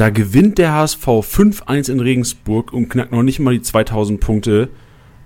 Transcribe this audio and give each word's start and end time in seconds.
Da 0.00 0.08
gewinnt 0.08 0.56
der 0.56 0.72
HSV 0.72 1.06
5-1 1.06 1.92
in 1.92 2.00
Regensburg 2.00 2.72
und 2.72 2.88
knackt 2.88 3.12
noch 3.12 3.22
nicht 3.22 3.38
mal 3.38 3.52
die 3.52 3.60
2000 3.60 4.18
Punkte. 4.18 4.70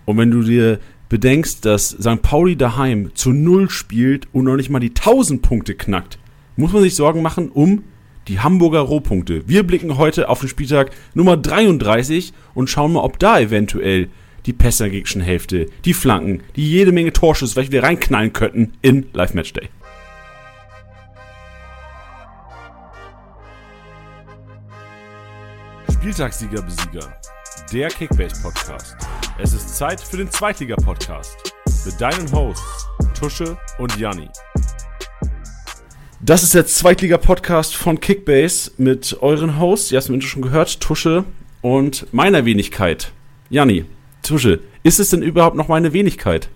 Und 0.05 0.19
wenn 0.19 0.33
du 0.33 0.43
dir 0.43 0.81
bedenkst, 1.09 1.65
dass 1.65 1.91
St. 1.91 2.23
Pauli 2.23 2.57
daheim 2.57 3.13
zu 3.15 3.31
Null 3.31 3.71
spielt 3.71 4.27
und 4.33 4.47
noch 4.47 4.57
nicht 4.57 4.71
mal 4.71 4.81
die 4.81 4.89
1000 4.89 5.43
Punkte 5.43 5.77
knackt, 5.77 6.19
muss 6.57 6.73
man 6.73 6.83
sich 6.83 6.97
Sorgen 6.97 7.23
machen 7.23 7.51
um 7.51 7.85
die 8.27 8.41
Hamburger 8.41 8.81
Rohpunkte. 8.81 9.45
Wir 9.47 9.63
blicken 9.63 9.97
heute 9.97 10.29
auf 10.29 10.41
den 10.41 10.49
Spieltag 10.49 10.91
Nummer 11.15 11.37
33 11.37 12.33
und 12.55 12.69
schauen 12.69 12.95
mal, 12.95 13.05
ob 13.05 13.21
da 13.21 13.39
eventuell 13.39 14.09
die 14.45 14.53
Pässe 14.53 14.91
der 14.91 15.23
Hälfte, 15.23 15.67
die 15.85 15.95
Flanken, 15.95 16.41
die 16.57 16.69
jede 16.69 16.91
Menge 16.91 17.13
Torschüsse, 17.13 17.55
welche 17.55 17.71
wir 17.71 17.85
reinknallen 17.85 18.33
könnten 18.33 18.73
in 18.83 19.07
Live 19.13 19.35
Match 19.35 19.53
Day. 26.05 26.11
Spieltagssieger 26.11 26.63
Besieger, 26.63 27.17
der 27.73 27.89
Kickbase 27.89 28.43
Podcast. 28.43 28.97
Es 29.39 29.55
ist 29.55 29.77
Zeit 29.77 30.01
für 30.03 30.19
den 30.19 30.31
Zweitliga 30.31 30.77
Podcast 30.77 31.37
mit 31.87 31.99
deinen 31.99 32.31
Hosts 32.31 32.89
Tusche 33.19 33.57
und 33.79 33.97
Janni. 33.97 34.29
Das 36.21 36.43
ist 36.43 36.53
der 36.55 36.67
Zweitliga-Podcast 36.67 37.75
von 37.75 38.01
Kickbase 38.01 38.73
mit 38.77 39.17
euren 39.21 39.59
Hosts, 39.59 39.93
ihr 39.93 40.01
habt 40.01 40.11
es 40.11 40.25
schon 40.25 40.43
gehört, 40.43 40.81
Tusche 40.81 41.25
und 41.63 42.13
meiner 42.13 42.45
Wenigkeit. 42.45 43.13
Janni, 43.49 43.87
Tusche, 44.23 44.61
ist 44.83 45.01
es 45.01 45.09
denn 45.09 45.23
überhaupt 45.23 45.57
noch 45.57 45.69
meine 45.69 45.95
Wenigkeit? 45.95 46.51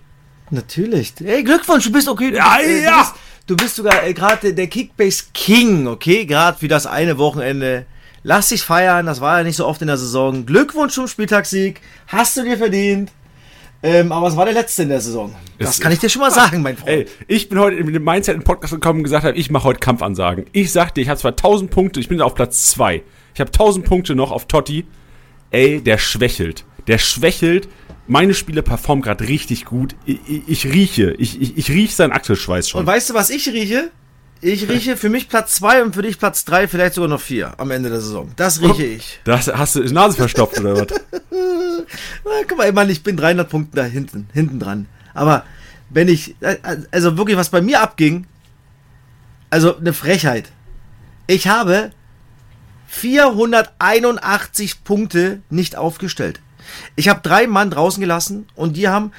Natürlich. 0.51 1.15
Hey, 1.25 1.42
Glückwunsch, 1.42 1.84
du 1.84 1.92
bist 1.92 2.09
okay. 2.09 2.33
Du 2.33 2.37
ja, 2.37 2.59
bist, 2.59 2.69
äh, 2.69 2.84
ja. 2.84 2.91
Du 2.91 2.98
bist, 2.98 3.15
du 3.47 3.56
bist 3.56 3.77
sogar 3.77 4.05
äh, 4.06 4.12
gerade 4.12 4.53
der 4.53 4.67
Kickbase 4.67 5.25
King, 5.33 5.87
okay? 5.87 6.27
Gerade 6.27 6.59
für 6.59 6.69
das 6.69 6.87
eine 6.87 7.17
Wochenende. 7.17 7.87
Lass 8.28 8.50
dich 8.50 8.60
feiern, 8.60 9.06
das 9.06 9.23
war 9.23 9.38
ja 9.38 9.45
nicht 9.45 9.56
so 9.56 9.66
oft 9.66 9.80
in 9.80 9.87
der 9.87 9.96
Saison. 9.96 10.45
Glückwunsch 10.45 10.92
zum 10.92 11.09
Spieltagssieg, 11.09 11.80
hast 12.08 12.36
du 12.36 12.42
dir 12.42 12.58
verdient. 12.58 13.11
Ähm, 13.83 14.12
aber 14.12 14.27
es 14.28 14.36
war 14.36 14.44
der 14.44 14.53
letzte 14.53 14.83
in 14.83 14.91
der 14.91 15.00
Saison. 15.00 15.34
Das 15.58 15.70
Es- 15.70 15.80
kann 15.80 15.92
ich 15.92 15.98
dir 15.98 16.11
schon 16.11 16.20
mal 16.20 16.30
sagen, 16.30 16.61
mein 16.61 16.77
Freund. 16.77 16.91
Ey, 16.91 17.06
ich 17.27 17.48
bin 17.48 17.58
heute 17.58 17.83
mit 17.83 17.94
dem 17.94 18.05
Mindset 18.05 18.34
in 18.34 18.41
den 18.42 18.44
Podcast 18.44 18.75
gekommen 18.75 18.98
und 18.98 19.05
gesagt 19.05 19.25
habe, 19.25 19.34
ich 19.34 19.50
mache 19.50 19.64
heute 19.64 19.80
Kampfansagen. 19.80 20.44
Ich 20.53 20.72
sag 20.72 20.92
dir, 20.94 21.00
ich 21.00 21.08
habe 21.08 21.19
zwar 21.19 21.30
1000 21.30 21.70
Punkte, 21.70 22.00
ich 22.00 22.08
bin 22.08 22.20
auf 22.20 22.34
Platz 22.34 22.70
2. 22.72 23.03
Ich 23.33 23.41
habe 23.41 23.50
1000 23.50 23.86
Punkte 23.86 24.14
noch 24.14 24.31
auf 24.31 24.47
Totti. 24.47 24.84
Ey, 25.50 25.81
der 25.81 25.97
schwächelt. 25.97 26.66
Der 26.86 26.98
schwächelt. 26.98 27.66
Meine 28.08 28.34
Spiele 28.34 28.62
performen 28.62 29.00
gerade 29.00 29.27
richtig 29.27 29.64
gut. 29.64 29.97
Ich, 30.05 30.19
ich, 30.28 30.42
ich 30.48 30.64
rieche. 30.66 31.12
Ich, 31.12 31.41
ich, 31.41 31.56
ich 31.56 31.70
rieche 31.70 31.94
seinen 31.94 32.12
Achselschweiß 32.12 32.69
schon. 32.69 32.81
Und 32.81 32.86
weißt 32.86 33.08
du, 33.08 33.14
was 33.14 33.31
ich 33.31 33.48
rieche? 33.48 33.91
Ich 34.41 34.69
rieche 34.69 34.97
für 34.97 35.08
mich 35.08 35.28
Platz 35.28 35.56
2 35.56 35.83
und 35.83 35.94
für 35.94 36.03
dich 36.03 36.19
Platz 36.19 36.44
3, 36.44 36.69
vielleicht 36.69 36.94
sogar 36.94 37.08
noch 37.08 37.20
4 37.20 37.55
am 37.58 37.70
Ende 37.72 37.91
der 37.91 38.00
Saison. 38.00 38.31
Das 38.36 38.61
rieche 38.61 38.84
ich. 38.84 39.20
Das 39.25 39.48
hast 39.48 39.75
du 39.75 39.83
die 39.83 39.92
Nase 39.92 40.17
verstopft 40.17 40.61
oder 40.61 40.77
was? 40.77 40.86
Na, 42.25 42.31
guck 42.48 42.59
mal, 42.59 42.69
ich 42.69 42.75
meine, 42.75 42.92
ich 42.92 43.03
bin 43.03 43.16
300 43.16 43.48
Punkte 43.48 43.77
da 43.77 43.84
hinten, 43.84 44.28
hinten 44.33 44.61
dran. 44.61 44.86
Aber 45.14 45.44
wenn 45.91 46.09
ich, 46.09 46.36
also 46.91 47.16
wirklich, 47.16 47.36
was 47.36 47.48
bei 47.50 47.61
mir 47.61 47.81
abging, 47.81 48.27
also 49.50 49.77
eine 49.77 49.92
Frechheit. 49.92 50.50
Ich 51.27 51.48
habe 51.48 51.91
481 52.89 54.84
Punkte 54.84 55.42
nicht 55.50 55.77
aufgestellt. 55.77 56.41
Ich 56.97 57.09
habe 57.09 57.20
drei 57.22 57.47
Mann 57.47 57.70
draußen 57.70 58.00
gelassen 58.00 58.47
und 58.55 58.77
die 58.77 58.89
haben 58.89 59.12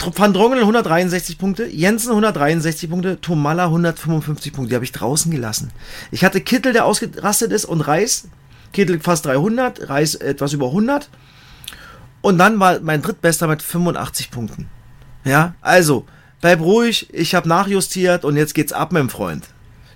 Van 0.00 0.32
Drongelen 0.32 0.62
163 0.62 1.38
Punkte, 1.38 1.66
Jensen 1.66 2.10
163 2.10 2.88
Punkte, 2.88 3.20
Tomalla 3.20 3.64
155 3.64 4.52
Punkte. 4.52 4.70
Die 4.70 4.74
habe 4.76 4.84
ich 4.84 4.92
draußen 4.92 5.30
gelassen. 5.30 5.72
Ich 6.12 6.24
hatte 6.24 6.40
Kittel, 6.40 6.72
der 6.72 6.84
ausgerastet 6.84 7.52
ist 7.52 7.64
und 7.64 7.80
Reis. 7.80 8.28
Kittel 8.72 9.00
fast 9.00 9.26
300, 9.26 9.88
Reis 9.88 10.14
etwas 10.14 10.52
über 10.52 10.66
100. 10.66 11.08
Und 12.20 12.38
dann 12.38 12.60
war 12.60 12.80
mein 12.80 13.02
drittbester 13.02 13.48
mit 13.48 13.62
85 13.62 14.30
Punkten. 14.30 14.68
Ja, 15.24 15.54
also, 15.60 16.06
bleib 16.40 16.60
ruhig, 16.60 17.08
ich 17.12 17.34
habe 17.34 17.48
nachjustiert 17.48 18.24
und 18.24 18.36
jetzt 18.36 18.54
geht's 18.54 18.72
ab, 18.72 18.92
mein 18.92 19.10
Freund. 19.10 19.46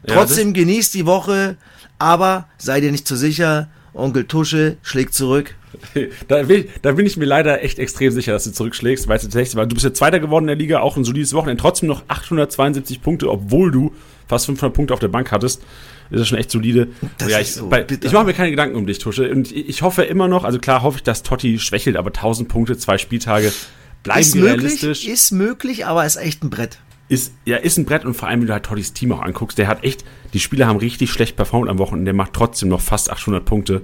Ja, 0.07 0.15
Trotzdem 0.15 0.53
genießt 0.53 0.95
die 0.95 1.07
Woche, 1.07 1.57
aber 1.99 2.49
sei 2.59 2.81
dir 2.81 2.91
nicht 2.91 3.07
zu 3.07 3.17
sicher. 3.17 3.69
Onkel 3.95 4.25
Tusche 4.25 4.79
schlägt 4.83 5.15
zurück. 5.15 5.55
Da 6.29 6.43
bin, 6.43 6.67
da 6.83 6.93
bin 6.93 7.07
ich 7.07 7.17
mir 7.17 7.25
leider 7.25 7.63
echt 7.63 7.79
extrem 7.79 8.11
sicher, 8.13 8.33
dass 8.33 8.45
du 8.45 8.53
zurückschlägst, 8.53 9.09
weil 9.09 9.19
tatsächlich 9.19 9.57
war. 9.57 9.67
Du 9.67 9.75
bist 9.75 9.85
ja 9.85 9.93
Zweiter 9.93 10.21
geworden 10.21 10.45
in 10.45 10.49
der 10.49 10.57
Liga, 10.57 10.81
auch 10.81 10.97
ein 10.97 11.05
solides 11.05 11.35
Wochenende, 11.35 11.61
trotzdem 11.61 11.89
noch 11.89 12.03
872 12.09 13.03
Punkte, 13.03 13.31
obwohl 13.31 13.71
du 13.71 13.93
fast 14.29 14.47
500 14.47 14.75
Punkte 14.75 14.95
auf 14.95 15.01
der 15.01 15.09
Bank 15.09 15.33
hattest. 15.33 15.63
Das 16.11 16.21
ist 16.21 16.29
schon 16.29 16.39
echt 16.39 16.51
solide. 16.51 16.89
Ja, 17.27 17.41
ich, 17.41 17.55
so 17.55 17.69
bei, 17.69 17.87
ich 17.89 18.13
mache 18.13 18.25
mir 18.27 18.35
keine 18.35 18.51
Gedanken 18.51 18.77
um 18.77 18.87
dich, 18.87 18.99
Tusche. 18.99 19.31
Und 19.31 19.51
ich, 19.51 19.69
ich 19.69 19.83
hoffe 19.83 20.03
immer 20.03 20.29
noch, 20.29 20.45
also 20.45 20.59
klar 20.59 20.83
hoffe 20.83 20.99
ich, 20.99 21.03
dass 21.03 21.23
Totti 21.23 21.59
schwächelt, 21.59 21.97
aber 21.97 22.09
1000 22.09 22.49
Punkte, 22.49 22.77
zwei 22.77 22.99
Spieltage, 22.99 23.53
bleiben 24.03 24.21
Ist 24.21 24.35
wir 24.35 24.43
möglich, 24.43 24.83
realistisch. 24.83 25.07
ist 25.09 25.31
möglich, 25.33 25.87
aber 25.87 26.05
ist 26.05 26.17
echt 26.17 26.43
ein 26.45 26.51
Brett. 26.51 26.79
ist, 27.09 27.33
ja, 27.47 27.57
ist 27.57 27.79
ein 27.79 27.87
Brett 27.87 28.05
und 28.05 28.15
vor 28.15 28.29
allem, 28.29 28.41
wenn 28.41 28.47
du 28.49 28.53
halt 28.53 28.65
Tottis 28.65 28.93
Team 28.93 29.13
auch 29.13 29.23
anguckst, 29.23 29.57
der 29.59 29.69
hat 29.69 29.85
echt, 29.85 30.05
die 30.35 30.41
Spieler 30.41 30.67
haben 30.67 30.77
richtig 30.79 31.11
schlecht 31.11 31.37
performt 31.37 31.71
am 31.71 31.79
Wochenende, 31.79 32.07
der 32.07 32.15
macht 32.15 32.35
trotzdem 32.35 32.69
noch 32.69 32.81
fast 32.83 33.11
800 33.11 33.45
Punkte. 33.45 33.83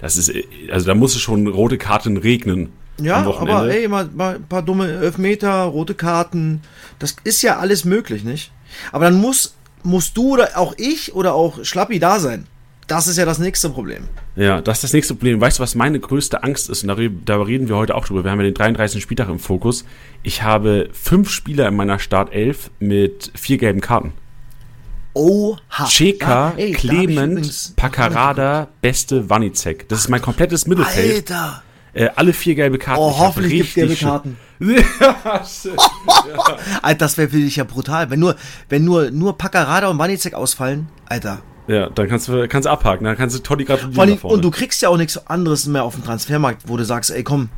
Das 0.00 0.16
ist, 0.16 0.32
also 0.70 0.86
da 0.86 0.94
muss 0.94 1.14
es 1.14 1.20
schon 1.20 1.46
rote 1.46 1.78
Karten 1.78 2.16
regnen. 2.16 2.72
Ja, 3.00 3.16
aber 3.16 3.68
ey, 3.68 3.88
mal, 3.88 4.08
mal 4.14 4.36
ein 4.36 4.44
paar 4.44 4.62
dumme 4.62 4.90
Elfmeter, 4.90 5.62
rote 5.64 5.94
Karten, 5.94 6.60
das 6.98 7.16
ist 7.24 7.42
ja 7.42 7.58
alles 7.58 7.84
möglich, 7.84 8.24
nicht? 8.24 8.52
Aber 8.92 9.06
dann 9.06 9.14
muss, 9.14 9.54
musst 9.82 10.16
du 10.16 10.34
oder 10.34 10.50
auch 10.56 10.74
ich 10.76 11.14
oder 11.14 11.34
auch 11.34 11.64
Schlappi 11.64 11.98
da 11.98 12.20
sein. 12.20 12.46
Das 12.86 13.06
ist 13.06 13.18
ja 13.18 13.24
das 13.24 13.38
nächste 13.38 13.70
Problem. 13.70 14.08
Ja, 14.34 14.60
das 14.60 14.78
ist 14.78 14.84
das 14.84 14.92
nächste 14.92 15.14
Problem. 15.14 15.40
Weißt 15.40 15.58
du, 15.58 15.62
was 15.62 15.76
meine 15.76 16.00
größte 16.00 16.42
Angst 16.42 16.68
ist? 16.68 16.82
Und 16.82 16.88
darüber, 16.88 17.20
da 17.24 17.40
reden 17.40 17.68
wir 17.68 17.76
heute 17.76 17.94
auch 17.94 18.04
drüber. 18.04 18.24
Wir 18.24 18.32
haben 18.32 18.40
ja 18.40 18.46
den 18.46 18.54
33. 18.54 19.00
Spieltag 19.00 19.28
im 19.28 19.38
Fokus. 19.38 19.84
Ich 20.24 20.42
habe 20.42 20.88
fünf 20.92 21.30
Spieler 21.30 21.68
in 21.68 21.76
meiner 21.76 22.00
Startelf 22.00 22.70
mit 22.80 23.30
vier 23.36 23.58
gelben 23.58 23.80
Karten. 23.80 24.12
Oha. 25.12 25.86
Cheka, 25.86 26.54
Ja, 26.56 26.74
Clement, 26.76 27.32
übrigens- 27.32 27.72
Paccarada, 27.76 28.68
Beste, 28.80 29.28
Wanizek. 29.28 29.88
Das 29.88 30.00
ist 30.00 30.08
mein 30.08 30.22
komplettes 30.22 30.66
Mittelfeld. 30.66 31.30
Alter. 31.32 31.62
Äh, 31.92 32.08
alle 32.14 32.32
vier 32.32 32.54
gelbe 32.54 32.78
Karten. 32.78 33.00
Oh, 33.02 33.18
hoffentlich 33.18 33.52
gibt's 33.52 33.74
gelbe 33.74 33.96
Karten. 33.96 34.36
Ja, 34.60 35.42
shit. 35.44 35.72
Alter, 36.82 36.98
das 36.98 37.16
wäre 37.16 37.30
für 37.30 37.38
dich 37.38 37.56
ja 37.56 37.64
brutal. 37.64 38.10
Wenn 38.10 38.20
nur, 38.20 38.36
wenn 38.68 38.84
nur, 38.84 39.10
nur 39.10 39.36
Paccarada 39.38 39.88
und 39.88 39.98
Wanizek 39.98 40.34
ausfallen, 40.34 40.86
Alter. 41.06 41.40
ja, 41.66 41.88
dann 41.88 42.08
kannst 42.08 42.28
du, 42.28 42.46
kannst 42.46 42.66
du 42.66 42.70
abhaken. 42.70 43.04
Dann 43.04 43.16
kannst 43.16 43.34
du 43.34 43.40
Toddy 43.42 43.64
gratulieren. 43.64 44.18
Vor 44.18 44.30
und 44.30 44.44
du 44.44 44.50
kriegst 44.50 44.82
ja 44.82 44.90
auch 44.90 44.98
nichts 44.98 45.26
anderes 45.26 45.66
mehr 45.66 45.82
auf 45.82 45.94
dem 45.94 46.04
Transfermarkt, 46.04 46.68
wo 46.68 46.76
du 46.76 46.84
sagst, 46.84 47.10
ey 47.10 47.24
komm, 47.24 47.48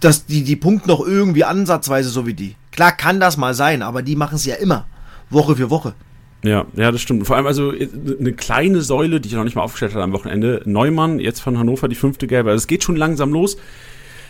dass 0.00 0.24
die, 0.26 0.44
die 0.44 0.56
punkten 0.56 0.88
noch 0.88 1.00
irgendwie 1.00 1.44
ansatzweise 1.44 2.08
so 2.08 2.26
wie 2.26 2.34
die. 2.34 2.56
Klar 2.70 2.92
kann 2.92 3.20
das 3.20 3.36
mal 3.36 3.54
sein, 3.54 3.82
aber 3.82 4.02
die 4.02 4.16
machen 4.16 4.36
es 4.36 4.44
ja 4.46 4.54
immer. 4.54 4.86
Woche 5.30 5.56
für 5.56 5.70
Woche. 5.70 5.94
Ja, 6.42 6.66
ja, 6.76 6.92
das 6.92 7.00
stimmt. 7.00 7.26
Vor 7.26 7.36
allem 7.36 7.46
also 7.46 7.72
äh, 7.72 7.88
eine 8.20 8.32
kleine 8.32 8.82
Säule, 8.82 9.20
die 9.20 9.28
ich 9.28 9.34
noch 9.34 9.44
nicht 9.44 9.56
mal 9.56 9.62
aufgestellt 9.62 9.92
hatte 9.92 10.02
am 10.04 10.12
Wochenende. 10.12 10.62
Neumann, 10.66 11.18
jetzt 11.18 11.40
von 11.40 11.58
Hannover, 11.58 11.88
die 11.88 11.94
fünfte 11.94 12.26
gelbe. 12.26 12.50
Also 12.50 12.62
es 12.62 12.66
geht 12.66 12.84
schon 12.84 12.96
langsam 12.96 13.32
los. 13.32 13.56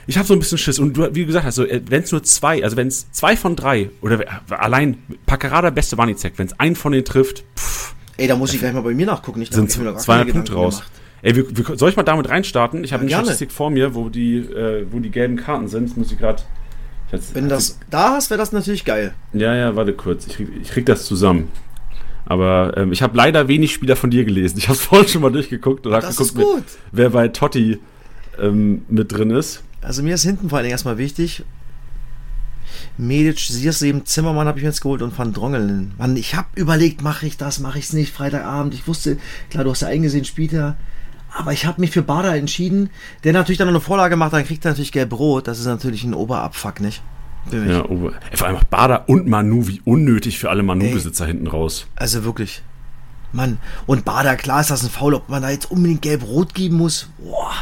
Ich 0.06 0.16
habe 0.18 0.26
so 0.26 0.34
ein 0.34 0.38
bisschen 0.38 0.58
Schiss. 0.58 0.78
Und 0.78 0.96
du, 0.96 1.14
wie 1.14 1.20
du 1.20 1.26
gesagt 1.26 1.44
hast, 1.46 1.56
so, 1.56 1.64
wenn 1.64 2.02
es 2.02 2.12
nur 2.12 2.22
zwei, 2.22 2.62
also 2.62 2.76
wenn 2.76 2.88
es 2.88 3.10
zwei 3.10 3.36
von 3.36 3.56
drei, 3.56 3.90
oder 4.00 4.20
äh, 4.20 4.26
allein 4.50 4.98
Paccarada, 5.26 5.70
beste 5.70 5.98
Wanizek, 5.98 6.34
wenn 6.36 6.46
es 6.46 6.58
einen 6.60 6.76
von 6.76 6.92
denen 6.92 7.04
trifft, 7.04 7.44
pff, 7.56 7.94
Ey, 8.16 8.28
da 8.28 8.36
muss 8.36 8.52
ich 8.54 8.60
gleich 8.60 8.72
mal 8.72 8.82
bei 8.82 8.94
mir 8.94 9.06
nachgucken. 9.06 9.40
Nicht, 9.40 9.52
da 9.52 9.56
sind 9.56 9.70
ich 9.70 9.78
mir 9.78 9.84
noch 9.84 9.94
gar 9.94 10.00
200 10.02 10.26
keine 10.26 10.32
Punkte 10.34 10.54
raus. 10.54 10.76
gemacht. 10.76 10.92
Ey, 11.22 11.36
wir, 11.36 11.56
wir, 11.56 11.76
soll 11.76 11.90
ich 11.90 11.96
mal 11.96 12.02
damit 12.02 12.28
reinstarten? 12.28 12.84
Ich 12.84 12.92
habe 12.92 13.06
Ja, 13.06 13.18
eine. 13.18 13.26
Statistik 13.26 13.50
vor 13.50 13.70
mir, 13.70 13.94
wo 13.94 14.08
die, 14.08 14.36
äh, 14.36 14.86
wo 14.90 15.00
die 15.00 15.10
gelben 15.10 15.36
Karten 15.36 15.68
sind. 15.68 15.88
Das 15.88 15.96
muss 15.96 16.12
ich 16.12 16.18
gerade. 16.18 16.42
Wenn 17.32 17.48
das 17.48 17.78
da 17.90 18.10
hast, 18.10 18.30
wäre 18.30 18.38
das 18.38 18.52
natürlich 18.52 18.84
geil. 18.84 19.14
Ja, 19.32 19.54
ja, 19.54 19.76
warte 19.76 19.92
kurz. 19.92 20.26
Ich 20.26 20.34
krieg, 20.34 20.48
ich 20.62 20.70
krieg 20.70 20.86
das 20.86 21.04
zusammen. 21.04 21.48
Aber 22.26 22.74
ähm, 22.76 22.92
ich 22.92 23.02
habe 23.02 23.16
leider 23.16 23.48
wenig 23.48 23.72
Spieler 23.72 23.96
von 23.96 24.10
dir 24.10 24.24
gelesen. 24.24 24.58
Ich 24.58 24.68
habe 24.68 24.78
vorhin 24.78 25.08
schon 25.08 25.22
mal 25.22 25.30
durchgeguckt 25.30 25.86
und 25.86 25.92
habe 25.94 26.06
geguckt, 26.06 26.34
gut. 26.34 26.64
wer 26.92 27.10
bei 27.10 27.28
Totti 27.28 27.78
ähm, 28.40 28.82
mit 28.88 29.12
drin 29.12 29.30
ist. 29.30 29.62
Also 29.82 30.02
mir 30.02 30.14
ist 30.14 30.24
hinten 30.24 30.48
vor 30.48 30.58
allen 30.58 30.64
Dingen 30.64 30.72
erstmal 30.72 30.98
wichtig. 30.98 31.44
Medic, 32.96 33.38
Sierseben, 33.38 34.06
Zimmermann 34.06 34.46
habe 34.46 34.58
ich 34.58 34.64
mir 34.64 34.70
jetzt 34.70 34.80
geholt 34.80 35.02
und 35.02 35.16
Van 35.16 35.32
Drongelen. 35.32 35.92
Mann, 35.98 36.16
ich 36.16 36.34
habe 36.34 36.48
überlegt, 36.54 37.02
mache 37.02 37.26
ich 37.26 37.36
das, 37.36 37.60
mache 37.60 37.78
ich 37.78 37.86
es 37.86 37.92
nicht, 37.92 38.12
Freitagabend. 38.12 38.72
Ich 38.72 38.86
wusste, 38.86 39.18
klar, 39.50 39.64
du 39.64 39.70
hast 39.70 39.82
ja 39.82 39.88
eingesehen, 39.88 40.24
spielt 40.24 40.52
er. 40.52 40.76
Aber 41.36 41.52
ich 41.52 41.66
habe 41.66 41.80
mich 41.80 41.90
für 41.90 42.02
Bader 42.02 42.36
entschieden, 42.36 42.90
der 43.24 43.32
natürlich 43.32 43.58
dann 43.58 43.66
noch 43.66 43.74
eine 43.74 43.80
Vorlage 43.80 44.16
macht, 44.16 44.32
dann 44.32 44.44
kriegt 44.44 44.64
er 44.64 44.70
natürlich 44.70 44.92
gelb 44.92 45.12
rot. 45.18 45.48
Das 45.48 45.58
ist 45.58 45.66
natürlich 45.66 46.04
ein 46.04 46.14
Oberabfuck, 46.14 46.80
nicht? 46.80 47.02
Ja, 47.50 47.84
ey, 47.84 48.36
vor 48.36 48.46
allem 48.46 48.56
auch 48.56 48.64
Bader 48.64 49.08
und 49.08 49.26
Manu, 49.26 49.66
wie 49.66 49.82
unnötig 49.84 50.38
für 50.38 50.48
alle 50.48 50.62
Manu-Besitzer 50.62 51.26
hinten 51.26 51.46
raus. 51.46 51.86
Also 51.96 52.24
wirklich. 52.24 52.62
Mann. 53.32 53.58
Und 53.86 54.04
Bader, 54.04 54.36
klar 54.36 54.60
ist 54.60 54.70
das 54.70 54.84
ein 54.84 54.90
Foul, 54.90 55.14
ob 55.14 55.28
man 55.28 55.42
da 55.42 55.50
jetzt 55.50 55.70
unbedingt 55.70 56.02
gelb-rot 56.02 56.54
geben 56.54 56.76
muss. 56.76 57.10
Boah. 57.18 57.52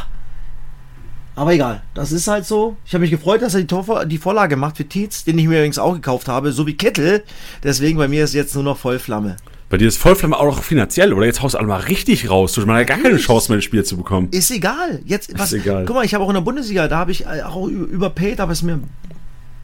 Aber 1.35 1.53
egal, 1.53 1.81
das 1.95 2.11
ist 2.11 2.27
halt 2.27 2.45
so. 2.45 2.77
Ich 2.85 2.93
habe 2.93 3.01
mich 3.01 3.11
gefreut, 3.11 3.41
dass 3.41 3.55
er 3.55 3.61
die, 3.61 3.67
Torvor 3.67 4.05
die 4.05 4.19
Vorlage 4.19 4.55
macht 4.55 4.77
für 4.77 4.85
Tietz, 4.85 5.23
den 5.23 5.39
ich 5.39 5.47
mir 5.47 5.57
übrigens 5.57 5.79
auch 5.79 5.93
gekauft 5.93 6.27
habe, 6.27 6.51
so 6.51 6.67
wie 6.67 6.77
Kettel. 6.77 7.23
Deswegen 7.63 7.97
bei 7.97 8.07
mir 8.07 8.23
ist 8.23 8.35
jetzt 8.35 8.53
nur 8.53 8.63
noch 8.63 8.77
Vollflamme. 8.77 9.37
Bei 9.73 9.77
dir 9.77 9.87
ist 9.87 9.97
Vollflamme 9.97 10.37
auch 10.37 10.45
noch 10.45 10.61
finanziell, 10.61 11.13
oder? 11.13 11.25
Jetzt 11.25 11.41
haust 11.41 11.55
du 11.55 11.57
alle 11.57 11.65
mal 11.65 11.79
richtig 11.79 12.29
raus. 12.29 12.53
Du 12.53 12.61
hast 12.61 12.67
mal 12.67 12.85
gar 12.85 12.99
keine 12.99 13.17
Chance 13.17 13.51
mehr, 13.51 13.57
das 13.57 13.65
Spiel 13.65 13.83
zu 13.83 13.97
bekommen. 13.97 14.27
Ist 14.29 14.51
egal. 14.51 15.01
Jetzt, 15.03 15.33
was, 15.35 15.51
egal. 15.51 15.85
Guck 15.87 15.95
mal, 15.95 16.05
ich 16.05 16.13
habe 16.13 16.23
auch 16.23 16.27
in 16.29 16.35
der 16.35 16.41
Bundesliga, 16.41 16.87
da 16.87 16.97
habe 16.99 17.09
ich 17.11 17.25
äh, 17.25 17.41
auch 17.41 17.67
überpaid, 17.67 18.39
aber 18.39 18.51
es 18.51 18.59
ist 18.59 18.65
mir 18.65 18.81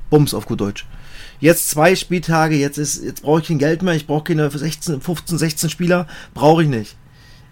Bums 0.10 0.34
auf 0.34 0.48
gut 0.48 0.62
Deutsch. 0.62 0.88
Jetzt 1.40 1.70
zwei 1.70 1.96
Spieltage, 1.96 2.56
jetzt 2.56 2.80
ist, 2.80 3.04
jetzt 3.04 3.22
brauche 3.22 3.42
ich 3.42 3.48
kein 3.50 3.60
Geld 3.60 3.84
mehr, 3.84 3.94
ich 3.94 4.08
brauche 4.08 4.24
keine 4.24 4.50
16, 4.50 5.00
15, 5.00 5.38
16 5.38 5.70
Spieler, 5.70 6.08
brauche 6.34 6.64
ich 6.64 6.70
nicht. 6.70 6.96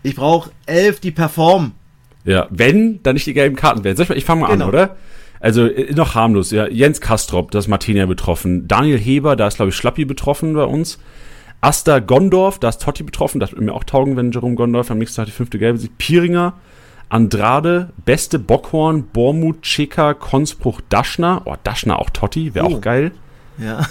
Ich 0.01 0.15
brauche 0.15 0.49
elf, 0.65 0.99
die 0.99 1.11
performen. 1.11 1.73
Ja, 2.25 2.47
wenn, 2.49 3.03
dann 3.03 3.13
nicht 3.13 3.27
die 3.27 3.35
gelben 3.35 3.55
Karten 3.55 3.83
werden. 3.83 4.01
Ich, 4.01 4.09
mal- 4.09 4.17
ich 4.17 4.25
fange 4.25 4.41
mal 4.41 4.47
Genau. 4.47 4.63
an, 4.65 4.69
oder? 4.69 4.97
Also 5.39 5.67
äh, 5.67 5.93
noch 5.93 6.15
harmlos, 6.15 6.49
ja. 6.49 6.67
Jens 6.67 7.01
Kastrop, 7.01 7.51
da 7.51 7.59
ist 7.59 7.67
Martina 7.67 8.07
betroffen. 8.07 8.67
Daniel 8.67 8.97
Heber, 8.97 9.35
da 9.35 9.45
ist, 9.45 9.57
glaube 9.57 9.69
ich, 9.69 9.75
Schlappi 9.75 10.05
betroffen 10.05 10.55
bei 10.55 10.63
uns. 10.63 10.97
Asta 11.61 11.99
Gondorf, 11.99 12.59
da 12.59 12.69
ist 12.69 12.81
Totti 12.81 13.03
betroffen. 13.03 13.39
Das 13.39 13.51
würde 13.51 13.63
mir 13.65 13.73
auch 13.73 13.83
taugen, 13.83 14.15
wenn 14.15 14.31
Jerome 14.31 14.55
Gondorf 14.55 14.91
am 14.91 14.99
nächsten 14.99 15.15
Tag 15.17 15.25
die 15.25 15.31
fünfte 15.31 15.57
gelbe 15.59 15.79
sieht. 15.79 15.97
Pieringer, 15.97 16.53
Andrade, 17.09 17.89
Beste, 18.05 18.37
Bockhorn, 18.39 19.03
Bormut, 19.07 19.61
Cheka, 19.63 20.13
Konspruch, 20.13 20.81
Daschner. 20.89 21.41
Oh, 21.45 21.55
Daschner 21.63 21.99
auch 21.99 22.09
Totti, 22.09 22.53
wäre 22.53 22.67
Oh. 22.67 22.75
auch 22.77 22.81
geil. 22.81 23.11
Ja. 23.57 23.85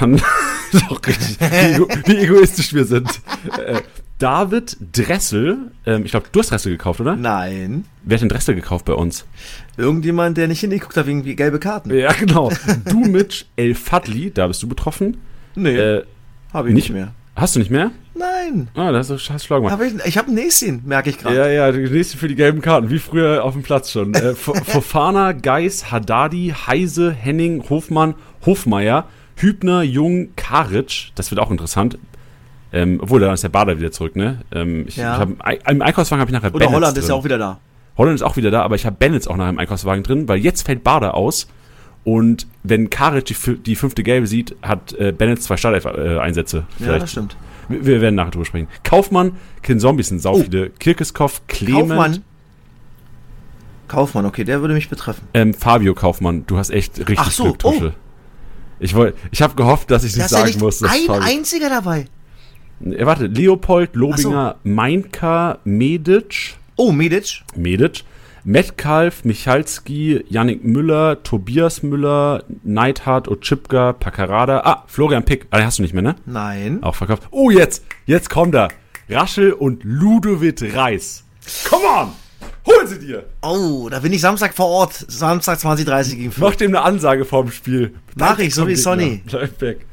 Dann, 0.00 0.16
doch 0.88 1.00
richtig, 1.06 1.38
wie, 1.40 1.44
ego, 1.74 1.88
wie 2.06 2.16
egoistisch 2.16 2.72
wir 2.72 2.84
sind. 2.86 3.20
Äh, 3.58 3.80
David 4.18 4.76
Dressel, 4.92 5.70
ähm, 5.86 6.04
ich 6.04 6.10
glaube, 6.12 6.26
du 6.32 6.40
hast 6.40 6.50
Dressel 6.50 6.72
gekauft, 6.72 7.00
oder? 7.00 7.14
Nein. 7.16 7.84
Wer 8.02 8.16
hat 8.16 8.22
denn 8.22 8.28
Dressel 8.30 8.54
gekauft 8.54 8.86
bei 8.86 8.94
uns? 8.94 9.26
Irgendjemand, 9.76 10.38
der 10.38 10.48
nicht 10.48 10.60
hingeguckt 10.60 10.96
hat 10.96 11.06
wegen 11.06 11.22
gelbe 11.36 11.58
Karten. 11.60 11.94
Ja, 11.94 12.12
genau. 12.12 12.50
Du 12.86 13.00
mit 13.00 13.46
El 13.56 13.74
Fadli, 13.74 14.30
da 14.32 14.46
bist 14.48 14.62
du 14.62 14.68
betroffen. 14.68 15.18
Nee, 15.54 15.76
Äh, 15.76 16.04
habe 16.52 16.68
ich 16.68 16.74
nicht- 16.74 16.88
nicht 16.90 16.94
mehr. 16.96 17.08
hast 17.36 17.54
du 17.56 17.60
nicht 17.60 17.70
mehr? 17.70 17.90
Nein. 18.14 18.68
Ah, 18.74 18.90
das 18.90 19.10
ist 19.10 19.30
hast 19.30 19.44
du 19.44 19.46
schlau 19.46 19.56
gemacht. 19.60 19.72
Hab 19.74 19.80
ich 19.82 19.94
ich 20.04 20.18
habe 20.18 20.28
ein 20.28 20.34
Näschen, 20.34 20.82
merke 20.84 21.10
ich 21.10 21.18
gerade. 21.18 21.36
Ja, 21.36 21.46
ja, 21.48 21.70
nächste 21.72 22.18
für 22.18 22.26
die 22.26 22.34
gelben 22.34 22.60
Karten, 22.60 22.90
wie 22.90 22.98
früher 22.98 23.44
auf 23.44 23.52
dem 23.52 23.62
Platz 23.62 23.92
schon. 23.92 24.12
Äh, 24.14 24.34
Fofana, 24.34 25.32
Geis, 25.32 25.92
Haddadi, 25.92 26.52
Heise, 26.66 27.12
Henning, 27.12 27.62
Hofmann, 27.70 28.14
Hofmeier, 28.44 29.04
Hübner, 29.36 29.82
Jung, 29.82 30.30
Karic, 30.34 31.12
das 31.14 31.30
wird 31.30 31.40
auch 31.40 31.50
interessant. 31.52 31.96
Ähm, 32.72 32.98
obwohl, 33.00 33.20
dann 33.20 33.32
ist 33.32 33.44
der 33.44 33.48
Bader 33.50 33.78
wieder 33.78 33.92
zurück, 33.92 34.16
ne? 34.16 34.40
Ähm, 34.52 34.84
ich, 34.88 34.96
Ja. 34.96 35.14
ich 35.14 35.20
hab, 35.20 35.70
Im 35.70 35.80
Einkaufswagen 35.82 36.20
habe 36.20 36.30
ich 36.30 36.34
nachher 36.34 36.48
Oder 36.54 36.66
Bennetts 36.66 36.74
Holland 36.74 36.98
ist 36.98 37.04
drin. 37.04 37.14
ja 37.14 37.18
auch 37.20 37.24
wieder 37.24 37.38
da. 37.38 37.60
Holland 37.96 38.14
ist 38.16 38.22
auch 38.22 38.36
wieder 38.36 38.50
da, 38.50 38.62
aber 38.62 38.74
ich 38.74 38.84
habe 38.84 38.96
Bennetts 38.98 39.26
auch 39.28 39.36
noch 39.36 39.48
im 39.48 39.58
Einkaufswagen 39.58 40.02
drin, 40.02 40.28
weil 40.28 40.38
jetzt 40.38 40.62
fällt 40.66 40.84
Bader 40.84 41.14
aus. 41.14 41.48
Und 42.04 42.46
wenn 42.62 42.88
Karic 42.90 43.26
die, 43.26 43.34
die 43.56 43.76
fünfte 43.76 44.02
Gelbe 44.02 44.26
sieht, 44.26 44.56
hat 44.62 44.92
äh, 44.94 45.12
Bennett 45.12 45.42
zwei 45.42 45.56
Startelf-Einsätze. 45.56 46.64
Ja, 46.78 46.98
das 46.98 47.10
stimmt. 47.10 47.36
Wir, 47.68 47.84
wir 47.84 48.00
werden 48.00 48.14
nachher 48.14 48.30
drüber 48.30 48.44
sprechen. 48.46 48.68
Kaufmann, 48.82 49.32
Kin 49.62 49.78
Zombies 49.78 50.08
sind 50.08 50.20
sau 50.22 50.34
Oh. 50.36 50.42
viele. 50.42 50.70
Kirkeskov, 50.70 51.46
Clement, 51.48 51.88
Kaufmann. 51.88 52.24
Kaufmann, 53.88 54.26
okay, 54.26 54.44
der 54.44 54.60
würde 54.60 54.74
mich 54.74 54.88
betreffen. 54.88 55.26
Ähm, 55.34 55.54
Fabio 55.54 55.94
Kaufmann, 55.94 56.44
du 56.46 56.58
hast 56.58 56.70
echt 56.70 56.98
richtig 56.98 57.18
Ach 57.18 57.30
so, 57.30 57.44
Glück, 57.44 57.58
Tuschel. 57.58 57.94
Ich 58.80 58.94
wollte, 58.94 59.16
ich 59.30 59.42
habe 59.42 59.54
gehofft, 59.54 59.90
dass 59.90 60.04
ich 60.04 60.12
Da 60.12 60.18
nicht 60.18 60.28
sagen 60.30 60.46
nicht 60.46 60.60
muss. 60.60 60.82
ein 60.82 60.88
Fabio- 61.06 61.22
einziger 61.22 61.68
dabei. 61.68 62.04
Äh, 62.84 63.06
warte, 63.06 63.26
Leopold, 63.26 63.96
Lobinger, 63.96 64.56
Meinka, 64.62 65.58
Medic, 65.64 66.54
Oh, 66.76 66.92
Medic. 66.92 67.42
Medic, 67.56 68.04
Metcalf, 68.44 69.24
Michalski, 69.24 70.24
Yannick 70.28 70.64
Müller, 70.64 71.22
Tobias 71.22 71.82
Müller, 71.82 72.44
Neidhardt, 72.62 73.28
Otschipka, 73.28 73.92
Paccarada. 73.92 74.60
Ah, 74.64 74.84
Florian 74.86 75.24
Pick. 75.24 75.46
Ah, 75.50 75.58
den 75.58 75.66
hast 75.66 75.78
du 75.78 75.82
nicht 75.82 75.94
mehr, 75.94 76.02
ne? 76.02 76.16
Nein. 76.26 76.82
Auch 76.82 76.94
verkauft. 76.94 77.24
Oh, 77.30 77.50
jetzt, 77.50 77.84
jetzt 78.06 78.30
kommt 78.30 78.54
er. 78.54 78.68
Raschel 79.08 79.52
und 79.52 79.82
Ludovic 79.84 80.74
Reis. 80.74 81.24
Come 81.68 81.84
on! 81.84 82.12
Hol 82.66 82.86
sie 82.86 82.98
dir! 82.98 83.24
Oh, 83.40 83.88
da 83.90 84.00
bin 84.00 84.12
ich 84.12 84.20
Samstag 84.20 84.54
vor 84.54 84.66
Ort. 84.66 84.92
Samstag 84.92 85.58
20.30 85.58 86.16
gegen 86.16 86.32
5. 86.32 86.38
Mach 86.38 86.56
dem 86.56 86.76
eine 86.76 86.82
Ansage 86.82 87.24
vorm 87.24 87.50
Spiel. 87.50 87.94
Mach 88.14 88.38
ich, 88.38 88.54
so 88.54 88.68
wie 88.68 88.76
Sonny. 88.76 89.22
Bleib 89.26 89.60
weg. 89.60 89.86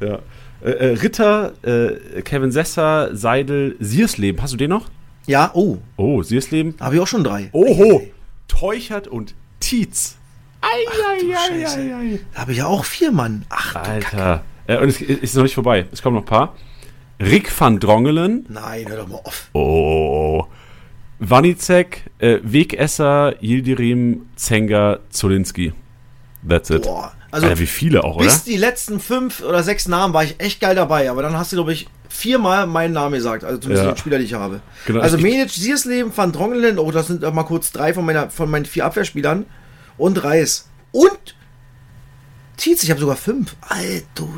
Ja. 0.00 0.18
Äh, 0.62 0.70
äh, 0.70 0.86
Ritter, 0.94 1.52
äh, 1.62 2.22
Kevin 2.22 2.50
Sesser, 2.52 3.16
Seidel, 3.16 3.76
Siersleben. 3.80 4.42
Hast 4.42 4.52
du 4.52 4.56
den 4.58 4.70
noch? 4.70 4.86
Ja, 5.28 5.50
oh, 5.54 5.78
Oh, 5.96 6.22
Siersleben. 6.22 6.74
habe 6.80 6.96
ich 6.96 7.00
auch 7.00 7.06
schon 7.06 7.22
drei. 7.22 7.50
Oho. 7.52 8.02
Teuchert 8.48 9.06
und 9.08 9.34
Tietz. 9.60 10.16
Ei, 10.60 10.66
ei, 10.66 11.34
ei, 11.36 11.60
Scheiße. 11.64 11.78
ei, 11.78 11.94
ei. 11.94 12.20
Da 12.34 12.40
habe 12.40 12.52
ich 12.52 12.58
ja 12.58 12.66
auch 12.66 12.84
vier 12.84 13.12
Mann. 13.12 13.44
Ach. 13.50 13.76
Alter. 13.76 14.42
Äh, 14.66 14.78
und 14.78 14.88
es 14.88 15.00
ist 15.00 15.36
noch 15.36 15.42
nicht 15.44 15.54
vorbei. 15.54 15.86
Es 15.92 16.02
kommen 16.02 16.16
noch 16.16 16.22
ein 16.22 16.26
paar. 16.26 16.54
Rick 17.20 17.48
van 17.60 17.78
Drongelen. 17.78 18.46
Nein, 18.48 18.86
hör 18.88 18.96
doch 18.96 19.08
mal 19.08 19.20
auf. 19.24 19.50
Oh. 19.52 20.44
Wanicek, 21.20 22.10
äh, 22.18 22.38
Wegesser, 22.42 23.34
Yildirim, 23.42 24.26
Zenga, 24.36 25.00
Zolinski. 25.10 25.72
That's 26.48 26.70
it. 26.70 26.82
Boah, 26.82 27.12
also 27.30 27.46
Alter, 27.46 27.58
wie 27.58 27.66
viele 27.66 28.04
auch, 28.04 28.16
oder? 28.16 28.24
bis 28.24 28.44
die 28.44 28.56
letzten 28.56 29.00
fünf 29.00 29.42
oder 29.42 29.62
sechs 29.62 29.86
Namen 29.88 30.14
war 30.14 30.24
ich 30.24 30.36
echt 30.40 30.60
geil 30.60 30.74
dabei, 30.74 31.10
aber 31.10 31.22
dann 31.22 31.36
hast 31.36 31.52
du, 31.52 31.56
glaube 31.56 31.72
ich, 31.72 31.88
viermal 32.08 32.66
meinen 32.66 32.94
Namen 32.94 33.14
gesagt, 33.14 33.44
also 33.44 33.58
zumindest 33.58 33.84
Ja. 33.86 33.92
den 33.92 33.98
Spieler, 33.98 34.18
die 34.18 34.24
ich 34.24 34.34
habe. 34.34 34.60
Genau, 34.86 35.00
also 35.00 35.16
ich- 35.18 35.22
Medic, 35.22 35.50
Siersleben, 35.50 36.10
Van 36.16 36.32
Drongelen, 36.32 36.78
oh, 36.78 36.90
das 36.90 37.08
sind 37.08 37.22
mal 37.34 37.42
kurz 37.44 37.70
drei 37.70 37.92
von, 37.94 38.04
meiner, 38.04 38.30
von 38.30 38.50
meinen 38.50 38.64
vier 38.64 38.84
Abwehrspielern 38.86 39.44
und 39.98 40.24
Reis. 40.24 40.68
Und 40.90 41.34
Tietz, 42.56 42.82
ich 42.82 42.90
habe 42.90 43.00
sogar 43.00 43.16
fünf. 43.16 43.54
Alter. 43.60 44.28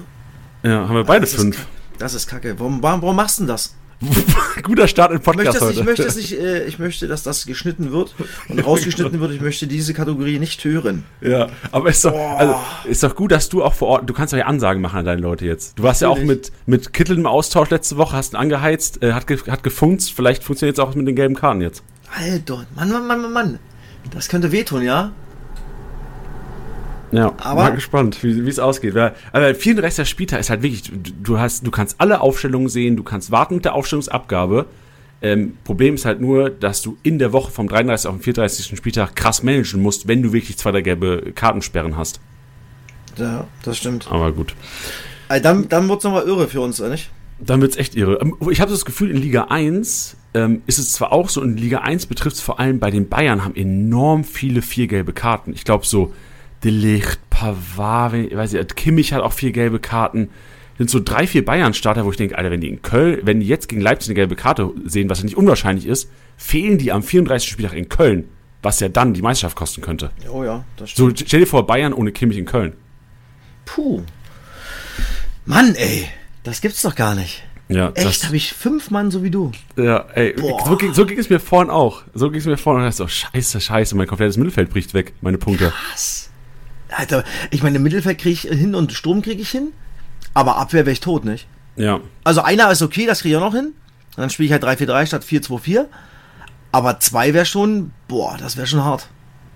Ja, 0.62 0.87
haben 0.88 0.94
wir 0.96 1.04
beide 1.04 1.20
das 1.22 1.34
fünf. 1.34 1.56
Ist, 1.58 1.66
das 1.98 2.14
ist 2.14 2.26
kacke. 2.26 2.58
Warum, 2.58 2.82
warum, 2.82 3.00
warum 3.02 3.16
machst 3.16 3.38
du 3.38 3.42
denn 3.44 3.48
das? 3.48 3.75
Guter 4.62 4.88
Start 4.88 5.12
Ich 5.12 5.26
möchte, 5.26 5.43
Podcast 5.43 5.56
ich, 5.56 5.62
heute. 5.62 5.85
möchte, 5.85 6.05
dass 6.05 6.17
ich, 6.17 6.38
äh, 6.38 6.64
ich 6.64 6.79
möchte, 6.79 7.06
dass 7.06 7.23
das 7.23 7.44
geschnitten 7.44 7.93
wird 7.93 8.14
und 8.49 8.58
rausgeschnitten 8.67 9.20
wird. 9.20 9.32
Ich 9.32 9.41
möchte 9.41 9.67
diese 9.67 9.93
Kategorie 9.93 10.38
nicht 10.38 10.64
hören. 10.64 11.05
Ja, 11.20 11.49
aber 11.70 11.91
ist 11.91 12.05
doch, 12.05 12.14
also, 12.14 12.55
ist 12.85 13.02
doch 13.02 13.14
gut, 13.14 13.32
dass 13.32 13.49
du 13.49 13.62
auch 13.62 13.75
vor 13.75 13.88
Ort, 13.88 14.08
du 14.08 14.14
kannst 14.14 14.32
doch 14.32 14.38
ja 14.38 14.47
Ansagen 14.47 14.81
machen 14.81 15.00
an 15.00 15.05
deine 15.05 15.20
Leute 15.20 15.44
jetzt. 15.44 15.79
Du 15.79 15.82
warst 15.82 16.00
ja 16.00 16.08
auch 16.08 16.17
Natürlich. 16.17 16.50
mit, 16.67 16.85
mit 16.85 16.93
Kittel 16.94 17.19
im 17.19 17.26
Austausch 17.26 17.69
letzte 17.70 17.99
Woche, 17.99 18.17
hast 18.17 18.32
ihn 18.32 18.37
angeheizt, 18.37 19.02
äh, 19.02 19.12
hat, 19.12 19.26
ge, 19.26 19.38
hat 19.49 19.62
gefunzt, 19.62 20.12
vielleicht 20.12 20.44
funktioniert 20.44 20.79
es 20.79 20.81
auch 20.85 20.94
mit 20.94 21.06
den 21.06 21.17
gelben 21.17 21.35
Karten 21.35 21.61
jetzt. 21.61 21.82
Alter, 22.17 22.67
Mann, 22.75 22.91
Mann, 22.91 23.06
Mann, 23.06 23.20
Mann, 23.23 23.32
Mann. 23.32 23.58
Das 24.12 24.29
könnte 24.29 24.50
wehtun, 24.50 24.82
ja? 24.82 25.12
Ja, 27.12 27.33
Aber- 27.39 27.62
mal 27.62 27.71
gespannt, 27.75 28.23
wie 28.23 28.49
es 28.49 28.59
ausgeht. 28.59 28.95
Weil, 28.95 29.15
aber 29.33 29.55
vielen 29.55 29.79
Rest 29.79 29.99
der 29.99 30.05
Spieltag 30.05 30.41
ist 30.41 30.51
halt 30.51 30.62
wirklich, 30.62 30.91
du, 31.23 31.39
hast, 31.39 31.67
du 31.67 31.71
kannst 31.71 32.01
alle 32.01 32.21
Aufstellungen 32.21 32.69
sehen, 32.69 32.97
du 32.97 33.03
kannst 33.03 33.31
warten 33.31 33.57
mit 33.57 33.65
der 33.65 33.75
Aufstellungsabgabe. 33.75 34.67
Ähm, 35.23 35.55
Problem 35.65 35.95
ist 35.97 36.05
halt 36.07 36.21
nur, 36.21 36.49
dass 36.51 36.81
du 36.83 36.97
in 37.03 37.19
der 37.19 37.33
Woche 37.33 37.51
vom 37.51 37.69
33. 37.69 38.09
auf 38.09 38.17
den 38.17 38.23
34. 38.23 38.76
Spieltag 38.76 39.14
krass 39.17 39.43
managen 39.43 39.83
musst, 39.83 40.09
wenn 40.09 40.23
du 40.23 40.33
wirklich 40.33 40.57
zwei 40.57 40.73
der 40.73 40.83
gelbe 40.83 41.33
Kartensperren 41.35 41.97
hast. 41.97 42.21
Ja, 43.19 43.47
das 43.64 43.76
stimmt. 43.76 44.07
Aber 44.11 44.33
gut. 44.33 44.55
Also 45.29 45.43
dann 45.43 45.69
dann 45.69 45.88
wird 45.88 45.99
es 45.99 46.05
nochmal 46.05 46.25
irre 46.25 46.49
für 46.49 46.61
uns, 46.61 46.81
oder 46.81 46.90
nicht? 46.90 47.11
Dann 47.38 47.61
wird's 47.61 47.76
echt 47.76 47.97
irre. 47.97 48.19
Ähm, 48.23 48.35
Ich 48.50 48.61
habe 48.61 48.71
das 48.71 48.85
Gefühl, 48.85 49.11
in 49.11 49.17
Liga 49.19 49.45
1 49.50 50.17
ähm, 50.35 50.62
ist 50.67 50.79
es 50.79 50.93
zwar 50.93 51.12
auch 51.12 51.29
so, 51.29 51.43
in 51.43 51.57
Liga 51.57 51.79
1 51.81 52.07
betrifft 52.07 52.37
es 52.37 52.43
vor 52.43 52.59
allem 52.61 52.79
bei 52.79 52.90
den 52.90 53.09
Bayern, 53.09 53.45
haben 53.45 53.57
enorm 53.57 54.25
viele 54.25 54.62
vier 54.62 54.87
gelbe 54.87 55.12
Karten. 55.12 55.52
Ich 55.52 55.64
glaube 55.64 55.85
so 55.87 56.12
De 56.64 56.71
Ligt, 56.71 57.19
Pavard, 57.31 58.14
ich 58.14 58.37
weiß 58.37 58.52
nicht, 58.52 58.76
Kimmich 58.76 59.12
hat 59.12 59.23
auch 59.23 59.33
vier 59.33 59.52
gelbe 59.52 59.79
Karten. 59.79 60.29
Sind 60.79 60.88
so 60.90 61.00
drei, 61.00 61.26
vier 61.26 61.45
Bayern-Starter, 61.45 62.05
wo 62.05 62.11
ich 62.11 62.17
denke, 62.17 62.37
Alter, 62.38 62.50
wenn 62.50 62.61
die 62.61 62.69
in 62.69 62.81
Köln, 62.83 63.21
wenn 63.25 63.40
die 63.40 63.47
jetzt 63.47 63.69
gegen 63.69 63.81
Leipzig 63.83 64.09
eine 64.11 64.14
gelbe 64.14 64.35
Karte 64.37 64.71
sehen, 64.87 65.11
was 65.11 65.19
ja 65.19 65.25
nicht 65.25 65.37
unwahrscheinlich 65.37 65.87
ist, 65.87 66.11
fehlen 66.38 66.79
die 66.79 66.90
am 66.93 67.02
34. 67.02 67.50
Spieltag 67.50 67.76
in 67.76 67.88
Köln, 67.90 68.25
was 68.62 68.81
ja 68.81 68.88
dann 68.88 69.12
die 69.14 69.21
Meisterschaft 69.23 69.57
kosten 69.57 69.83
könnte. 69.83 70.11
Oh 70.33 70.43
ja, 70.45 70.64
das 70.76 70.90
stimmt. 70.90 71.19
So, 71.19 71.25
stell 71.26 71.40
dir 71.40 71.47
vor, 71.47 71.67
Bayern 71.67 71.93
ohne 71.93 72.12
Kimmich 72.12 72.38
in 72.38 72.47
Köln. 72.47 72.73
Puh. 73.67 74.02
Mann, 75.45 75.75
ey. 75.75 76.07
Das 76.45 76.61
gibt's 76.62 76.81
doch 76.83 76.95
gar 76.95 77.14
nicht. 77.14 77.43
Ja, 77.69 77.90
Echt, 77.95 78.25
habe 78.25 78.37
ich 78.37 78.52
fünf 78.52 78.90
Mann 78.90 79.11
so 79.11 79.23
wie 79.23 79.31
du. 79.31 79.52
Ja, 79.76 80.07
ey, 80.14 80.35
so, 80.67 80.76
ging- 80.76 80.93
so 80.95 81.07
ging 81.07 81.19
es 81.19 81.31
mir 81.31 81.38
vorhin 81.38 81.71
auch. 81.71 82.02
So 82.14 82.31
ging 82.31 82.40
es 82.40 82.47
mir 82.47 82.57
vorhin. 82.57 82.83
Und 82.83 82.88
ich 82.88 82.97
so, 82.97 83.07
scheiße, 83.07 83.61
scheiße, 83.61 83.95
mein 83.97 84.07
komplettes 84.09 84.37
Mittelfeld 84.38 84.71
bricht 84.71 84.93
weg, 84.95 85.12
meine 85.21 85.38
Punkte. 85.38 85.73
Was? 85.93 86.29
Alter, 86.97 87.25
ich 87.50 87.62
meine, 87.62 87.78
Mittelfeld 87.78 88.18
kriege 88.18 88.32
ich 88.32 88.40
hin 88.42 88.75
und 88.75 88.92
Sturm 88.92 89.23
kriege 89.23 89.40
ich 89.42 89.50
hin. 89.50 89.73
Aber 90.35 90.56
Abwehr 90.59 90.87
wäre 90.87 90.92
ich 90.92 91.00
tot, 91.00 91.25
nicht? 91.25 91.47
Ja, 91.76 92.00
Also 92.25 92.42
einer 92.42 92.70
ist 92.70 92.82
okay, 92.82 93.06
das 93.06 93.20
kriege 93.23 93.35
ich 93.37 93.40
auch 93.42 93.47
noch 93.47 93.54
hin. 93.54 93.66
Und 94.16 94.18
dann 94.18 94.30
spiele 94.30 94.47
ich 94.47 94.52
halt 94.52 94.64
3-4-3 94.64 95.06
statt 95.06 95.25
4-2-4. 95.25 95.87
Aber 96.73 97.00
zwei 97.00 97.35
wäre 97.35 97.47
schon, 97.47 97.92
boah, 98.06 98.37
das 98.38 98.56
wäre 98.56 98.66
schon 98.66 98.85
hart. 98.85 99.09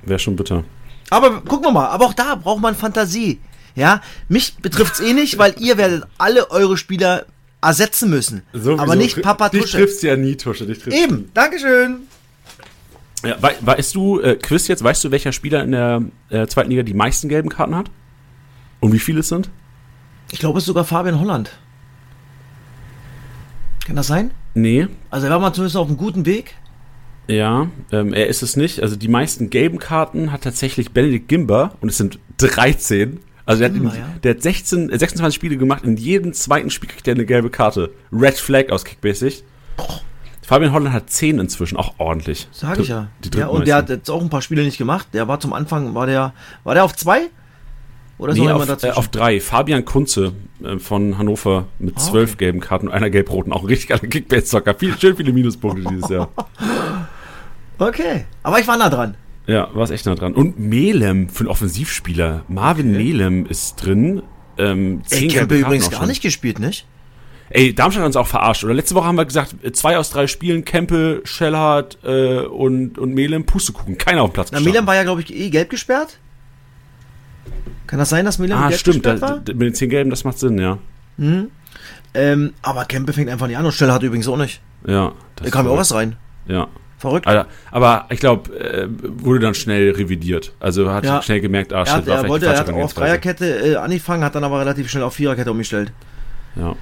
wäre 0.02 0.18
schon 0.18 0.36
bitter. 0.36 0.64
Aber 1.10 1.42
gucken 1.42 1.66
wir 1.66 1.72
mal, 1.72 1.88
aber 1.88 2.06
auch 2.06 2.14
da 2.14 2.34
braucht 2.34 2.60
man 2.60 2.74
Fantasie. 2.74 3.40
Ja, 3.76 4.00
mich 4.28 4.56
betrifft's 4.56 5.00
eh 5.00 5.12
nicht, 5.12 5.38
weil 5.38 5.54
ihr 5.58 5.76
werdet 5.76 6.04
alle 6.18 6.50
eure 6.50 6.76
Spieler 6.76 7.26
ersetzen 7.60 8.10
müssen. 8.10 8.42
aber 8.52 8.96
nicht 8.96 9.20
Papa 9.22 9.48
Dich 9.48 9.62
Tusche. 9.62 9.78
triffst 9.78 10.02
du 10.02 10.06
ja 10.08 10.16
nie, 10.16 10.36
Tusche. 10.36 10.66
Dich 10.66 10.78
triffst 10.78 10.98
Eben, 10.98 11.30
Dankeschön. 11.34 12.02
Ja, 13.24 13.36
wei 13.40 13.54
weißt 13.60 13.94
du, 13.94 14.20
äh, 14.20 14.36
Quiz 14.36 14.68
jetzt, 14.68 14.82
weißt 14.82 15.04
du, 15.04 15.10
welcher 15.10 15.32
Spieler 15.32 15.62
in 15.62 15.72
der 15.72 16.02
äh, 16.30 16.46
zweiten 16.46 16.70
Liga 16.70 16.82
die 16.82 16.94
meisten 16.94 17.28
gelben 17.28 17.48
Karten 17.48 17.74
hat? 17.76 17.90
Und 18.80 18.92
wie 18.92 18.98
viele 18.98 19.20
es 19.20 19.28
sind? 19.28 19.50
Ich 20.30 20.38
glaube, 20.38 20.58
es 20.58 20.64
ist 20.64 20.68
sogar 20.68 20.84
Fabian 20.84 21.20
Holland. 21.20 21.50
Kann 23.86 23.96
das 23.96 24.06
sein? 24.06 24.30
Nee, 24.54 24.88
Also 25.10 25.26
er 25.26 25.32
war 25.32 25.38
mal 25.40 25.52
zumindest 25.52 25.76
auf 25.76 25.88
einem 25.88 25.96
guten 25.96 26.26
Weg. 26.26 26.54
ja, 27.28 27.68
ähm, 27.92 28.12
er 28.12 28.28
ist 28.28 28.42
es 28.42 28.56
nicht. 28.56 28.80
Also 28.80 28.96
die 28.96 29.08
meisten 29.08 29.50
gelben 29.50 29.78
Karten 29.78 30.32
hat 30.32 30.42
tatsächlich 30.42 30.92
Benedikt 30.92 31.28
Gimber 31.28 31.76
und 31.80 31.88
es 31.88 31.98
sind 31.98 32.18
13. 32.38 33.20
Also 33.46 33.60
der, 33.60 33.70
Gimber, 33.70 33.90
hat, 33.90 33.96
in, 33.96 34.00
ja. 34.00 34.08
der 34.22 34.34
hat 34.34 34.42
16, 34.42 34.90
äh, 34.90 34.98
26 34.98 35.34
Spiele 35.34 35.56
gemacht, 35.56 35.84
in 35.84 35.96
jedem 35.96 36.32
zweiten 36.32 36.70
Spiel 36.70 36.88
kriegt 36.88 37.06
er 37.08 37.14
eine 37.14 37.26
gelbe 37.26 37.50
Karte. 37.50 37.90
Red 38.12 38.38
Flag 38.38 38.70
aus 38.70 38.84
Kickbasic. 38.84 39.44
Fabian 40.46 40.72
Holland 40.72 40.92
hat 40.94 41.10
10 41.10 41.38
inzwischen, 41.38 41.76
auch 41.76 41.94
ordentlich. 41.98 42.48
Sag 42.52 42.78
ich 42.78 42.88
ja. 42.88 43.08
Ja 43.36 43.46
und 43.48 43.66
der 43.66 43.76
hat 43.76 43.88
jetzt 43.88 44.10
auch 44.10 44.20
ein 44.22 44.30
paar 44.30 44.42
Spiele 44.42 44.62
nicht 44.62 44.78
gemacht. 44.78 45.08
Der 45.12 45.26
war 45.28 45.40
zum 45.40 45.52
Anfang, 45.52 45.94
war 45.94 46.06
der, 46.06 46.32
war 46.64 46.74
der 46.74 46.84
auf 46.84 46.94
zwei? 46.94 47.28
Oder 48.18 48.32
ist 48.32 48.38
Nee, 48.38 48.48
auf, 48.50 48.82
äh, 48.84 48.90
auf 48.90 49.08
drei. 49.08 49.40
Fabian 49.40 49.84
Kunze 49.84 50.32
äh, 50.62 50.78
von 50.78 51.18
Hannover 51.18 51.66
mit 51.78 51.96
Ah, 51.96 52.00
zwölf 52.00 52.30
okay. 52.34 52.44
gelben 52.44 52.60
Karten 52.60 52.86
und 52.88 52.94
einer 52.94 53.10
gelb-roten. 53.10 53.52
Auch 53.52 53.62
ein 53.62 53.66
richtig 53.66 53.88
geiler 53.88 54.06
Kickbase-Zocker. 54.06 54.74
Viel, 54.74 54.96
schön 54.98 55.16
viele 55.16 55.32
Minuspunkte 55.32 55.88
dieses 55.90 56.08
Jahr. 56.10 56.28
Okay. 57.78 58.24
Aber 58.42 58.60
ich 58.60 58.68
war 58.68 58.76
nah 58.76 58.88
dran. 58.88 59.16
Ja, 59.46 59.68
war 59.74 59.82
es 59.82 59.90
echt 59.90 60.06
nah 60.06 60.14
dran. 60.14 60.32
Und 60.34 60.58
Melem 60.58 61.28
für 61.28 61.40
einen 61.40 61.48
Offensivspieler. 61.48 62.44
Marvin 62.48 62.92
Melem 62.92 63.46
ist 63.46 63.76
drin. 63.76 64.22
Ähm, 64.56 65.02
Ey, 65.10 65.18
zehn 65.18 65.28
gelbe 65.30 65.54
Karten 65.56 65.64
übrigens 65.66 65.90
gar 65.90 66.06
nicht 66.06 66.22
gespielt, 66.22 66.60
nicht? 66.60 66.86
Ey, 67.56 67.73
Darmstadt 67.73 68.02
hat 68.02 68.06
uns 68.08 68.16
auch 68.16 68.26
verarscht. 68.26 68.64
Oder 68.64 68.75
letzte 68.75 68.96
Woche 68.96 69.06
haben 69.06 69.14
wir 69.14 69.25
gesagt, 69.25 69.54
äh, 69.62 69.70
zwei 69.70 69.96
aus 69.96 70.11
drei 70.11 70.26
Spielen, 70.26 70.64
Kempe, 70.64 71.20
Schellhardt 71.25 71.99
äh, 72.02 72.40
und, 72.40 72.99
und 72.99 73.14
Melem, 73.14 73.46
Pustekuchen. 73.46 73.96
Keiner 73.96 74.23
auf 74.23 74.30
dem 74.30 74.34
Platz 74.34 74.50
Na. 74.52 74.58
Milan 74.58 74.87
war 74.88 74.96
ja, 74.96 75.04
glaube 75.04 75.20
ich, 75.20 75.32
eh 75.32 75.50
gelb 75.50 75.70
gesperrt. 75.70 76.18
Kann 77.87 78.00
das 78.00 78.08
sein, 78.08 78.25
dass 78.25 78.38
Milan 78.40 78.58
Ah, 78.61 78.68
gelb 78.68 78.80
stimmt. 78.80 79.04
Gesperrt 79.04 79.20
war? 79.20 79.38
da, 79.38 79.52
mit 79.52 79.62
den 79.62 79.75
zehn 79.75 79.88
Gelben, 79.88 80.11
das 80.11 80.25
macht 80.25 80.38
Sinn, 80.40 80.58
ja. 80.58 80.78
Ähm, 82.14 82.54
aber 82.62 82.84
Kempe 82.87 83.12
fängt 83.12 83.30
einfach 83.30 83.46
nicht 83.46 83.56
an 83.56 83.64
und 83.64 83.73
Stelle 83.73 83.92
hat 83.92 84.02
übrigens 84.02 84.26
auch 84.26 84.37
nicht. 84.37 84.61
Ja. 84.84 85.12
das 85.37 85.44
Da 85.44 85.50
kam 85.50 85.66
ja 85.66 85.73
auch 85.73 85.78
was 85.78 85.94
rein. 85.94 86.16
Ja. 86.49 86.66
Verrückt. 86.99 87.26
Aber, 87.28 87.46
aber 87.70 88.06
ich 88.11 88.18
glaube, 88.18 88.50
äh, 88.58 88.88
wurde 88.88 89.38
dann 89.40 89.54
schnell 89.54 89.90
revidiert. 89.92 90.54
Also 90.58 90.90
hat 90.90 91.04
Ja. 91.04 91.23
schnell 91.23 91.40
gemerkt, 91.40 91.73
ah, 91.73 91.80
er, 91.80 91.87
shit, 91.87 91.94
hat, 91.96 92.06
war 92.06 92.16
er 92.25 92.28
wollte, 92.28 92.46
er 92.46 92.58
hat 92.58 92.68
auf. 92.70 92.94
Dreierkette 92.94 93.46
äh, 93.46 93.76
angefangen, 93.76 94.25
hat 94.25 94.34
dann 94.34 94.42
aber 94.42 94.58
relativ 94.58 94.90
schnell 94.90 95.02
auf 95.04 95.14
Viererkette 95.14 95.50
umgestellt. 95.50 95.92
Ja, 96.56 96.75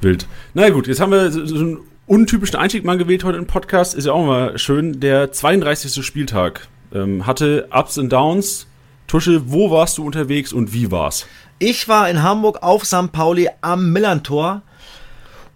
wild. 0.00 0.26
Na 0.54 0.68
gut, 0.70 0.86
jetzt 0.86 1.00
haben 1.00 1.12
wir 1.12 1.30
so, 1.30 1.44
so 1.46 1.56
einen 1.56 1.78
untypischen 2.06 2.56
Einstieg 2.56 2.84
mal 2.84 2.98
gewählt 2.98 3.24
heute 3.24 3.38
im 3.38 3.46
Podcast. 3.46 3.94
Ist 3.94 4.06
ja 4.06 4.12
auch 4.12 4.24
mal 4.24 4.58
schön. 4.58 5.00
Der 5.00 5.32
32. 5.32 6.04
Spieltag 6.04 6.68
ähm, 6.94 7.26
hatte 7.26 7.68
Ups 7.72 7.98
und 7.98 8.12
Downs. 8.12 8.66
Tusche, 9.06 9.50
wo 9.50 9.70
warst 9.70 9.98
du 9.98 10.04
unterwegs 10.04 10.52
und 10.52 10.72
wie 10.72 10.90
war's? 10.90 11.26
Ich 11.58 11.88
war 11.88 12.10
in 12.10 12.22
Hamburg 12.22 12.62
auf 12.62 12.84
St. 12.84 13.12
Pauli 13.12 13.48
am 13.60 13.92
Millantor 13.92 14.62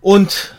und 0.00 0.54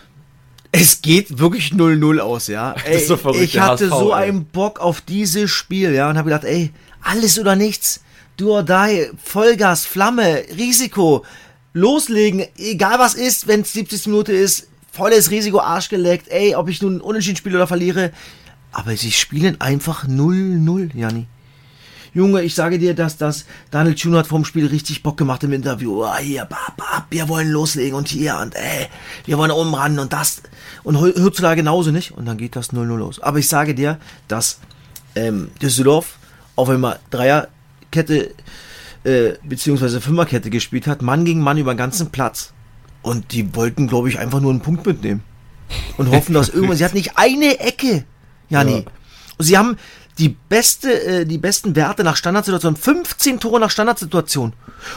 es 0.71 1.01
geht 1.01 1.39
wirklich 1.39 1.71
0-0 1.71 2.19
aus, 2.19 2.47
ja. 2.47 2.75
Ey, 2.85 2.99
so 2.99 3.17
verrückt, 3.17 3.43
ich 3.43 3.59
hatte 3.59 3.89
HSV, 3.89 3.99
so 3.99 4.13
ey. 4.13 4.29
einen 4.29 4.45
Bock 4.45 4.79
auf 4.79 5.01
dieses 5.01 5.49
Spiel, 5.49 5.93
ja, 5.93 6.09
und 6.09 6.17
habe 6.17 6.29
gedacht, 6.29 6.45
ey, 6.45 6.71
alles 7.01 7.39
oder 7.39 7.55
nichts. 7.55 8.01
Do 8.37 8.55
or 8.55 8.63
die, 8.63 9.09
Vollgas, 9.23 9.85
Flamme, 9.85 10.43
Risiko, 10.57 11.25
loslegen, 11.73 12.45
egal 12.57 12.99
was 12.99 13.13
ist, 13.13 13.47
wenn 13.47 13.61
es 13.61 13.73
70 13.73 14.07
Minute 14.07 14.33
ist, 14.33 14.67
volles 14.91 15.31
Risiko, 15.31 15.59
Arsch 15.59 15.89
geleckt, 15.89 16.27
ey, 16.29 16.55
ob 16.55 16.69
ich 16.69 16.81
nun 16.81 17.01
unentschieden 17.01 17.37
spiele 17.37 17.57
oder 17.57 17.67
verliere. 17.67 18.11
Aber 18.71 18.95
sie 18.95 19.11
spielen 19.11 19.59
einfach 19.59 20.07
0-0, 20.07 20.95
Janni. 20.95 21.27
Junge, 22.13 22.41
ich 22.41 22.55
sage 22.55 22.77
dir, 22.77 22.93
dass 22.93 23.15
das 23.15 23.45
Daniel 23.69 23.95
Thune 23.95 24.17
hat 24.17 24.27
vom 24.27 24.43
Spiel 24.43 24.67
richtig 24.67 25.01
Bock 25.01 25.15
gemacht 25.15 25.43
im 25.43 25.53
Interview. 25.53 26.03
Ah, 26.03 26.17
hier, 26.17 26.43
bap, 26.43 26.75
bap, 26.75 27.05
wir 27.09 27.29
wollen 27.29 27.49
loslegen 27.49 27.95
und 27.95 28.09
hier 28.09 28.37
und 28.41 28.53
ey, 28.53 28.87
wir 29.25 29.37
wollen 29.37 29.51
oben 29.51 29.73
ran 29.73 29.97
und 29.97 30.11
das. 30.11 30.41
Und 30.83 30.99
heutzutage 30.99 31.57
genauso 31.57 31.91
nicht. 31.91 32.11
Und 32.11 32.25
dann 32.25 32.37
geht 32.37 32.57
das 32.57 32.73
0-0 32.73 32.83
los. 32.97 33.21
Aber 33.21 33.39
ich 33.39 33.47
sage 33.47 33.73
dir, 33.73 33.97
dass 34.27 34.59
ähm, 35.15 35.51
Düsseldorf, 35.61 36.17
auch 36.57 36.67
wenn 36.67 36.81
man 36.81 36.97
Dreierkette 37.11 38.33
äh, 39.03 39.33
beziehungsweise 39.43 40.01
Fünferkette 40.01 40.49
gespielt 40.49 40.87
hat, 40.87 41.01
Mann 41.01 41.25
gegen 41.25 41.41
Mann 41.41 41.57
über 41.57 41.73
den 41.73 41.77
ganzen 41.77 42.11
Platz. 42.11 42.53
Und 43.01 43.31
die 43.31 43.55
wollten, 43.55 43.87
glaube 43.87 44.09
ich, 44.09 44.19
einfach 44.19 44.39
nur 44.39 44.51
einen 44.51 44.61
Punkt 44.61 44.85
mitnehmen. 44.85 45.23
Und 45.97 46.11
hoffen, 46.11 46.33
dass 46.33 46.49
irgendwann. 46.53 46.77
Sie 46.77 46.85
hat 46.85 46.93
nicht 46.93 47.17
eine 47.17 47.59
Ecke, 47.59 48.05
Jani. 48.49 48.71
Ja. 48.71 48.83
Und 49.37 49.45
sie 49.45 49.57
haben 49.57 49.77
die 50.17 50.29
beste, 50.29 51.03
äh, 51.03 51.25
die 51.25 51.37
besten 51.37 51.75
Werte 51.75 52.03
nach 52.03 52.15
Standardsituation. 52.15 52.75
15 52.75 53.39
Tore 53.39 53.59
nach 53.59 53.71
Standardsituation. 53.71 54.53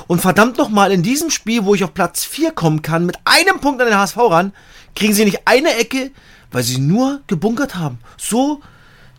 Und 0.07 0.21
verdammt 0.21 0.59
nochmal, 0.59 0.93
in 0.93 1.03
diesem 1.03 1.31
Spiel, 1.31 1.65
wo 1.65 1.75
ich 1.75 1.85
auf 1.85 1.95
Platz 1.95 2.25
4 2.25 2.53
kommen 2.53 2.83
kann, 2.83 3.07
mit 3.07 3.19
einem 3.25 3.61
Punkt 3.61 3.81
an 3.81 3.89
den 3.89 3.97
HSV 3.97 4.17
ran, 4.19 4.53
kriegen 4.95 5.15
sie 5.15 5.25
nicht 5.25 5.47
eine 5.47 5.77
Ecke, 5.77 6.11
weil 6.51 6.63
sie 6.63 6.79
nur 6.79 7.23
gebunkert 7.27 7.77
haben. 7.77 7.99
So 8.19 8.61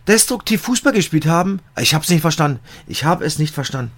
destruktiv 0.06 0.62
Fußball 0.62 0.92
gespielt 0.92 1.26
haben. 1.26 1.60
Ich 1.80 1.94
habe 1.94 2.04
es 2.04 2.10
nicht 2.10 2.20
verstanden. 2.20 2.60
Ich 2.86 3.04
habe 3.04 3.24
es 3.24 3.38
nicht 3.38 3.54
verstanden. 3.54 3.90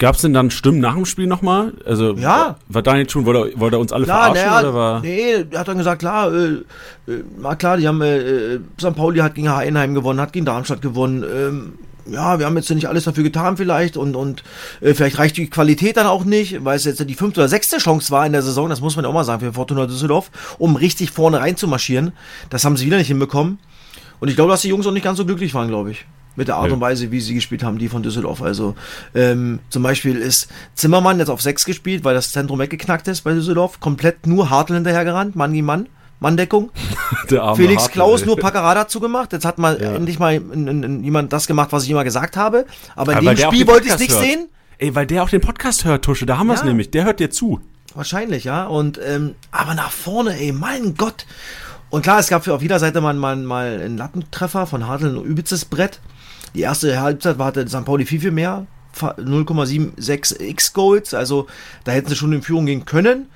Gab 0.00 0.16
es 0.16 0.22
denn 0.22 0.32
dann 0.32 0.50
Stimmen 0.50 0.80
nach 0.80 0.94
dem 0.94 1.04
Spiel 1.04 1.26
nochmal? 1.28 1.74
Also 1.84 2.14
Ja. 2.14 2.56
war, 2.68 2.82
Daniel 2.82 3.06
Thun, 3.06 3.26
wollte, 3.26 3.52
er- 3.54 3.60
wollte 3.60 3.76
er 3.76 3.80
uns 3.80 3.92
alle 3.92 4.04
Klar, 4.06 4.34
verarschen 4.34 4.46
naja, 4.50 4.60
oder 4.60 4.74
war? 4.74 5.00
nee, 5.02 5.44
er 5.50 5.60
hat 5.60 5.68
dann 5.68 5.78
gesagt, 5.78 6.00
klar, 6.00 6.32
äh, 6.34 6.46
äh, 7.06 7.22
na 7.40 7.54
klar, 7.54 7.76
die 7.76 7.86
haben, 7.86 8.00
äh, 8.02 8.54
äh, 8.54 8.60
St. 8.80 8.96
Pauli 8.96 9.20
hat 9.20 9.34
gegen 9.34 9.54
Heidenheim 9.54 9.94
gewonnen, 9.94 10.18
hat 10.20 10.32
gegen 10.32 10.46
Darmstadt 10.46 10.80
gewonnen, 10.82 11.22
ähm, 11.22 11.72
ja, 12.06 12.38
wir 12.38 12.46
haben 12.46 12.56
jetzt 12.56 12.70
nicht 12.70 12.88
alles 12.88 13.04
dafür 13.04 13.22
getan 13.22 13.58
vielleicht 13.58 13.98
und, 13.98 14.16
und 14.16 14.42
äh, 14.80 14.94
vielleicht 14.94 15.18
reicht 15.18 15.36
die 15.36 15.50
Qualität 15.50 15.98
dann 15.98 16.06
auch 16.06 16.24
nicht, 16.24 16.64
weil 16.64 16.76
es 16.76 16.84
jetzt 16.84 17.06
die 17.06 17.14
fünfte 17.14 17.40
oder 17.40 17.48
sechste 17.48 17.76
Chance 17.76 18.10
war 18.10 18.24
in 18.24 18.32
der 18.32 18.42
Saison, 18.42 18.70
das 18.70 18.80
muss 18.80 18.96
man 18.96 19.04
ja 19.04 19.10
auch 19.10 19.14
mal 19.14 19.22
sagen 19.24 19.40
für 19.40 19.52
Fortuna 19.52 19.86
Düsseldorf, 19.86 20.30
um 20.58 20.76
richtig 20.76 21.10
vorne 21.10 21.40
rein 21.40 21.56
zu 21.58 21.68
marschieren. 21.68 22.12
Das 22.48 22.64
haben 22.64 22.76
sie 22.78 22.86
wieder 22.86 22.96
nicht 22.96 23.08
hinbekommen. 23.08 23.58
Und 24.18 24.28
ich 24.28 24.34
glaube, 24.34 24.50
dass 24.50 24.62
die 24.62 24.68
Jungs 24.68 24.86
auch 24.86 24.92
nicht 24.92 25.04
ganz 25.04 25.18
so 25.18 25.26
glücklich 25.26 25.52
waren, 25.54 25.68
glaube 25.68 25.90
ich. 25.92 26.06
Mit 26.36 26.48
der 26.48 26.56
Art 26.56 26.70
und 26.70 26.80
Weise, 26.80 27.10
wie 27.10 27.20
sie 27.20 27.34
gespielt 27.34 27.62
haben, 27.62 27.78
die 27.78 27.88
von 27.88 28.02
Düsseldorf. 28.02 28.40
Also 28.40 28.74
ähm, 29.14 29.58
zum 29.68 29.82
Beispiel 29.82 30.16
ist 30.16 30.48
Zimmermann 30.74 31.18
jetzt 31.18 31.28
auf 31.28 31.42
6 31.42 31.64
gespielt, 31.64 32.04
weil 32.04 32.14
das 32.14 32.32
Zentrum 32.32 32.58
weggeknackt 32.60 33.08
ist 33.08 33.22
bei 33.22 33.32
Düsseldorf. 33.34 33.80
Komplett 33.80 34.26
nur 34.26 34.48
Hartl 34.48 34.74
hinterhergerannt, 34.74 35.36
Mann 35.36 35.52
gegen 35.52 35.66
Mann. 35.66 35.88
Manndeckung. 36.20 36.70
Der 37.30 37.42
arme 37.42 37.56
Felix 37.56 37.82
Hartl, 37.82 37.92
Klaus 37.94 38.20
ey. 38.20 38.26
nur 38.26 38.36
Packerada 38.38 38.86
zugemacht. 38.88 39.32
Jetzt 39.32 39.44
hat 39.44 39.58
mal 39.58 39.80
Ja. 39.80 39.94
endlich 39.94 40.18
mal 40.18 40.34
in, 40.34 40.66
in, 40.68 40.82
in, 40.82 41.04
jemand 41.04 41.32
das 41.32 41.46
gemacht, 41.46 41.72
was 41.72 41.84
ich 41.84 41.90
immer 41.90 42.04
gesagt 42.04 42.36
habe. 42.36 42.66
Aber 42.94 43.18
in 43.18 43.24
Ja, 43.24 43.34
dem 43.34 43.46
Spiel 43.52 43.66
wollte 43.66 43.86
ich 43.88 43.94
es 43.94 43.98
nicht 44.00 44.12
hört. 44.12 44.22
sehen. 44.22 44.48
Ey, 44.78 44.94
weil 44.94 45.06
der 45.06 45.22
auch 45.22 45.30
den 45.30 45.40
Podcast 45.40 45.84
hört, 45.84 46.04
Tusche, 46.04 46.26
da 46.26 46.38
haben 46.38 46.46
wir 46.46 46.54
es 46.54 46.62
nämlich. 46.64 46.90
Der 46.90 47.04
hört 47.04 47.20
dir 47.20 47.30
zu. 47.30 47.60
Wahrscheinlich, 47.94 48.44
ja. 48.44 48.66
Und 48.66 49.00
ähm, 49.04 49.34
aber 49.50 49.74
nach 49.74 49.90
vorne, 49.90 50.38
ey, 50.38 50.52
mein 50.52 50.94
Gott. 50.94 51.26
Und 51.90 52.02
klar, 52.02 52.18
es 52.20 52.28
gab 52.28 52.44
für 52.44 52.54
auf 52.54 52.62
jeder 52.62 52.78
Seite 52.78 53.00
mal, 53.00 53.14
mal, 53.14 53.34
mal 53.36 53.80
einen 53.82 53.96
Lattentreffer 53.96 54.66
von 54.66 54.86
Hartl, 54.86 55.06
ein 55.06 55.24
übelstes 55.24 55.64
Brett. 55.64 56.00
Die 56.54 56.60
erste 56.60 57.00
Halbzeit 57.00 57.38
war 57.38 57.46
hatte 57.46 57.66
St. 57.68 57.84
Pauli 57.84 58.04
viel, 58.04 58.20
viel 58.20 58.30
mehr. 58.30 58.66
Fa- 58.92 59.14
0,76 59.18 60.40
X-Goals. 60.40 61.14
Also 61.14 61.46
da 61.84 61.92
hätten 61.92 62.08
sie 62.08 62.16
schon 62.16 62.32
in 62.32 62.42
Führung 62.42 62.66
gehen 62.66 62.84
können. 62.84 63.26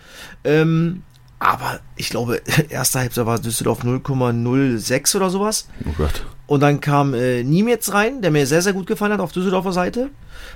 Ähm, 0.44 1.02
aber 1.38 1.80
ich 1.96 2.08
glaube, 2.08 2.40
erste 2.70 3.00
Halbzeit 3.00 3.26
war 3.26 3.38
Düsseldorf 3.38 3.82
0,06 3.84 5.16
oder 5.16 5.30
sowas. 5.30 5.68
Oh 5.86 5.92
Gott. 5.96 6.24
Und 6.46 6.60
dann 6.60 6.80
kam 6.80 7.14
äh, 7.14 7.42
Niemetz 7.42 7.92
rein, 7.92 8.20
der 8.20 8.30
mir 8.30 8.46
sehr, 8.46 8.60
sehr 8.62 8.72
gut 8.74 8.86
gefallen 8.86 9.12
hat 9.12 9.20
auf 9.20 9.32
Düsseldorfer 9.32 9.72
Seite. 9.72 10.10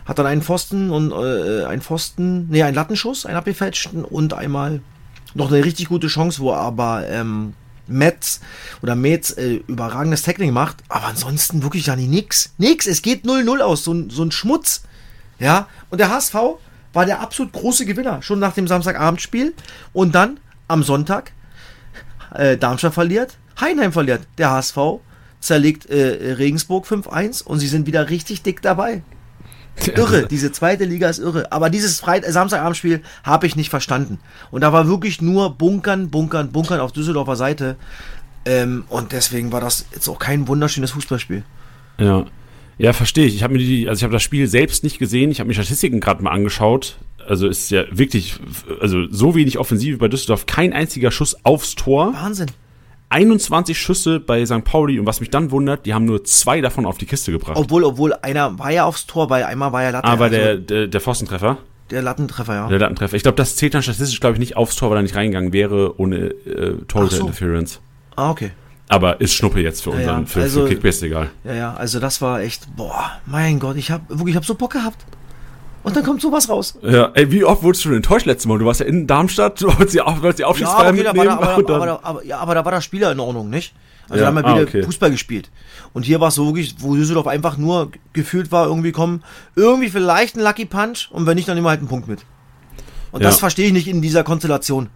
Hat 0.05 0.19
dann 0.19 0.27
einen 0.27 0.43
Pfosten 0.43 0.91
und 0.91 1.13
äh, 1.13 1.65
einen 1.65 1.81
Pfosten, 1.81 2.49
nee, 2.51 2.63
einen 2.63 2.75
Lattenschuss, 2.75 3.25
einen 3.25 3.37
abgefälschten 3.39 4.05
und 4.05 4.35
einmal 4.35 4.81
noch 5.35 5.51
eine 5.51 5.65
richtig 5.65 5.89
gute 5.89 6.09
Chance, 6.09 6.41
wo 6.41 6.53
aber 6.53 7.07
ähm, 7.09 7.55
Metz 7.89 8.41
oder 8.83 8.95
Metz 8.95 9.31
äh, 9.37 9.61
überragendes 9.67 10.23
Tackling 10.23 10.53
macht. 10.53 10.77
Aber 10.89 11.07
ansonsten 11.07 11.63
wirklich 11.63 11.87
ja 11.87 11.97
nie 11.97 12.07
nix. 12.07 12.53
Nix. 12.59 12.87
Es 12.87 13.03
geht 13.03 13.25
0-0 13.25 13.61
aus. 13.61 13.85
So, 13.85 13.93
ein- 13.93 14.11
so 14.11 14.23
ein 14.23 14.31
Schmutz. 14.31 14.83
Ja. 15.39 15.69
Und 15.91 15.99
der 15.99 16.11
HSV 16.11 16.35
war 16.93 17.07
der 17.07 17.21
absolut 17.21 17.53
große 17.53 17.85
Gewinner. 17.87 18.23
Schon 18.23 18.39
nach 18.39 18.55
dem 18.55 18.67
Samstagabendspiel. 18.69 19.55
Und 19.93 20.15
dann 20.15 20.41
am 20.69 20.83
Sonntag 20.83 21.33
äh, 22.35 22.57
Darmstadt 22.57 22.95
verliert, 22.95 23.37
Heinheim 23.61 23.93
verliert. 23.93 24.23
Der 24.37 24.51
HSV 24.51 24.77
zerlegt 25.41 25.87
äh, 25.87 26.33
Regensburg 26.35 26.87
5-1 26.87 27.43
und 27.45 27.59
sie 27.59 27.69
sind 27.69 27.87
wieder 27.87 28.11
richtig 28.11 28.43
dick 28.43 28.61
dabei. 28.63 29.03
Irre, 29.97 30.27
diese 30.27 30.53
zweite 30.53 30.85
Liga 30.85 31.09
ist 31.09 31.19
irre. 31.19 31.53
Aber 31.53 31.71
dieses 31.71 32.01
Freit 32.01 32.25
Samstagabendspiel 32.25 33.03
habe 33.23 33.47
ich 33.47 33.57
nicht 33.57 33.71
verstanden. 33.71 34.19
Und 34.51 34.63
da 34.63 34.73
war 34.73 34.89
wirklich 34.89 35.21
nur 35.23 35.55
Bunkern, 35.57 36.11
Bunkern, 36.11 36.51
Bunkern 36.53 36.81
auf 36.81 36.93
Düsseldorfer 36.93 37.37
Seite. 37.37 37.77
Ähm, 38.45 38.85
und 38.89 39.13
deswegen 39.13 39.53
war 39.53 39.61
das 39.61 39.87
jetzt 39.93 40.09
auch 40.09 40.19
kein 40.19 40.49
wunderschönes 40.49 40.93
Fußballspiel. 40.93 41.45
Ja. 41.99 42.27
Ja, 42.79 42.93
verstehe 42.93 43.27
ich. 43.27 43.35
Ich 43.35 43.43
habe 43.43 43.55
mir 43.55 43.59
die, 43.59 43.89
also 43.89 43.99
ich 43.99 44.05
habe 44.05 44.13
das 44.13 44.23
Spiel 44.23 44.47
selbst 44.47 44.85
nicht 44.85 44.99
gesehen. 44.99 45.31
Ich 45.31 45.41
habe 45.41 45.49
mir 45.49 45.55
Statistiken 45.55 46.01
gerade 46.01 46.23
mal 46.23 46.31
angeschaut. 46.31 46.97
Also 47.27 47.49
ist 47.49 47.71
ja 47.71 47.85
wirklich, 47.91 48.37
also 48.81 49.07
so 49.11 49.35
wenig 49.35 49.59
Offensive 49.59 49.99
bei 49.99 50.09
Düsseldorf. 50.09 50.47
Kein 50.47 50.73
einziger 50.73 51.11
Schuss 51.11 51.45
aufs 51.45 51.75
Tor. 51.75 52.15
Wahnsinn. 52.15 52.51
21 53.11 53.79
Schüsse 53.79 54.21
bei 54.21 54.45
St. 54.45 54.65
Pauli. 54.65 54.99
Und 55.01 55.07
was 55.07 55.21
mich 55.21 55.31
dann 55.31 55.51
wundert, 55.51 55.87
die 55.87 55.95
haben 55.95 56.05
nur 56.05 56.25
zwei 56.25 56.61
davon 56.61 56.85
auf 56.87 56.99
die 56.99 57.07
Kiste 57.07 57.33
gebracht. 57.33 57.57
Obwohl, 57.57 57.85
obwohl 57.85 58.13
einer 58.23 58.59
war 58.59 58.71
ja 58.71 58.85
aufs 58.85 59.07
Tor, 59.07 59.31
weil 59.31 59.45
einmal 59.45 59.73
war 59.73 59.83
ja 59.83 59.91
Latte. 59.91 60.07
Aber 60.09 60.25
also- 60.27 60.37
der, 60.37 60.57
der, 60.57 60.87
der 60.89 61.01
Pfostentreffer. 61.01 61.59
Der 61.91 62.03
Lattentreffer, 62.03 62.55
ja. 62.55 62.69
Der 62.69 62.79
Lattentreffer. 62.81 63.17
Ich 63.17 63.23
glaube, 63.23 63.37
das 63.37 63.57
zählt 63.57 63.73
dann 63.73 63.83
statistisch, 63.83 64.21
glaube 64.21 64.35
ich, 64.35 64.41
nicht 64.41 64.57
aufs 64.59 64.77
Tor, 64.77 64.91
weil 64.91 64.99
er 64.99 65.03
nicht 65.03 65.17
reingegangen 65.17 65.55
wäre 65.55 65.99
ohne 65.99 66.17
äh, 66.47 66.75
Ach 66.83 66.87
Torhüter 66.87 67.17
so. 67.17 67.21
Interference. 67.23 67.81
Ah, 68.15 68.31
okay. 68.31 68.51
Aber 68.91 69.21
ist 69.23 69.33
Schnuppe 69.33 69.61
jetzt 69.61 69.83
für 69.83 69.91
Ja, 69.91 69.97
unseren, 69.97 70.21
ja. 70.21 70.27
für, 70.27 70.41
Also- 70.43 70.63
für 70.63 70.69
Kickbase 70.69 71.07
egal. 71.07 71.31
Ja, 71.45 71.55
ja, 71.55 71.75
also 71.75 71.99
das 72.01 72.21
war 72.21 72.41
echt, 72.43 72.77
boah, 72.77 73.13
mein 73.25 73.59
Gott, 73.59 73.77
ich 73.77 73.91
habe 73.91 74.05
wirklich, 74.11 74.31
ich 74.31 74.37
habe 74.37 74.45
so 74.47 74.55
Bock 74.55 74.73
gehabt. 74.73 75.05
Und 75.89 75.97
dann 75.97 76.05
kommt 76.05 76.21
sowas 76.21 76.49
raus. 76.49 76.79
Ja, 76.83 77.11
ey, 77.15 77.31
wie 77.31 77.45
oft 77.45 77.63
wurdest 77.63 77.85
du 77.85 77.89
denn 77.91 77.97
enttäuscht 77.99 78.27
letztes 78.27 78.47
Mal? 78.47 78.59
Du 78.59 78.67
warst 78.67 78.81
ja 78.81 78.87
in 78.87 79.07
Darmstadt, 79.07 79.61
du 79.61 79.67
wolltest 79.67 79.95
die, 79.95 79.99
die 79.99 79.99
Ja, 79.99 80.47
Aufstiegsfeier 80.47 80.91
okay, 80.91 81.03
da 81.03 81.07
war, 81.09 81.15
mitnehmen. 81.15 81.27
da, 81.27 81.75
aber, 81.75 81.75
aber, 81.75 82.05
aber, 82.05 82.25
ja, 82.25 82.39
aber 82.39 82.55
da 82.55 82.65
war 82.65 82.73
der 82.73 82.81
Spieler 82.81 83.13
in 83.13 83.21
Ordnung, 83.21 83.51
nicht? 83.51 83.75
Also 84.09 84.23
Ja, 84.25 84.31
da 84.31 84.37
haben 84.37 84.45
wir 84.45 84.51
ah, 84.51 84.55
wieder 84.55 84.67
okay. 84.69 84.83
Fußball 84.85 85.11
gespielt. 85.11 85.51
Und 85.93 86.05
hier 86.05 86.21
war 86.21 86.29
es 86.29 86.35
so 86.35 86.47
wirklich, 86.47 86.77
wo 86.79 86.95
Düsseldorf 86.95 87.27
einfach 87.27 87.57
nur 87.59 87.91
gefühlt 88.13 88.51
war, 88.53 88.67
irgendwie 88.67 88.93
kommen, 88.93 89.23
irgendwie 89.57 89.91
vielleicht 89.91 90.37
ein 90.37 90.41
Lucky 90.43 90.65
Punch 90.65 91.09
und 91.11 91.27
wenn 91.27 91.35
nicht, 91.37 91.49
dann 91.49 91.57
nehmen 91.57 91.67
wir 91.67 91.71
halt 91.71 91.81
einen 91.81 91.89
Punkt 91.89 92.09
mit. 92.09 92.25
Und 93.13 93.23
Ja. 93.23 93.29
das 93.29 93.39
verstehe 93.39 93.67
ich 93.67 93.73
nicht 93.73 93.89
in 93.89 94.01
dieser 94.03 94.25
Konstellation. 94.25 94.89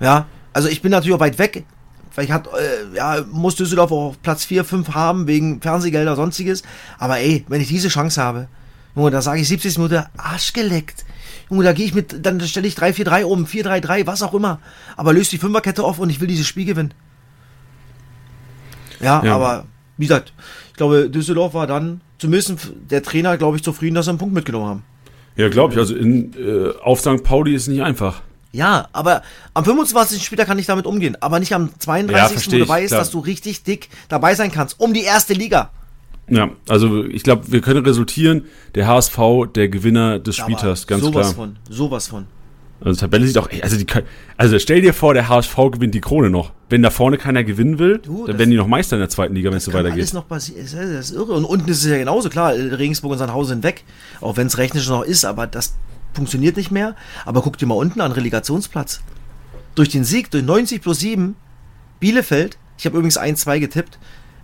Ja, 0.00 0.26
also 0.52 0.68
ich 0.68 0.82
bin 0.82 0.90
natürlich 0.90 1.14
auch 1.16 1.20
weit 1.20 1.38
weg. 1.38 1.64
Vielleicht 2.10 2.30
hat, 2.32 2.46
äh, 2.48 2.94
ja, 2.96 3.24
muss 3.30 3.54
Düsseldorf 3.56 3.90
auch 3.90 4.08
auf 4.10 4.22
Platz 4.22 4.44
4, 4.44 4.64
5 4.64 4.94
haben, 4.94 5.26
wegen 5.26 5.62
Fernsehgelder, 5.62 6.14
sonstiges. 6.14 6.62
Aber 6.98 7.18
ey, 7.18 7.44
wenn 7.48 7.60
ich 7.60 7.68
diese 7.68 7.88
Chance 7.88 8.22
habe, 8.22 8.48
Junge, 8.94 9.10
da 9.10 9.22
sage 9.22 9.40
ich 9.40 9.48
70 9.48 9.78
Minuten, 9.78 10.04
Arsch 10.16 10.52
geleckt. 10.52 11.04
Junge, 11.50 11.64
da 11.64 11.72
gehe 11.72 11.86
ich 11.86 11.94
mit, 11.94 12.24
dann 12.24 12.40
stelle 12.42 12.66
ich 12.68 12.74
3-4-3 12.76 13.24
um, 13.24 13.44
4-3-3, 13.46 14.06
was 14.06 14.22
auch 14.22 14.34
immer. 14.34 14.60
Aber 14.96 15.12
löse 15.12 15.30
die 15.30 15.38
Fünferkette 15.38 15.82
auf 15.84 15.98
und 15.98 16.10
ich 16.10 16.20
will 16.20 16.28
dieses 16.28 16.46
Spiel 16.46 16.64
gewinnen. 16.66 16.92
Ja, 19.00 19.22
Ja. 19.24 19.34
aber 19.34 19.66
wie 19.96 20.06
gesagt, 20.06 20.32
ich 20.70 20.76
glaube, 20.76 21.10
Düsseldorf 21.10 21.54
war 21.54 21.66
dann 21.66 22.00
zumindest 22.18 22.72
der 22.90 23.02
Trainer, 23.02 23.36
glaube 23.36 23.56
ich, 23.56 23.62
zufrieden, 23.62 23.94
dass 23.94 24.06
sie 24.06 24.10
einen 24.10 24.18
Punkt 24.18 24.34
mitgenommen 24.34 24.66
haben. 24.66 24.82
Ja, 25.36 25.48
glaube 25.48 25.72
ich. 25.74 25.78
Also 25.78 25.94
in, 25.94 26.32
äh, 26.34 26.72
auf 26.82 27.00
St. 27.00 27.22
Pauli 27.24 27.54
ist 27.54 27.68
nicht 27.68 27.82
einfach. 27.82 28.20
Ja, 28.52 28.88
aber 28.92 29.22
am 29.54 29.64
25. 29.64 30.22
Spieltag 30.22 30.46
kann 30.46 30.58
ich 30.58 30.66
damit 30.66 30.84
umgehen. 30.86 31.16
Aber 31.20 31.40
nicht 31.40 31.54
am 31.54 31.70
32. 31.78 32.46
Ja, 32.46 32.52
wo 32.52 32.58
du 32.64 32.68
weißt, 32.68 32.92
dass 32.92 33.10
du 33.10 33.18
richtig 33.20 33.62
dick 33.64 33.88
dabei 34.08 34.34
sein 34.34 34.52
kannst. 34.52 34.78
Um 34.78 34.92
die 34.92 35.02
erste 35.04 35.32
Liga. 35.32 35.70
Ja, 36.28 36.50
also 36.68 37.04
ich 37.04 37.22
glaube, 37.22 37.50
wir 37.50 37.60
können 37.60 37.84
resultieren, 37.84 38.44
der 38.74 38.86
HSV, 38.86 39.18
der 39.54 39.68
Gewinner 39.68 40.18
des 40.18 40.38
Aber 40.40 40.50
Spieltags, 40.50 40.86
ganz 40.86 41.02
sowas 41.02 41.34
klar. 41.34 41.34
von, 41.34 41.56
sowas 41.68 42.08
von. 42.08 42.26
Also 42.80 42.96
die 42.96 43.00
Tabelle 43.00 43.26
sieht 43.26 43.38
auch, 43.38 43.48
also 43.62 43.76
die, 43.76 43.86
also 44.36 44.58
stell 44.58 44.80
dir 44.80 44.92
vor, 44.92 45.14
der 45.14 45.28
HSV 45.28 45.54
gewinnt 45.72 45.94
die 45.94 46.00
Krone 46.00 46.30
noch. 46.30 46.52
Wenn 46.68 46.82
da 46.82 46.90
vorne 46.90 47.16
keiner 47.18 47.44
gewinnen 47.44 47.78
will, 47.78 47.98
Du, 47.98 48.26
dann 48.26 48.38
werden 48.38 48.50
die 48.50 48.56
noch 48.56 48.66
Meister 48.66 48.96
in 48.96 49.00
der 49.00 49.08
zweiten 49.08 49.34
Liga, 49.34 49.50
wenn 49.50 49.58
es 49.58 49.64
so 49.66 49.72
weitergeht. 49.72 50.00
alles 50.00 50.12
noch 50.14 50.26
passieren. 50.26 50.62
Das 50.62 50.72
ist, 50.72 51.10
irre. 51.12 51.32
Und 51.34 51.44
unten 51.44 51.68
ist 51.70 51.84
es 51.84 51.90
ja 51.90 51.98
genauso. 51.98 52.28
Klar, 52.28 52.54
Regensburg 52.54 53.12
und 53.12 53.18
Sandhausen 53.18 53.56
sind 53.56 53.64
weg. 53.64 53.84
Auch 54.20 54.36
wenn 54.36 54.46
es 54.48 54.58
rechnerisch 54.58 54.88
noch 54.88 55.02
ist, 55.02 55.24
aber 55.24 55.46
das 55.46 55.74
funktioniert 56.12 56.56
nicht 56.56 56.70
mehr. 56.72 56.96
Aber 57.24 57.42
guck 57.42 57.56
dir 57.58 57.66
mal 57.66 57.74
unten 57.74 58.00
an, 58.00 58.10
Relegationsplatz. 58.10 59.00
Durch 59.76 59.90
den 59.90 60.04
Sieg, 60.04 60.30
durch 60.30 60.44
90 60.44 60.82
plus 60.82 60.98
7, 61.00 61.36
Bielefeld, 62.00 62.58
ich 62.78 62.86
habe 62.86 62.96
übrigens 62.96 63.18
1-2 63.18 63.60
getippt, 63.60 63.98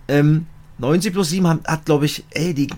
ähm, 0.07 0.45
90 0.79 1.13
plus 1.13 1.29
7 1.29 1.47
haben, 1.47 1.59
hat, 1.65 1.85
glaube 1.85 2.05
ich, 2.05 2.23
ey, 2.31 2.53
die, 2.53 2.69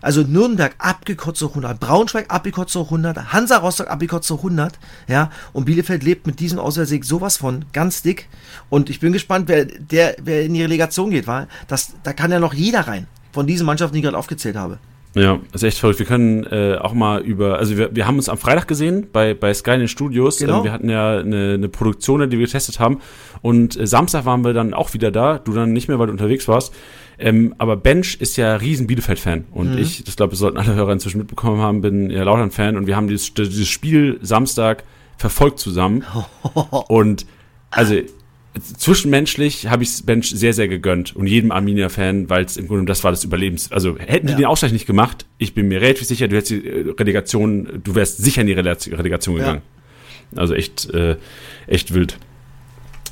also 0.00 0.22
Nürnberg 0.22 0.74
abgekotzt 0.78 1.42
hoch 1.42 1.50
100, 1.50 1.78
Braunschweig 1.78 2.26
abgekotzt 2.28 2.74
hoch 2.74 2.86
100, 2.86 3.32
Hansa 3.32 3.58
Rostock 3.58 3.88
abgekotzt 3.88 4.30
hoch 4.30 4.38
100, 4.38 4.78
ja, 5.08 5.30
und 5.52 5.64
Bielefeld 5.64 6.02
lebt 6.02 6.26
mit 6.26 6.40
diesem 6.40 6.58
Auswärtssieg 6.58 7.04
sowas 7.04 7.36
von 7.36 7.64
ganz 7.72 8.02
dick. 8.02 8.28
Und 8.70 8.90
ich 8.90 9.00
bin 9.00 9.12
gespannt, 9.12 9.48
wer, 9.48 9.64
der, 9.64 10.16
wer 10.22 10.42
in 10.42 10.54
die 10.54 10.62
Relegation 10.62 11.10
geht, 11.10 11.26
weil 11.26 11.48
das, 11.68 11.94
da 12.02 12.12
kann 12.12 12.32
ja 12.32 12.40
noch 12.40 12.54
jeder 12.54 12.80
rein. 12.80 13.06
Von 13.32 13.46
diesen 13.46 13.66
Mannschaften, 13.66 13.94
die 13.94 14.00
ich 14.00 14.04
gerade 14.04 14.18
aufgezählt 14.18 14.56
habe. 14.56 14.78
Ja, 15.14 15.40
ist 15.52 15.62
echt 15.62 15.78
verrückt. 15.78 15.98
Wir 15.98 16.06
können 16.06 16.44
äh, 16.44 16.76
auch 16.76 16.92
mal 16.92 17.20
über, 17.20 17.58
also 17.58 17.76
wir, 17.76 17.94
wir 17.94 18.06
haben 18.06 18.16
uns 18.16 18.28
am 18.28 18.38
Freitag 18.38 18.68
gesehen 18.68 19.08
bei, 19.12 19.34
bei 19.34 19.52
Sky 19.54 19.72
in 19.72 19.80
den 19.80 19.88
Studios. 19.88 20.38
Genau. 20.38 20.58
Ähm, 20.58 20.64
wir 20.64 20.72
hatten 20.72 20.88
ja 20.88 21.18
eine, 21.18 21.54
eine 21.54 21.68
Produktion, 21.68 22.28
die 22.28 22.38
wir 22.38 22.46
getestet 22.46 22.78
haben. 22.78 23.00
Und 23.40 23.78
äh, 23.78 23.86
Samstag 23.86 24.26
waren 24.26 24.44
wir 24.44 24.52
dann 24.52 24.74
auch 24.74 24.94
wieder 24.94 25.10
da. 25.10 25.38
Du 25.38 25.52
dann 25.52 25.72
nicht 25.72 25.88
mehr, 25.88 25.98
weil 25.98 26.06
du 26.06 26.12
unterwegs 26.12 26.46
warst. 26.46 26.74
Ähm, 27.20 27.54
aber 27.58 27.76
Bench 27.76 28.16
ist 28.20 28.36
ja 28.36 28.54
riesen 28.56 28.86
Bielefeld-Fan. 28.86 29.46
Und 29.50 29.72
Mhm. 29.72 29.78
ich, 29.78 30.04
das 30.04 30.14
glaube, 30.16 30.30
das 30.30 30.38
sollten 30.38 30.56
alle 30.56 30.74
Hörer 30.74 30.92
inzwischen 30.92 31.18
mitbekommen 31.18 31.60
haben, 31.60 31.80
bin 31.80 32.10
ja 32.10 32.22
Lautern-Fan. 32.22 32.76
Und 32.76 32.86
wir 32.86 32.94
haben 32.96 33.08
dieses, 33.08 33.34
dieses 33.34 33.68
Spiel 33.68 34.18
Samstag 34.22 34.84
verfolgt 35.16 35.58
zusammen. 35.58 36.04
Und 36.88 37.26
also 37.70 37.96
zwischenmenschlich 38.76 39.68
habe 39.68 39.82
ich 39.82 40.04
Bench 40.04 40.30
sehr, 40.30 40.52
sehr 40.52 40.68
gegönnt 40.68 41.14
und 41.14 41.26
jedem 41.26 41.52
Arminia-Fan, 41.52 42.28
weil 42.30 42.44
es 42.44 42.56
im 42.56 42.66
Grunde 42.66 42.86
das 42.86 43.04
war 43.04 43.10
das 43.10 43.24
Überlebens. 43.24 43.70
Also 43.72 43.96
hätten 43.98 44.26
die 44.26 44.32
Ja. 44.32 44.38
den 44.38 44.46
Ausgleich 44.46 44.72
nicht 44.72 44.86
gemacht, 44.86 45.26
ich 45.38 45.54
bin 45.54 45.68
mir 45.68 45.80
relativ 45.80 46.06
sicher, 46.06 46.28
du 46.28 46.36
hättest 46.36 46.52
die 46.52 46.66
äh, 46.66 46.90
Relegation, 46.98 47.80
du 47.84 47.94
wärst 47.94 48.18
sicher 48.18 48.40
in 48.40 48.46
die 48.48 48.52
Relegation 48.54 49.36
Ja. 49.36 49.42
gegangen. 49.44 49.62
Also 50.36 50.54
echt, 50.54 50.90
äh, 50.90 51.16
echt 51.66 51.94
wild. 51.94 52.18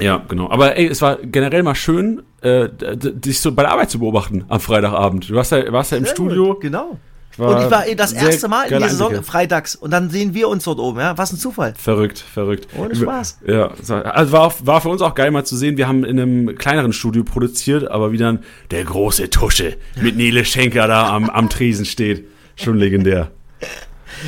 Ja, 0.00 0.22
genau. 0.28 0.50
Aber 0.50 0.76
ey, 0.76 0.86
es 0.86 1.00
war 1.02 1.16
generell 1.16 1.62
mal 1.62 1.74
schön, 1.74 2.22
äh, 2.42 2.68
dich 2.94 3.40
so 3.40 3.52
bei 3.52 3.62
der 3.62 3.72
Arbeit 3.72 3.90
zu 3.90 3.98
beobachten 3.98 4.44
am 4.48 4.60
Freitagabend. 4.60 5.28
Du 5.30 5.34
warst 5.34 5.52
ja, 5.52 5.72
warst 5.72 5.92
ja 5.92 5.98
im 5.98 6.04
Sehr 6.04 6.12
Studio. 6.14 6.46
gut, 6.54 6.60
Genau. 6.60 6.98
War 7.38 7.50
und 7.58 7.64
ich 7.66 7.70
war 7.70 7.84
das 7.96 8.14
erste 8.14 8.48
Mal 8.48 8.64
in 8.64 8.78
der 8.80 8.88
Saison 8.88 9.08
Einblicke. 9.08 9.26
freitags. 9.26 9.76
Und 9.76 9.90
dann 9.90 10.08
sehen 10.08 10.32
wir 10.32 10.48
uns 10.48 10.64
dort 10.64 10.78
oben, 10.78 11.00
ja. 11.00 11.18
Was 11.18 11.34
ein 11.34 11.36
Zufall. 11.38 11.74
Verrückt, 11.76 12.18
verrückt. 12.18 12.66
Ohne 12.78 12.94
Spaß. 12.96 13.40
Ja, 13.46 13.72
es 13.78 13.90
war- 13.90 14.06
also 14.14 14.32
war, 14.32 14.54
war 14.62 14.80
für 14.80 14.88
uns 14.88 15.02
auch 15.02 15.14
geil 15.14 15.30
mal 15.30 15.44
zu 15.44 15.54
sehen. 15.54 15.76
Wir 15.76 15.86
haben 15.86 16.02
in 16.04 16.18
einem 16.18 16.56
kleineren 16.56 16.94
Studio 16.94 17.24
produziert, 17.24 17.90
aber 17.90 18.10
wie 18.12 18.16
dann 18.16 18.38
der 18.70 18.84
große 18.84 19.28
Tusche 19.28 19.76
mit 20.00 20.16
Nele 20.16 20.46
Schenker 20.46 20.86
da 20.88 21.10
am, 21.14 21.28
am 21.28 21.50
Tresen 21.50 21.84
steht. 21.84 22.26
Schon 22.56 22.78
legendär. 22.78 23.30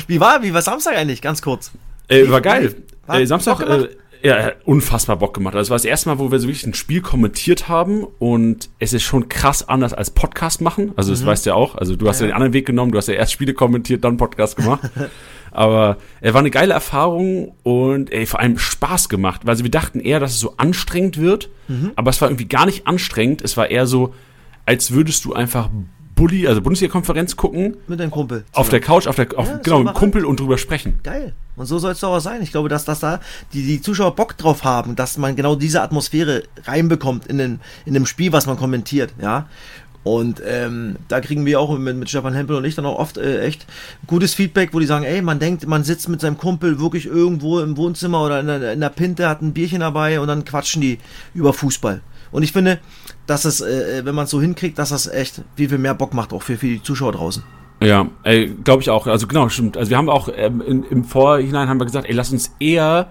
Wie 0.05 0.19
war, 0.19 0.43
wie 0.43 0.53
war 0.53 0.61
Samstag 0.61 0.95
eigentlich? 0.95 1.23
Ganz 1.23 1.41
kurz. 1.41 1.71
Äh, 2.09 2.29
war 2.29 2.41
geil. 2.41 2.75
War 3.07 3.19
Äh, 3.21 3.25
Samstag, 3.25 3.59
äh, 3.61 3.87
ja, 4.21 4.51
unfassbar 4.65 5.15
Bock 5.17 5.33
gemacht. 5.33 5.55
Also 5.55 5.67
es 5.67 5.69
war 5.69 5.75
das 5.77 5.85
erste 5.85 6.09
Mal, 6.09 6.19
wo 6.19 6.29
wir 6.31 6.39
so 6.39 6.47
wirklich 6.47 6.65
ein 6.65 6.73
Spiel 6.73 7.01
kommentiert 7.01 7.69
haben 7.69 8.05
und 8.19 8.69
es 8.79 8.91
ist 8.93 9.03
schon 9.03 9.29
krass 9.29 9.67
anders 9.69 9.93
als 9.93 10.11
Podcast 10.11 10.59
machen. 10.61 10.91
Also 10.97 11.11
das 11.11 11.25
weißt 11.25 11.45
du 11.45 11.51
ja 11.51 11.55
auch. 11.55 11.75
Also 11.75 11.95
du 11.95 12.07
hast 12.07 12.19
ja. 12.19 12.25
Mhm. 12.25 12.29
Ja. 12.29 12.33
den 12.33 12.35
anderen 12.35 12.53
Weg 12.53 12.65
genommen, 12.65 12.91
du 12.91 12.97
hast 12.97 13.07
ja 13.07 13.13
erst 13.13 13.31
Spiele 13.31 13.53
kommentiert, 13.53 14.03
dann 14.03 14.17
Podcast 14.17 14.57
gemacht. 14.57 14.81
Aber 15.51 15.97
er 16.21 16.33
war 16.33 16.41
eine 16.41 16.51
geile 16.51 16.73
Erfahrung 16.73 17.55
und 17.63 18.11
ey, 18.11 18.25
vor 18.27 18.39
allem 18.39 18.59
Spaß 18.59 19.09
gemacht. 19.09 19.41
Also 19.47 19.63
wir 19.63 19.71
dachten 19.71 19.99
eher, 19.99 20.19
dass 20.19 20.31
es 20.33 20.39
so 20.39 20.53
anstrengend 20.57 21.17
wird, 21.17 21.49
Mhm. 21.67 21.91
aber 21.95 22.09
es 22.09 22.19
war 22.21 22.29
irgendwie 22.29 22.47
gar 22.47 22.65
nicht 22.65 22.87
anstrengend. 22.87 23.41
Es 23.43 23.55
war 23.57 23.69
eher 23.69 23.85
so, 23.87 24.13
als 24.65 24.91
würdest 24.91 25.23
du 25.25 25.33
einfach 25.33 25.69
Bulli, 26.15 26.47
also 26.47 26.61
Bundesliga-Konferenz 26.61 27.35
gucken, 27.35 27.77
Mit 27.87 27.99
deinem 27.99 28.11
Kumpel. 28.11 28.43
auf 28.53 28.69
der 28.69 28.79
Couch, 28.79 29.07
auf 29.07 29.15
der, 29.15 29.27
auf, 29.37 29.47
Ja, 29.47 29.57
genau, 29.57 29.79
mit 29.79 29.87
einem 29.89 29.95
Kumpel 29.95 30.25
und 30.25 30.39
drüber 30.39 30.57
sprechen. 30.57 30.99
Geil. 31.03 31.33
Und 31.59 31.65
so 31.65 31.77
soll 31.77 31.91
es 31.91 31.99
doch 31.99 32.15
auch 32.15 32.21
sein. 32.21 32.41
Ich 32.41 32.51
glaube, 32.51 32.69
dass, 32.69 32.85
dass 32.85 33.01
da 33.01 33.19
die, 33.51 33.63
die 33.63 33.81
Zuschauer 33.81 34.15
Bock 34.15 34.37
drauf 34.37 34.63
haben, 34.63 34.95
dass 34.95 35.17
man 35.17 35.35
genau 35.35 35.55
diese 35.55 35.81
Atmosphäre 35.81 36.43
reinbekommt 36.63 37.27
in, 37.27 37.37
den, 37.37 37.59
in 37.85 37.93
dem 37.93 38.05
Spiel, 38.05 38.31
was 38.31 38.45
man 38.45 38.55
kommentiert, 38.55 39.13
ja. 39.21 39.45
Und 40.03 40.41
ähm, 40.45 40.95
da 41.09 41.19
kriegen 41.19 41.45
wir 41.45 41.59
auch 41.59 41.77
mit, 41.77 41.97
mit 41.97 42.09
Stefan 42.09 42.33
Hempel 42.33 42.55
und 42.55 42.63
ich 42.63 42.75
dann 42.75 42.85
auch 42.85 42.97
oft 42.97 43.17
äh, 43.17 43.41
echt 43.41 43.67
gutes 44.07 44.33
Feedback, 44.33 44.73
wo 44.73 44.79
die 44.79 44.85
sagen, 44.85 45.03
ey, 45.03 45.21
man 45.21 45.39
denkt, 45.39 45.67
man 45.67 45.83
sitzt 45.83 46.07
mit 46.07 46.21
seinem 46.21 46.37
Kumpel 46.37 46.79
wirklich 46.79 47.05
irgendwo 47.05 47.59
im 47.59 47.75
Wohnzimmer 47.75 48.23
oder 48.23 48.39
in 48.39 48.47
der, 48.47 48.71
in 48.71 48.79
der 48.79 48.89
Pinte, 48.89 49.27
hat 49.27 49.41
ein 49.41 49.51
Bierchen 49.51 49.81
dabei 49.81 50.21
und 50.21 50.29
dann 50.29 50.45
quatschen 50.45 50.81
die 50.81 50.99
über 51.33 51.51
Fußball. 51.51 51.99
Und 52.31 52.43
ich 52.43 52.53
finde, 52.53 52.79
dass 53.27 53.43
es, 53.43 53.59
äh, 53.59 54.05
wenn 54.05 54.15
man 54.15 54.23
es 54.23 54.31
so 54.31 54.39
hinkriegt, 54.39 54.79
dass 54.79 54.89
das 54.89 55.07
echt 55.07 55.41
viel, 55.57 55.67
viel 55.67 55.77
mehr 55.77 55.93
Bock 55.93 56.13
macht, 56.13 56.31
auch 56.31 56.43
für, 56.43 56.55
für 56.55 56.67
die 56.67 56.81
Zuschauer 56.81 57.11
draußen. 57.11 57.43
Ja, 57.81 58.07
glaube 58.63 58.81
ich 58.81 58.89
auch. 58.89 59.07
Also 59.07 59.27
genau, 59.27 59.47
stimmt. 59.49 59.77
Also 59.77 59.89
wir 59.89 59.97
haben 59.97 60.09
auch 60.09 60.29
ähm, 60.35 60.61
in, 60.61 60.83
im 60.83 61.03
Vorhinein 61.05 61.69
haben 61.69 61.79
wir 61.79 61.85
gesagt, 61.85 62.07
ey, 62.07 62.13
lass 62.13 62.31
uns 62.31 62.53
eher 62.59 63.07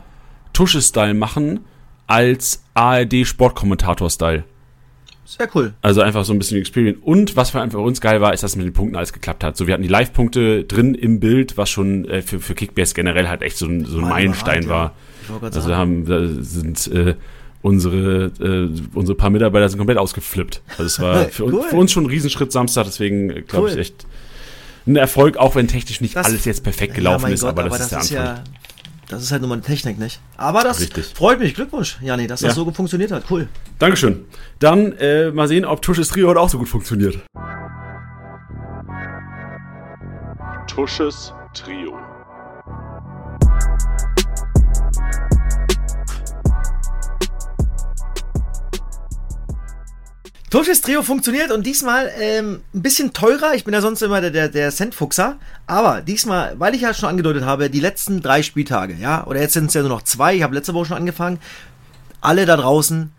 Tusche-Style 0.52 1.14
machen 1.14 1.60
als 2.06 2.62
ARD-Sportkommentator-Style. 2.74 4.44
Sehr 5.24 5.48
cool. 5.54 5.74
Also 5.82 6.00
einfach 6.00 6.24
so 6.24 6.32
ein 6.32 6.38
bisschen 6.38 6.58
Experience. 6.58 6.98
Und 7.02 7.36
was 7.36 7.50
für, 7.50 7.60
uns 7.78 8.00
geil 8.00 8.22
war, 8.22 8.32
ist, 8.32 8.42
dass 8.42 8.56
mit 8.56 8.64
den 8.64 8.72
Punkten 8.72 8.96
alles 8.96 9.12
geklappt 9.12 9.44
hat. 9.44 9.58
So, 9.58 9.66
wir 9.66 9.74
hatten 9.74 9.82
die 9.82 9.88
Live-Punkte 9.88 10.64
drin 10.64 10.94
im 10.94 11.20
Bild, 11.20 11.58
was 11.58 11.68
schon 11.68 12.06
äh, 12.06 12.22
für, 12.22 12.40
für 12.40 12.54
Kickbase 12.54 12.94
generell 12.94 13.28
halt 13.28 13.42
echt 13.42 13.58
so 13.58 13.66
ein, 13.66 13.84
so 13.84 13.98
ein 13.98 14.04
War 14.04 14.10
Meilenstein 14.10 14.68
war. 14.68 14.94
ja. 15.28 15.38
Gerade 15.38 15.56
Also 15.56 15.76
haben, 15.76 16.42
sind 16.42 16.86
äh, 16.88 17.14
unsere, 17.60 18.32
äh, 18.40 18.70
unsere 18.94 19.16
paar 19.16 19.28
Mitarbeiter 19.28 19.68
sind 19.68 19.76
komplett 19.78 19.98
ausgeflippt. 19.98 20.62
Also 20.72 20.84
es 20.84 20.98
war 21.00 21.24
für, 21.30 21.44
Cool. 21.44 21.62
für 21.68 21.76
uns 21.76 21.92
schon 21.92 22.04
ein 22.04 22.10
Riesenschritt 22.10 22.50
Samstag, 22.50 22.84
deswegen 22.84 23.28
glaube 23.46 23.66
Cool. 23.66 23.72
ich 23.72 23.76
echt 23.76 24.06
ein 24.88 24.96
Erfolg, 24.96 25.36
auch 25.36 25.54
wenn 25.54 25.68
technisch 25.68 26.00
nicht 26.00 26.16
Das- 26.16 26.26
alles 26.26 26.44
jetzt 26.44 26.62
perfekt 26.64 26.92
Ja, 26.94 26.96
gelaufen 26.96 27.22
mein 27.22 27.32
ist, 27.34 27.42
Gott, 27.42 27.50
aber 27.50 27.68
das 27.68 27.80
ist 27.80 27.90
der 27.92 27.98
Anfang. 28.00 28.16
ja, 28.16 28.44
das 29.08 29.22
ist 29.22 29.30
halt 29.32 29.42
nur 29.42 29.48
mal 29.50 29.54
eine 29.56 29.62
Technik, 29.62 29.98
nicht? 29.98 30.20
Aber 30.36 30.62
das 30.62 30.80
Richtig. 30.80 31.06
freut 31.14 31.38
mich. 31.38 31.54
Glückwunsch, 31.54 31.98
Jani, 32.02 32.26
dass 32.26 32.40
das 32.40 32.48
Ja. 32.50 32.54
so 32.54 32.64
gut 32.64 32.74
funktioniert 32.76 33.12
hat. 33.12 33.24
Cool. 33.30 33.48
Dankeschön. 33.78 34.24
Dann 34.58 34.92
äh, 34.98 35.30
mal 35.30 35.46
sehen, 35.48 35.64
ob 35.64 35.82
Tusches 35.82 36.08
Trio 36.08 36.28
heute 36.28 36.40
auch 36.40 36.48
so 36.48 36.58
gut 36.58 36.68
funktioniert. 36.68 37.18
Tusches 40.66 41.32
Trio. 41.54 41.94
Tusches 50.50 50.80
Trio 50.80 51.02
funktioniert 51.02 51.52
und 51.52 51.66
diesmal 51.66 52.10
ähm, 52.18 52.62
ein 52.74 52.80
bisschen 52.80 53.12
teurer. 53.12 53.54
Ich 53.54 53.64
bin 53.64 53.74
ja 53.74 53.82
sonst 53.82 54.00
immer 54.00 54.22
der, 54.22 54.30
der, 54.30 54.48
der 54.48 54.70
Centfuchser. 54.70 55.36
Aber 55.66 56.00
diesmal, 56.00 56.58
weil 56.58 56.74
ich 56.74 56.80
ja 56.80 56.94
schon 56.94 57.10
angedeutet 57.10 57.44
habe, 57.44 57.68
die 57.68 57.80
letzten 57.80 58.22
drei 58.22 58.42
Spieltage, 58.42 58.94
ja, 58.94 59.26
oder 59.26 59.40
jetzt 59.40 59.52
sind 59.52 59.66
es 59.66 59.74
ja 59.74 59.82
nur 59.82 59.90
noch 59.90 60.02
zwei, 60.02 60.36
ich 60.36 60.42
habe 60.42 60.54
letzte 60.54 60.72
Woche 60.72 60.86
schon 60.86 60.96
angefangen. 60.96 61.38
Alle 62.22 62.46
da 62.46 62.56
draußen, 62.56 63.12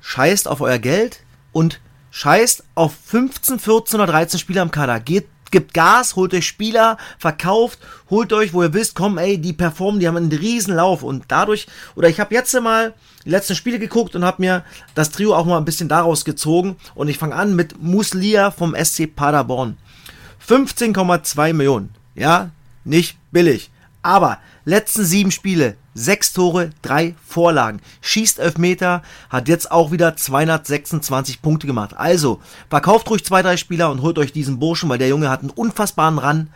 scheißt 0.00 0.48
auf 0.48 0.62
euer 0.62 0.78
Geld 0.78 1.20
und 1.52 1.78
scheißt 2.10 2.64
auf 2.74 2.94
15, 3.06 3.58
14 3.58 4.00
oder 4.00 4.10
13 4.10 4.40
Spieler 4.40 4.62
im 4.62 4.70
Kader. 4.70 4.98
Geht 4.98 5.26
gibt 5.52 5.72
Gas, 5.74 6.16
holt 6.16 6.34
euch 6.34 6.46
Spieler, 6.46 6.98
verkauft, 7.18 7.78
holt 8.10 8.32
euch, 8.32 8.52
wo 8.52 8.62
ihr 8.62 8.74
wisst, 8.74 8.96
komm, 8.96 9.18
ey, 9.18 9.38
die 9.38 9.52
performen, 9.52 10.00
die 10.00 10.08
haben 10.08 10.16
einen 10.16 10.32
riesen 10.32 10.74
Lauf. 10.74 11.04
Und 11.04 11.26
dadurch, 11.28 11.68
oder 11.94 12.08
ich 12.08 12.18
habe 12.18 12.34
jetzt 12.34 12.52
mal 12.60 12.94
die 13.24 13.30
letzten 13.30 13.54
Spiele 13.54 13.78
geguckt 13.78 14.16
und 14.16 14.24
habe 14.24 14.42
mir 14.42 14.64
das 14.96 15.10
Trio 15.10 15.36
auch 15.36 15.46
mal 15.46 15.58
ein 15.58 15.64
bisschen 15.64 15.88
daraus 15.88 16.24
gezogen. 16.24 16.76
Und 16.96 17.06
ich 17.06 17.18
fange 17.18 17.36
an 17.36 17.54
mit 17.54 17.80
Muslia 17.80 18.50
vom 18.50 18.74
SC 18.74 19.14
Paderborn. 19.14 19.76
15,2 20.46 21.52
Millionen, 21.52 21.94
ja, 22.16 22.50
nicht 22.84 23.16
billig, 23.30 23.70
aber 24.02 24.38
letzten 24.64 25.04
sieben 25.04 25.30
Spiele 25.30 25.76
Sechs 25.94 26.32
Tore, 26.32 26.70
drei 26.80 27.14
Vorlagen. 27.26 27.80
Schießt 28.00 28.38
Elfmeter, 28.38 29.02
hat 29.28 29.48
jetzt 29.48 29.70
auch 29.70 29.92
wieder 29.92 30.16
226 30.16 31.42
Punkte 31.42 31.66
gemacht. 31.66 31.94
Also, 31.96 32.40
verkauft 32.70 33.10
ruhig 33.10 33.24
zwei, 33.24 33.42
drei 33.42 33.58
Spieler 33.58 33.90
und 33.90 34.00
holt 34.00 34.18
euch 34.18 34.32
diesen 34.32 34.58
Burschen, 34.58 34.88
weil 34.88 34.98
der 34.98 35.08
Junge 35.08 35.28
hat 35.28 35.40
einen 35.40 35.50
unfassbaren 35.50 36.18
Run. 36.18 36.48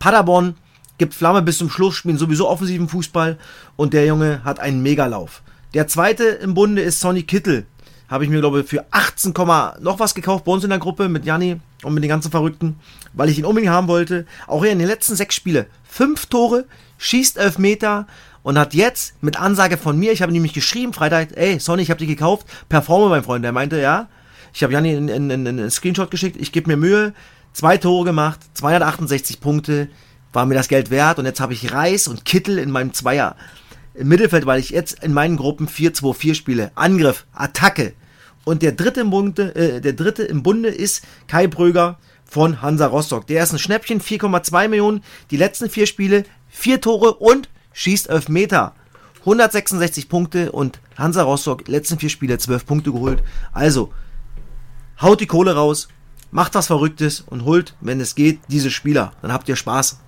Paderborn 0.00 0.56
gibt 0.98 1.14
Flamme 1.14 1.42
bis 1.42 1.58
zum 1.58 1.70
Schluss, 1.70 1.94
spielen 1.94 2.18
sowieso 2.18 2.48
offensiven 2.48 2.88
Fußball 2.88 3.38
und 3.76 3.92
der 3.92 4.06
Junge 4.06 4.42
hat 4.44 4.58
einen 4.58 4.82
Megalauf. 4.82 5.42
Der 5.74 5.86
zweite 5.86 6.24
im 6.24 6.54
Bunde 6.54 6.82
ist 6.82 6.98
Sonny 6.98 7.22
Kittel. 7.22 7.66
Habe 8.08 8.24
ich 8.24 8.30
mir, 8.30 8.40
glaube 8.40 8.60
ich, 8.60 8.66
für 8.66 8.84
18, 8.90 9.32
noch 9.80 10.00
was 10.00 10.14
gekauft 10.14 10.44
bei 10.44 10.52
uns 10.52 10.64
in 10.64 10.70
der 10.70 10.78
Gruppe 10.78 11.08
mit 11.08 11.24
Janni 11.24 11.60
und 11.82 11.94
mit 11.94 12.02
den 12.02 12.10
ganzen 12.10 12.30
Verrückten, 12.30 12.76
weil 13.14 13.30
ich 13.30 13.38
ihn 13.38 13.46
unbedingt 13.46 13.72
haben 13.72 13.88
wollte. 13.88 14.26
Auch 14.46 14.64
er 14.64 14.72
in 14.72 14.80
den 14.80 14.88
letzten 14.88 15.16
sechs 15.16 15.34
Spiele. 15.34 15.66
Fünf 15.88 16.26
Tore, 16.26 16.66
schießt 16.98 17.38
Elfmeter, 17.38 18.06
und 18.42 18.58
hat 18.58 18.74
jetzt 18.74 19.14
mit 19.22 19.38
Ansage 19.38 19.76
von 19.76 19.98
mir, 19.98 20.12
ich 20.12 20.22
habe 20.22 20.32
nämlich 20.32 20.52
geschrieben, 20.52 20.92
Freitag, 20.92 21.36
ey, 21.36 21.58
Sonny, 21.58 21.82
ich 21.82 21.90
habe 21.90 21.98
die 21.98 22.06
gekauft, 22.06 22.46
performe, 22.68 23.08
mein 23.08 23.22
Freund. 23.22 23.44
Der 23.44 23.52
meinte, 23.52 23.80
ja, 23.80 24.08
ich 24.52 24.62
habe 24.62 24.72
Janni 24.72 24.96
einen 24.96 25.70
Screenshot 25.70 26.10
geschickt, 26.10 26.36
ich 26.38 26.52
gebe 26.52 26.70
mir 26.70 26.76
Mühe, 26.76 27.14
zwei 27.52 27.76
Tore 27.76 28.04
gemacht, 28.04 28.40
268 28.54 29.40
Punkte, 29.40 29.88
war 30.32 30.46
mir 30.46 30.54
das 30.54 30.68
Geld 30.68 30.90
wert 30.90 31.18
und 31.18 31.26
jetzt 31.26 31.40
habe 31.40 31.52
ich 31.52 31.72
Reis 31.72 32.08
und 32.08 32.24
Kittel 32.24 32.58
in 32.58 32.70
meinem 32.70 32.92
Zweier 32.92 33.36
im 33.94 34.08
Mittelfeld, 34.08 34.46
weil 34.46 34.60
ich 34.60 34.70
jetzt 34.70 35.02
in 35.04 35.12
meinen 35.12 35.36
Gruppen 35.36 35.68
4-2-4 35.68 36.34
spiele. 36.34 36.72
Angriff, 36.74 37.26
Attacke. 37.34 37.92
Und 38.44 38.62
der 38.62 38.72
dritte 38.72 39.02
im 39.02 39.10
Bunde, 39.10 39.54
äh, 39.54 39.80
der 39.80 39.92
dritte 39.92 40.22
im 40.22 40.42
Bunde 40.42 40.70
ist 40.70 41.04
Kai 41.28 41.46
Bröger 41.46 41.98
von 42.24 42.62
Hansa 42.62 42.86
Rostock. 42.86 43.26
Der 43.26 43.42
ist 43.42 43.52
ein 43.52 43.58
Schnäppchen, 43.58 44.00
4,2 44.00 44.68
Millionen. 44.68 45.04
Die 45.30 45.36
letzten 45.36 45.68
vier 45.68 45.86
Spiele, 45.86 46.24
vier 46.48 46.80
Tore 46.80 47.14
und 47.14 47.48
schießt 47.72 48.08
11 48.08 48.28
Meter. 48.28 48.74
166 49.20 50.08
Punkte 50.08 50.50
und 50.50 50.80
Hansa 50.96 51.22
Rostock, 51.22 51.68
letzten 51.68 51.98
vier 51.98 52.08
Spiele 52.08 52.38
12 52.38 52.66
Punkte 52.66 52.92
geholt. 52.92 53.22
Also, 53.52 53.92
haut 55.00 55.20
die 55.20 55.26
Kohle 55.26 55.54
raus, 55.54 55.88
macht 56.32 56.54
was 56.54 56.66
Verrücktes 56.66 57.20
und 57.20 57.44
holt, 57.44 57.74
wenn 57.80 58.00
es 58.00 58.16
geht, 58.16 58.40
diese 58.48 58.70
Spieler. 58.70 59.12
Dann 59.22 59.32
habt 59.32 59.48
ihr 59.48 59.56
Spaß. 59.56 60.00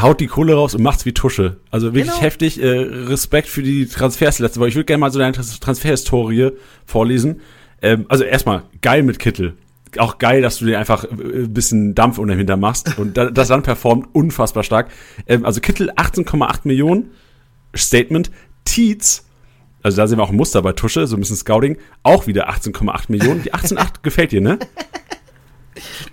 Haut 0.00 0.20
die 0.20 0.26
Kohle 0.26 0.54
raus 0.54 0.74
und 0.74 0.82
macht's 0.82 1.06
wie 1.06 1.12
Tusche. 1.12 1.56
Also 1.70 1.94
wirklich 1.94 2.06
genau. 2.06 2.20
heftig. 2.20 2.62
Äh, 2.62 2.68
Respekt 2.68 3.48
für 3.48 3.62
die 3.62 3.86
Transfers 3.86 4.38
letzte 4.38 4.60
Woche. 4.60 4.68
Ich 4.68 4.74
würde 4.74 4.86
gerne 4.86 5.00
mal 5.00 5.10
so 5.10 5.18
deine 5.18 5.32
Transferhistorie 5.32 6.50
vorlesen. 6.84 7.40
Ähm, 7.80 8.06
also 8.08 8.24
erstmal 8.24 8.64
geil 8.80 9.02
mit 9.02 9.18
Kittel 9.18 9.56
auch 9.98 10.18
geil, 10.18 10.42
dass 10.42 10.58
du 10.58 10.66
dir 10.66 10.78
einfach 10.78 11.04
ein 11.04 11.44
äh, 11.44 11.46
bisschen 11.46 11.94
Dampf 11.94 12.18
unter 12.18 12.34
Hinter 12.34 12.56
machst 12.56 12.98
und 12.98 13.16
das 13.16 13.48
dann 13.48 13.62
performt 13.62 14.08
unfassbar 14.12 14.62
stark. 14.62 14.90
Ähm, 15.26 15.44
also 15.44 15.60
Kittel 15.60 15.90
18,8 15.90 16.60
Millionen 16.64 17.10
Statement. 17.74 18.30
Tietz, 18.64 19.24
also 19.82 19.96
da 19.96 20.06
sehen 20.06 20.18
wir 20.18 20.22
auch 20.22 20.30
ein 20.30 20.36
Muster 20.36 20.62
bei 20.62 20.72
Tusche, 20.72 21.06
so 21.06 21.16
ein 21.16 21.20
bisschen 21.20 21.36
Scouting, 21.36 21.76
auch 22.02 22.26
wieder 22.26 22.48
18,8 22.48 23.04
Millionen. 23.08 23.42
Die 23.42 23.52
18,8 23.52 23.94
gefällt 24.02 24.32
dir, 24.32 24.40
ne? 24.40 24.58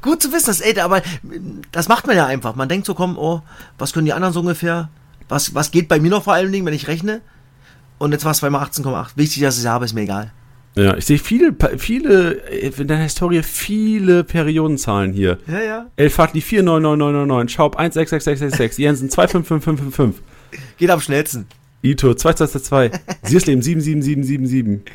Gut 0.01 0.21
zu 0.21 0.31
wissen, 0.31 0.47
das, 0.47 0.61
ey, 0.61 0.79
aber 0.79 1.01
das 1.71 1.87
macht 1.87 2.07
man 2.07 2.15
ja 2.15 2.25
einfach. 2.25 2.55
Man 2.55 2.69
denkt 2.69 2.85
so, 2.85 2.95
komm, 2.95 3.17
oh, 3.17 3.41
was 3.77 3.93
können 3.93 4.05
die 4.05 4.13
anderen 4.13 4.33
so 4.33 4.39
ungefähr? 4.39 4.89
Was, 5.27 5.53
was 5.53 5.71
geht 5.71 5.87
bei 5.87 5.99
mir 5.99 6.09
noch 6.09 6.23
vor 6.23 6.33
allen 6.33 6.51
Dingen, 6.51 6.65
wenn 6.65 6.73
ich 6.73 6.87
rechne? 6.87 7.21
Und 7.99 8.13
jetzt 8.13 8.25
war 8.25 8.31
es 8.31 8.39
zweimal 8.39 8.63
18,8. 8.65 9.11
Wichtig, 9.15 9.43
dass 9.43 9.57
ich 9.57 9.65
es 9.65 9.69
habe, 9.69 9.85
ist 9.85 9.93
mir 9.93 10.01
egal. 10.01 10.31
Ja, 10.75 10.95
ich 10.95 11.05
sehe 11.05 11.17
viele, 11.17 11.55
viele, 11.77 12.31
in 12.31 12.87
deiner 12.87 13.03
Historie 13.03 13.41
viele 13.43 14.23
Periodenzahlen 14.23 15.13
hier. 15.13 15.39
Ja, 15.47 15.61
ja. 15.61 15.85
Elfadli 15.95 16.41
499999, 16.41 17.53
Schaub 17.53 17.75
166666, 17.75 18.77
Jensen 18.77 19.09
255555. 19.09 20.23
Geht 20.77 20.89
am 20.89 21.01
schnellsten. 21.01 21.47
Ito 21.81 22.13
2222, 22.13 23.01
Siersleben 23.23 23.61
77777. 23.61 24.93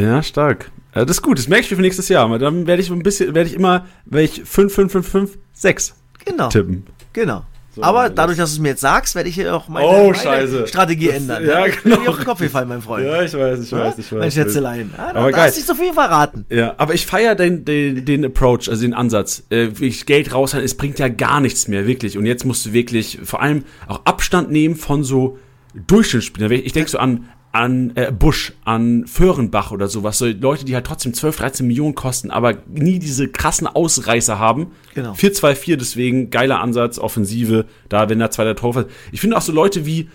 Ja, 0.00 0.22
stark. 0.22 0.70
Das 0.94 1.10
ist 1.10 1.22
gut, 1.22 1.38
das 1.38 1.48
merke 1.48 1.64
ich 1.64 1.70
mir 1.70 1.76
für 1.76 1.82
nächstes 1.82 2.08
Jahr. 2.08 2.38
Dann 2.38 2.66
werde 2.66 2.82
ich 2.82 2.90
ein 2.90 3.02
bisschen, 3.02 3.34
werde 3.34 3.48
ich 3.48 3.54
immer, 3.54 3.86
werde 4.04 4.24
ich 4.24 4.42
5555 4.44 5.94
genau. 6.24 6.48
tippen. 6.48 6.84
Genau. 7.12 7.44
So 7.74 7.82
Aber 7.82 8.10
dadurch, 8.10 8.36
dass 8.36 8.50
du 8.50 8.56
es 8.56 8.60
mir 8.60 8.68
jetzt 8.70 8.82
sagst, 8.82 9.14
werde 9.14 9.30
ich 9.30 9.34
hier 9.34 9.54
auch 9.54 9.66
meine, 9.66 9.86
oh, 9.86 10.12
meine 10.24 10.66
Strategie 10.66 11.06
das, 11.06 11.16
ändern. 11.16 11.46
Ja, 11.46 11.66
genau. 11.66 12.02
Ich 12.02 12.08
auf 12.08 12.16
den 12.16 12.24
Kopf 12.26 12.38
gefallen, 12.40 12.68
mein 12.68 12.82
Freund. 12.82 13.06
Ja, 13.06 13.22
ich 13.22 13.32
weiß, 13.32 13.60
ich 13.60 13.72
weiß, 13.72 13.98
ich 13.98 14.12
weiß. 14.12 14.18
Mein 14.20 14.30
Schätzelein. 14.30 14.90
Ah, 14.98 15.08
aber 15.10 15.30
da 15.30 15.30
geil. 15.30 15.46
hast 15.46 15.56
nicht 15.56 15.66
so 15.66 15.74
viel 15.74 15.94
verraten. 15.94 16.44
Ja, 16.50 16.74
aber 16.76 16.92
ich 16.92 17.06
feiere 17.06 17.34
den, 17.34 17.64
den, 17.64 18.04
den 18.04 18.26
Approach, 18.26 18.68
also 18.68 18.82
den 18.82 18.92
Ansatz. 18.92 19.44
Äh, 19.48 19.68
Geld 20.04 20.34
raushalten, 20.34 20.66
es 20.66 20.76
bringt 20.76 20.98
ja 20.98 21.08
gar 21.08 21.40
nichts 21.40 21.66
mehr, 21.66 21.86
wirklich. 21.86 22.18
Und 22.18 22.26
jetzt 22.26 22.44
musst 22.44 22.66
du 22.66 22.74
wirklich 22.74 23.20
vor 23.24 23.40
allem 23.40 23.64
auch 23.88 24.04
Abstand 24.04 24.50
nehmen 24.50 24.76
von 24.76 25.02
so 25.02 25.38
Durchschnittsspielern. 25.74 26.52
Ich 26.52 26.74
denke 26.74 26.90
so 26.90 26.98
an 26.98 27.28
an 27.52 27.92
äh, 27.96 28.10
Busch, 28.10 28.54
an 28.64 29.06
Föhrenbach 29.06 29.70
oder 29.72 29.86
sowas. 29.86 30.18
So 30.18 30.26
Leute, 30.26 30.64
die 30.64 30.74
halt 30.74 30.86
trotzdem 30.86 31.12
12, 31.12 31.36
13 31.36 31.66
Millionen 31.66 31.94
kosten, 31.94 32.30
aber 32.30 32.54
nie 32.66 32.98
diese 32.98 33.28
krassen 33.28 33.66
Ausreißer 33.66 34.38
haben. 34.38 34.68
Genau. 34.94 35.12
4-2-4, 35.12 35.76
deswegen 35.76 36.30
geiler 36.30 36.60
Ansatz, 36.60 36.98
Offensive, 36.98 37.66
da, 37.90 38.08
wenn 38.08 38.18
da 38.18 38.30
zwei 38.30 38.44
der 38.44 38.56
Tor 38.56 38.86
Ich 39.12 39.20
finde 39.20 39.36
auch 39.36 39.42
so 39.42 39.52
Leute 39.52 39.84
wie, 39.84 40.08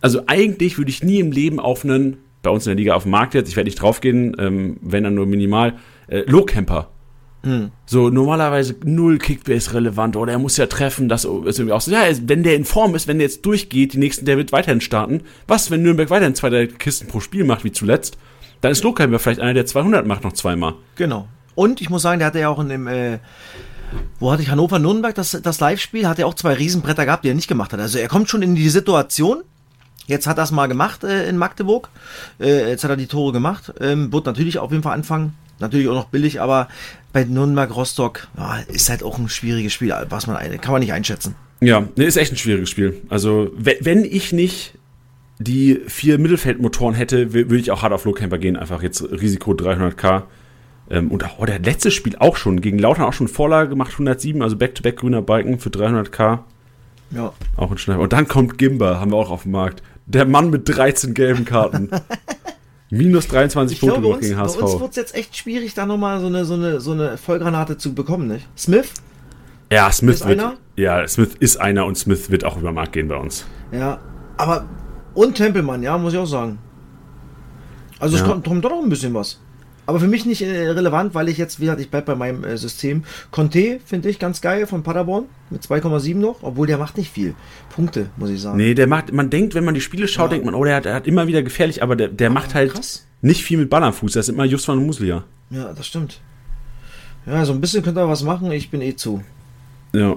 also 0.00 0.22
eigentlich 0.26 0.78
würde 0.78 0.90
ich 0.90 1.02
nie 1.02 1.20
im 1.20 1.32
Leben 1.32 1.60
auf 1.60 1.84
einen, 1.84 2.16
bei 2.42 2.50
uns 2.50 2.66
in 2.66 2.70
der 2.70 2.76
Liga 2.76 2.94
auf 2.94 3.02
dem 3.02 3.12
Markt 3.12 3.34
jetzt, 3.34 3.50
ich 3.50 3.56
werde 3.56 3.68
nicht 3.68 3.80
draufgehen, 3.80 4.34
ähm, 4.38 4.78
wenn 4.80 5.04
dann 5.04 5.14
nur 5.14 5.26
minimal, 5.26 5.74
äh, 6.08 6.22
Low-Camper 6.26 6.90
hm. 7.42 7.70
So, 7.86 8.10
normalerweise 8.10 8.76
null 8.84 9.18
Kickbase 9.18 9.72
relevant 9.72 10.16
oder 10.16 10.32
er 10.32 10.38
muss 10.38 10.58
ja 10.58 10.66
treffen, 10.66 11.08
das 11.08 11.24
ist 11.24 11.58
irgendwie 11.58 11.72
auch 11.72 11.80
so, 11.80 11.90
ja, 11.90 12.02
wenn 12.24 12.42
der 12.42 12.54
in 12.54 12.64
Form 12.64 12.94
ist, 12.94 13.08
wenn 13.08 13.18
der 13.18 13.28
jetzt 13.28 13.46
durchgeht, 13.46 13.94
die 13.94 13.98
nächsten, 13.98 14.26
der 14.26 14.36
wird 14.36 14.52
weiterhin 14.52 14.80
starten. 14.80 15.22
Was, 15.46 15.70
wenn 15.70 15.82
Nürnberg 15.82 16.10
weiterhin 16.10 16.34
zwei, 16.34 16.50
drei 16.50 16.66
Kisten 16.66 17.08
pro 17.08 17.20
Spiel 17.20 17.44
macht, 17.44 17.64
wie 17.64 17.72
zuletzt? 17.72 18.18
Dann 18.60 18.72
ist 18.72 18.84
Lokheim 18.84 19.12
ja 19.12 19.18
vielleicht 19.18 19.40
einer, 19.40 19.54
der 19.54 19.64
200 19.64 20.06
macht, 20.06 20.22
noch 20.22 20.34
zweimal. 20.34 20.74
Genau. 20.96 21.28
Und 21.54 21.80
ich 21.80 21.88
muss 21.88 22.02
sagen, 22.02 22.18
der 22.18 22.26
hatte 22.26 22.40
ja 22.40 22.50
auch 22.50 22.60
in 22.60 22.68
dem, 22.68 22.86
äh, 22.86 23.18
wo 24.18 24.30
hatte 24.30 24.42
ich 24.42 24.50
Hannover-Nürnberg, 24.50 25.14
das, 25.14 25.38
das 25.42 25.60
Live-Spiel, 25.60 26.06
hat 26.06 26.18
er 26.18 26.26
auch 26.26 26.34
zwei 26.34 26.52
Riesenbretter 26.52 27.06
gehabt, 27.06 27.24
die 27.24 27.30
er 27.30 27.34
nicht 27.34 27.48
gemacht 27.48 27.72
hat. 27.72 27.80
Also 27.80 27.98
er 27.98 28.08
kommt 28.08 28.28
schon 28.28 28.42
in 28.42 28.54
die 28.54 28.68
Situation, 28.68 29.42
Jetzt 30.06 30.26
hat 30.26 30.38
er 30.38 30.44
es 30.44 30.50
mal 30.50 30.66
gemacht 30.66 31.04
äh, 31.04 31.28
in 31.28 31.36
Magdeburg. 31.36 31.88
Äh, 32.40 32.70
jetzt 32.70 32.82
hat 32.82 32.90
er 32.90 32.96
die 32.96 33.06
Tore 33.06 33.32
gemacht. 33.32 33.72
Ähm, 33.80 34.12
wird 34.12 34.26
natürlich 34.26 34.58
auf 34.58 34.72
jeden 34.72 34.82
Fall 34.82 34.94
anfangen. 34.94 35.34
Natürlich 35.60 35.88
auch 35.88 35.94
noch 35.94 36.08
billig, 36.08 36.40
aber 36.40 36.68
bei 37.12 37.24
Nürnberg 37.24 37.74
Rostock 37.74 38.28
ja, 38.36 38.58
ist 38.68 38.88
halt 38.88 39.02
auch 39.02 39.18
ein 39.18 39.28
schwieriges 39.28 39.72
Spiel, 39.72 39.94
was 40.08 40.26
man 40.26 40.36
kann 40.60 40.72
man 40.72 40.80
nicht 40.80 40.92
einschätzen. 40.92 41.34
Ja, 41.60 41.86
ne, 41.96 42.04
ist 42.04 42.16
echt 42.16 42.32
ein 42.32 42.38
schwieriges 42.38 42.70
Spiel. 42.70 43.00
Also 43.08 43.50
wenn 43.56 44.04
ich 44.04 44.32
nicht 44.32 44.74
die 45.38 45.80
vier 45.86 46.18
Mittelfeldmotoren 46.18 46.94
hätte, 46.94 47.32
würde 47.32 47.56
ich 47.56 47.70
auch 47.70 47.82
hart 47.82 47.92
auf 47.92 48.04
Low-Camper 48.04 48.38
gehen. 48.38 48.56
Einfach 48.56 48.82
jetzt 48.82 49.02
Risiko 49.02 49.52
300k. 49.52 50.24
Ähm, 50.90 51.10
und 51.10 51.24
oh, 51.38 51.44
der 51.46 51.58
letzte 51.58 51.90
Spiel 51.90 52.16
auch 52.18 52.36
schon. 52.36 52.60
Gegen 52.60 52.78
Lautern 52.78 53.04
auch 53.04 53.12
schon 53.12 53.28
Vorlage 53.28 53.70
gemacht, 53.70 53.92
107, 53.92 54.42
also 54.42 54.56
Back-to-Back 54.56 54.96
-back 54.96 55.00
grüner 55.00 55.22
Balken 55.22 55.58
für 55.58 55.70
300k. 55.70 56.40
Ja. 57.12 57.32
Auch 57.56 57.70
ein 57.70 57.78
Schneider. 57.78 58.00
Und 58.00 58.12
dann 58.12 58.28
kommt 58.28 58.58
Gimba, 58.58 59.00
haben 59.00 59.12
wir 59.12 59.16
auch 59.16 59.30
auf 59.30 59.44
dem 59.44 59.52
Markt. 59.52 59.82
Der 60.06 60.26
Mann 60.26 60.50
mit 60.50 60.68
13 60.68 61.14
gelben 61.14 61.44
Karten. 61.44 61.90
Minus 62.90 63.28
23 63.28 63.76
ich 63.76 63.80
Punkte 63.80 64.00
glaube, 64.00 64.18
gegen 64.18 64.36
HSV. 64.36 64.58
Bei 64.58 64.66
uns 64.66 64.80
wird 64.80 64.90
es 64.90 64.96
jetzt 64.96 65.14
echt 65.14 65.36
schwierig, 65.36 65.74
da 65.74 65.86
nochmal 65.86 66.20
so 66.20 66.26
eine, 66.26 66.44
so, 66.44 66.54
eine, 66.54 66.80
so 66.80 66.90
eine 66.92 67.16
Vollgranate 67.16 67.78
zu 67.78 67.94
bekommen, 67.94 68.26
nicht? 68.26 68.48
Smith? 68.56 68.92
Ja, 69.72 69.92
Smith 69.92 70.16
ist 70.16 70.26
wird. 70.26 70.40
Einer? 70.40 70.56
Ja, 70.76 71.06
Smith 71.06 71.36
ist 71.38 71.56
einer 71.56 71.86
und 71.86 71.96
Smith 71.96 72.30
wird 72.30 72.44
auch 72.44 72.58
über 72.58 72.72
Markt 72.72 72.92
gehen 72.92 73.06
bei 73.08 73.16
uns. 73.16 73.46
Ja, 73.70 74.00
aber. 74.36 74.66
Und 75.14 75.36
Tempelmann, 75.36 75.82
ja, 75.82 75.96
muss 75.98 76.12
ich 76.12 76.18
auch 76.18 76.26
sagen. 76.26 76.58
Also 78.00 78.16
ja. 78.16 78.22
es 78.22 78.28
kommt, 78.28 78.46
kommt 78.46 78.64
doch 78.64 78.70
noch 78.70 78.82
ein 78.82 78.88
bisschen 78.88 79.14
was. 79.14 79.40
Aber 79.90 79.98
für 79.98 80.06
mich 80.06 80.24
nicht 80.24 80.40
äh, 80.40 80.68
relevant, 80.68 81.16
weil 81.16 81.28
ich 81.28 81.36
jetzt, 81.36 81.58
wie 81.58 81.64
gesagt, 81.64 81.80
ich 81.80 81.90
bleibe 81.90 82.06
bei 82.06 82.14
meinem 82.14 82.44
äh, 82.44 82.56
System. 82.56 83.02
Conte 83.32 83.80
finde 83.84 84.08
ich 84.08 84.20
ganz 84.20 84.40
geil 84.40 84.68
von 84.68 84.84
Paderborn 84.84 85.24
mit 85.50 85.64
2,7 85.64 86.14
noch, 86.14 86.36
obwohl 86.42 86.68
der 86.68 86.78
macht 86.78 86.96
nicht 86.96 87.10
viel 87.10 87.34
Punkte, 87.74 88.08
muss 88.16 88.30
ich 88.30 88.40
sagen. 88.40 88.56
Nee, 88.56 88.74
der 88.74 88.86
macht, 88.86 89.12
man 89.12 89.30
denkt, 89.30 89.56
wenn 89.56 89.64
man 89.64 89.74
die 89.74 89.80
Spiele 89.80 90.06
schaut, 90.06 90.26
ja. 90.26 90.34
denkt 90.36 90.46
man, 90.46 90.54
oh, 90.54 90.64
der 90.64 90.76
hat, 90.76 90.84
der 90.84 90.94
hat 90.94 91.08
immer 91.08 91.26
wieder 91.26 91.42
gefährlich, 91.42 91.82
aber 91.82 91.96
der, 91.96 92.06
der 92.06 92.30
macht 92.30 92.54
halt. 92.54 92.72
Krass. 92.72 93.04
nicht 93.20 93.42
viel 93.42 93.58
mit 93.58 93.68
Ball 93.68 93.82
am 93.82 93.92
Fuß. 93.92 94.12
Das 94.12 94.28
ist 94.28 94.32
immer 94.32 94.44
Just 94.44 94.68
van 94.68 94.78
Muslia. 94.86 95.24
Ja, 95.50 95.72
das 95.72 95.88
stimmt. 95.88 96.20
Ja, 97.26 97.44
so 97.44 97.52
ein 97.52 97.60
bisschen 97.60 97.82
könnt 97.82 97.98
ihr 97.98 98.08
was 98.08 98.22
machen. 98.22 98.52
Ich 98.52 98.70
bin 98.70 98.82
eh 98.82 98.94
zu. 98.94 99.24
Ja. 99.92 100.14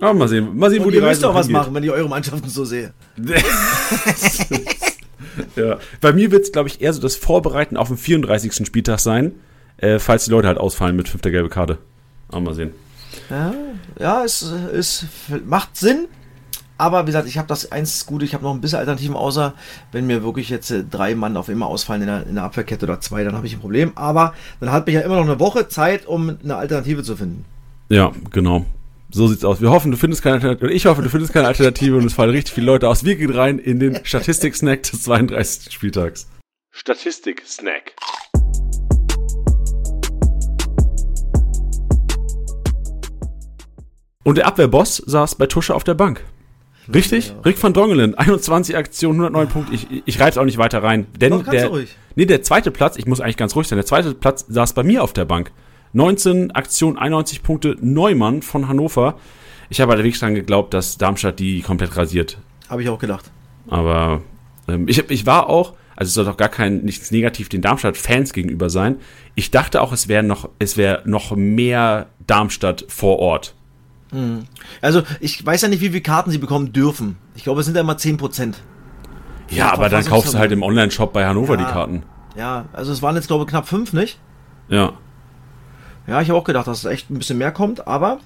Aber 0.00 0.14
mal 0.14 0.26
sehen, 0.26 0.56
mal 0.58 0.68
sehen, 0.68 0.80
wo 0.80 0.86
Und 0.86 0.90
die 0.90 0.96
ihr 0.96 1.02
müsst 1.02 1.22
Reise 1.22 1.22
doch 1.22 1.34
was 1.36 1.48
machen, 1.48 1.72
wenn 1.74 1.84
ich 1.84 1.90
eure 1.92 2.08
Mannschaften 2.08 2.48
so 2.48 2.64
sehe. 2.64 2.92
Ja. 5.56 5.78
Bei 6.00 6.12
mir 6.12 6.30
wird 6.30 6.44
es, 6.44 6.52
glaube 6.52 6.68
ich, 6.68 6.80
eher 6.80 6.92
so 6.92 7.00
das 7.00 7.16
Vorbereiten 7.16 7.76
auf 7.76 7.88
den 7.88 7.96
34. 7.96 8.66
Spieltag 8.66 9.00
sein, 9.00 9.32
äh, 9.76 9.98
falls 9.98 10.24
die 10.24 10.30
Leute 10.30 10.48
halt 10.48 10.58
ausfallen 10.58 10.96
mit 10.96 11.08
fünfter 11.08 11.30
gelbe 11.30 11.48
Karte. 11.48 11.78
Aber 12.28 12.40
mal 12.40 12.54
sehen. 12.54 12.72
Ja, 13.30 13.54
ja 13.98 14.24
es, 14.24 14.42
es 14.42 15.06
macht 15.44 15.76
Sinn. 15.76 16.08
Aber 16.78 17.02
wie 17.02 17.06
gesagt, 17.06 17.28
ich 17.28 17.38
habe 17.38 17.46
das 17.46 17.70
eins 17.70 18.06
Gute, 18.06 18.24
ich 18.24 18.34
habe 18.34 18.42
noch 18.42 18.52
ein 18.52 18.60
bisschen 18.60 18.80
Alternativen, 18.80 19.14
außer 19.14 19.54
wenn 19.92 20.06
mir 20.06 20.24
wirklich 20.24 20.48
jetzt 20.48 20.70
äh, 20.70 20.82
drei 20.82 21.14
Mann 21.14 21.36
auf 21.36 21.48
immer 21.48 21.66
ausfallen 21.66 22.02
in 22.02 22.08
der, 22.08 22.26
in 22.26 22.34
der 22.34 22.44
Abwehrkette 22.44 22.86
oder 22.86 23.00
zwei, 23.00 23.22
dann 23.22 23.36
habe 23.36 23.46
ich 23.46 23.54
ein 23.54 23.60
Problem. 23.60 23.92
Aber 23.94 24.34
dann 24.58 24.72
hat 24.72 24.86
mich 24.86 24.96
ja 24.96 25.02
immer 25.02 25.16
noch 25.16 25.24
eine 25.24 25.38
Woche 25.38 25.68
Zeit, 25.68 26.06
um 26.06 26.38
eine 26.42 26.56
Alternative 26.56 27.04
zu 27.04 27.16
finden. 27.16 27.44
Ja, 27.88 28.10
genau. 28.30 28.66
So 29.14 29.26
sieht's 29.26 29.44
aus. 29.44 29.60
Wir 29.60 29.70
hoffen, 29.70 29.90
du 29.90 29.98
findest 29.98 30.22
keine 30.22 30.36
Alternative. 30.36 30.72
Ich 30.72 30.86
hoffe, 30.86 31.02
du 31.02 31.10
findest 31.10 31.34
keine 31.34 31.46
Alternative 31.46 31.96
und 31.96 32.06
es 32.06 32.14
fallen 32.14 32.30
richtig 32.30 32.54
viele 32.54 32.64
Leute 32.64 32.88
aus. 32.88 33.04
Wir 33.04 33.14
gehen 33.16 33.30
rein 33.30 33.58
in 33.58 33.78
den 33.78 34.02
Statistik-Snack 34.02 34.84
des 34.84 35.02
32. 35.02 35.70
Spieltags. 35.70 36.30
Statistik-Snack. 36.70 37.92
Und 44.24 44.38
der 44.38 44.46
Abwehrboss 44.46 44.96
saß 44.96 45.34
bei 45.34 45.46
Tusche 45.46 45.74
auf 45.74 45.84
der 45.84 45.94
Bank. 45.94 46.24
Richtig? 46.92 47.34
Rick 47.44 47.62
van 47.62 47.74
Drongelen, 47.74 48.14
21 48.14 48.78
Aktionen, 48.78 49.20
109 49.20 49.48
Punkte. 49.48 49.74
Ich, 49.74 49.88
ich 50.06 50.20
reite 50.20 50.40
auch 50.40 50.46
nicht 50.46 50.56
weiter 50.56 50.82
rein. 50.82 51.06
Denn 51.20 51.32
Doch, 51.32 51.44
der, 51.44 51.66
du 51.66 51.72
ruhig. 51.72 51.96
nee, 52.14 52.24
der 52.24 52.42
zweite 52.42 52.70
Platz, 52.70 52.96
ich 52.96 53.06
muss 53.06 53.20
eigentlich 53.20 53.36
ganz 53.36 53.54
ruhig 53.54 53.68
sein, 53.68 53.76
der 53.76 53.86
zweite 53.86 54.14
Platz 54.14 54.46
saß 54.48 54.72
bei 54.72 54.82
mir 54.82 55.02
auf 55.02 55.12
der 55.12 55.26
Bank. 55.26 55.52
19 55.92 56.50
Aktionen, 56.52 56.96
91 56.98 57.42
Punkte, 57.42 57.76
Neumann 57.80 58.42
von 58.42 58.68
Hannover. 58.68 59.16
Ich 59.68 59.80
habe 59.80 59.92
allerdings 59.92 60.20
dran 60.20 60.34
geglaubt, 60.34 60.74
dass 60.74 60.98
Darmstadt 60.98 61.38
die 61.38 61.60
komplett 61.62 61.96
rasiert. 61.96 62.38
Habe 62.68 62.82
ich 62.82 62.88
auch 62.88 62.98
gedacht. 62.98 63.30
Aber 63.68 64.22
ähm, 64.68 64.86
ich, 64.88 64.98
ich 65.10 65.26
war 65.26 65.48
auch, 65.48 65.74
also 65.96 66.08
es 66.08 66.14
soll 66.14 66.24
doch 66.24 66.36
gar 66.36 66.48
kein 66.48 66.78
nichts 66.82 67.10
negativ 67.10 67.48
den 67.48 67.62
Darmstadt-Fans 67.62 68.32
gegenüber 68.32 68.70
sein. 68.70 68.96
Ich 69.34 69.50
dachte 69.50 69.80
auch, 69.82 69.92
es 69.92 70.08
wäre 70.08 70.22
noch, 70.22 70.48
es 70.58 70.76
wäre 70.76 71.02
noch 71.04 71.34
mehr 71.36 72.06
Darmstadt 72.26 72.84
vor 72.88 73.18
Ort. 73.18 73.54
Also, 74.82 75.02
ich 75.20 75.44
weiß 75.44 75.62
ja 75.62 75.68
nicht, 75.68 75.80
wie 75.80 75.88
viele 75.88 76.02
Karten 76.02 76.30
sie 76.30 76.36
bekommen 76.36 76.74
dürfen. 76.74 77.16
Ich 77.34 77.44
glaube, 77.44 77.60
es 77.60 77.66
sind 77.66 77.76
ja 77.76 77.80
immer 77.80 77.94
10%. 77.94 78.56
Ja, 79.48 79.72
aber 79.72 79.88
dann 79.88 80.04
kaufst 80.04 80.34
du 80.34 80.38
halt 80.38 80.52
im 80.52 80.62
Online-Shop 80.62 81.14
bei 81.14 81.26
Hannover 81.26 81.54
Ja. 81.54 81.58
die 81.64 81.64
Karten. 81.72 82.02
Ja, 82.36 82.66
also 82.74 82.92
es 82.92 83.00
waren 83.00 83.16
jetzt, 83.16 83.28
glaube 83.28 83.44
ich, 83.44 83.48
knapp 83.48 83.66
fünf, 83.66 83.94
nicht? 83.94 84.18
Ja. 84.68 84.92
Ja, 86.06 86.20
ich 86.20 86.28
habe 86.28 86.38
auch 86.38 86.44
gedacht, 86.44 86.66
dass 86.66 86.78
es 86.78 86.84
echt 86.84 87.10
ein 87.10 87.18
bisschen 87.18 87.38
mehr 87.38 87.52
kommt, 87.52 87.86
aber 87.86 88.18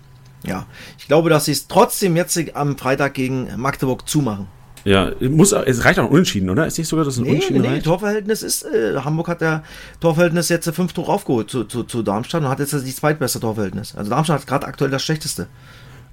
ja, 0.44 0.66
ich 0.98 1.06
glaube, 1.08 1.30
dass 1.30 1.46
sie 1.46 1.52
es 1.52 1.66
trotzdem 1.68 2.16
jetzt 2.16 2.38
am 2.54 2.76
Freitag 2.78 3.14
gegen 3.14 3.48
Magdeburg 3.56 4.08
zumachen. 4.08 4.46
Ja, 4.84 5.10
muss, 5.20 5.50
es 5.50 5.84
reicht 5.84 5.98
auch 5.98 6.04
ein 6.04 6.10
Unentschieden, 6.10 6.48
oder? 6.48 6.64
Ist 6.64 6.78
nicht 6.78 6.86
sogar, 6.86 7.04
dass 7.04 7.16
ein 7.16 7.24
Nee, 7.24 7.30
Unentschieden 7.30 7.62
nee, 7.62 7.68
reicht? 7.68 7.86
Torverhältnis 7.86 8.42
ist, 8.44 8.62
äh, 8.64 8.96
Hamburg 9.00 9.26
hat 9.26 9.40
der 9.40 9.64
Torverhältnis 10.00 10.48
jetzt 10.48 10.68
fünf 10.70 10.92
Tore 10.92 11.10
aufgeholt 11.10 11.50
zu, 11.50 11.64
zu, 11.64 11.82
zu 11.82 12.04
Darmstadt 12.04 12.42
und 12.42 12.48
hat 12.48 12.60
jetzt 12.60 12.72
das 12.72 12.84
zweitbeste 12.94 13.40
Torverhältnis. 13.40 13.96
Also 13.96 14.10
Darmstadt 14.10 14.40
hat 14.42 14.46
gerade 14.46 14.66
aktuell 14.66 14.90
das 14.92 15.02
schlechteste. 15.02 15.48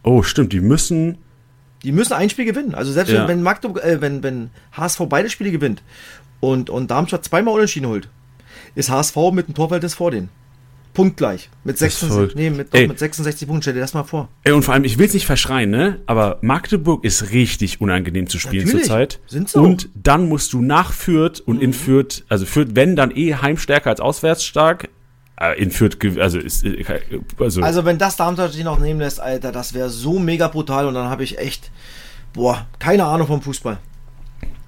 Oh, 0.02 0.24
stimmt, 0.24 0.54
die 0.54 0.60
müssen. 0.60 1.20
Die 1.84 1.92
müssen 1.92 2.14
ein 2.14 2.32
Spiel 2.32 2.46
gewinnen. 2.46 2.74
Also 2.74 2.92
selbst 2.92 3.12
Ja. 3.12 3.22
wenn, 3.22 3.28
wenn 3.28 3.44
Magdeburg, 3.44 3.84
äh, 3.84 4.02
wenn, 4.02 4.24
wenn 4.24 4.50
HSV 4.72 5.02
beide 5.08 5.30
Spiele 5.30 5.52
gewinnt 5.52 5.84
und, 6.40 6.72
und 6.72 6.90
Darmstadt 6.90 7.24
zweimal 7.26 7.54
unentschieden 7.54 7.88
holt, 7.88 8.10
ist 8.74 8.90
HSV 8.90 9.16
mit 9.34 9.48
dem 9.50 9.54
Torverhältnis 9.54 9.94
vor 9.94 10.10
denen. 10.10 10.30
Punktgleich. 10.94 11.50
Mit, 11.64 11.74
ist 11.76 11.80
66, 11.80 12.08
verrückt. 12.16 12.36
nee, 12.36 12.50
mit, 12.50 12.74
doch, 12.74 12.88
mit 12.88 13.00
66 13.00 13.48
Punkten. 13.48 13.64
Stell 13.64 13.74
dir 13.74 13.80
das 13.80 13.94
mal 13.94 14.04
vor. 14.04 14.30
Ey, 14.44 14.52
und 14.54 14.64
vor 14.64 14.74
allem, 14.74 14.84
ich 14.84 14.98
will 14.98 15.08
es 15.08 15.14
nicht 15.14 15.26
verschreien, 15.26 15.70
ne? 15.70 16.00
Aber 16.06 16.38
Magdeburg 16.42 17.04
ist 17.04 17.32
richtig 17.32 17.82
unangenehm 17.82 18.28
zu 18.28 18.40
spielen 18.40 18.66
Natürlich, 18.66 18.88
zurzeit. 18.88 19.20
auch. 19.56 19.62
Mhm. 19.62 19.66
Und 19.66 19.90
dann 19.96 20.30
musst 20.30 20.54
du 20.54 20.62
nach 20.62 20.94
Fürth 20.94 21.42
und 21.46 21.62
in 21.62 21.74
Fürth, 21.74 22.24
also 22.30 22.46
Fürth, 22.46 22.70
wenn 22.76 22.96
dann 22.96 23.12
eh 23.12 23.36
heimstärker 23.36 23.90
als 23.90 24.00
auswärts 24.00 24.44
stark. 24.44 24.90
Äh, 25.40 25.60
in 25.60 25.72
Fürth, 25.72 25.98
also 26.20 26.38
ist, 26.38 26.64
äh, 26.64 26.86
also, 27.40 27.62
Also 27.62 27.86
wenn 27.86 27.98
das 27.98 28.16
Darmstadt 28.16 28.54
sich 28.54 28.64
noch 28.64 28.80
nehmen 28.80 29.00
lässt, 29.00 29.20
Alter, 29.20 29.52
das 29.52 29.74
wäre 29.74 29.90
so 29.90 30.20
mega 30.20 30.48
brutal 30.48 30.86
und 30.86 30.94
dann 30.94 31.10
habe 31.10 31.24
ich 31.24 31.40
echt, 31.40 31.72
boah, 32.34 32.68
keine 32.78 33.06
Ahnung 33.06 33.28
vom 33.28 33.42
Fußball. 33.42 33.80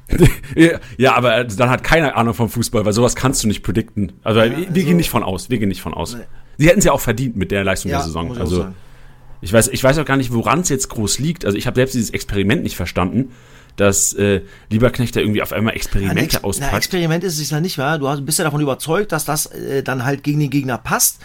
ja, 0.55 0.79
ja, 0.97 1.15
aber 1.15 1.37
äh, 1.37 1.47
dann 1.47 1.69
hat 1.69 1.83
keiner 1.83 2.15
Ahnung 2.15 2.33
vom 2.33 2.49
Fußball, 2.49 2.85
weil 2.85 2.93
sowas 2.93 3.15
kannst 3.15 3.43
du 3.43 3.47
nicht 3.47 3.63
predikten. 3.63 4.13
Also, 4.23 4.41
wir 4.41 4.55
also- 4.55 4.71
gehen 4.73 4.97
nicht 4.97 5.09
von 5.09 5.23
aus, 5.23 5.49
wir 5.49 5.57
gehen 5.57 5.69
nicht 5.69 5.81
von 5.81 5.93
aus. 5.93 6.15
Nee. 6.15 6.23
Sie 6.57 6.67
hätten 6.67 6.79
es 6.79 6.85
ja 6.85 6.91
auch 6.91 7.01
verdient 7.01 7.35
mit 7.35 7.51
der 7.51 7.63
Leistung 7.63 7.91
der 7.91 8.01
Saison. 8.01 8.37
Also. 8.37 8.67
Ich 9.41 9.51
weiß, 9.51 9.67
ich 9.67 9.83
weiß 9.83 9.99
auch 9.99 10.05
gar 10.05 10.17
nicht, 10.17 10.33
woran 10.33 10.61
es 10.61 10.69
jetzt 10.69 10.89
groß 10.89 11.19
liegt. 11.19 11.45
Also 11.45 11.57
ich 11.57 11.67
habe 11.67 11.75
selbst 11.75 11.93
dieses 11.93 12.09
Experiment 12.11 12.63
nicht 12.63 12.75
verstanden, 12.75 13.31
dass 13.75 14.13
äh, 14.13 14.41
Lieberknecht 14.69 15.15
da 15.15 15.19
irgendwie 15.19 15.41
auf 15.41 15.51
einmal 15.51 15.73
Ein 15.73 15.77
Experimente 15.77 16.23
Ex 16.23 16.33
na, 16.35 16.43
auspackt. 16.47 16.73
Experiment 16.73 17.23
ist 17.23 17.39
es 17.39 17.49
ja 17.49 17.59
nicht, 17.59 17.77
wa? 17.77 17.97
du 17.97 18.21
bist 18.21 18.39
ja 18.39 18.45
davon 18.45 18.61
überzeugt, 18.61 19.11
dass 19.11 19.25
das 19.25 19.47
äh, 19.47 19.83
dann 19.83 20.05
halt 20.05 20.23
gegen 20.23 20.39
den 20.39 20.49
Gegner 20.49 20.77
passt. 20.77 21.19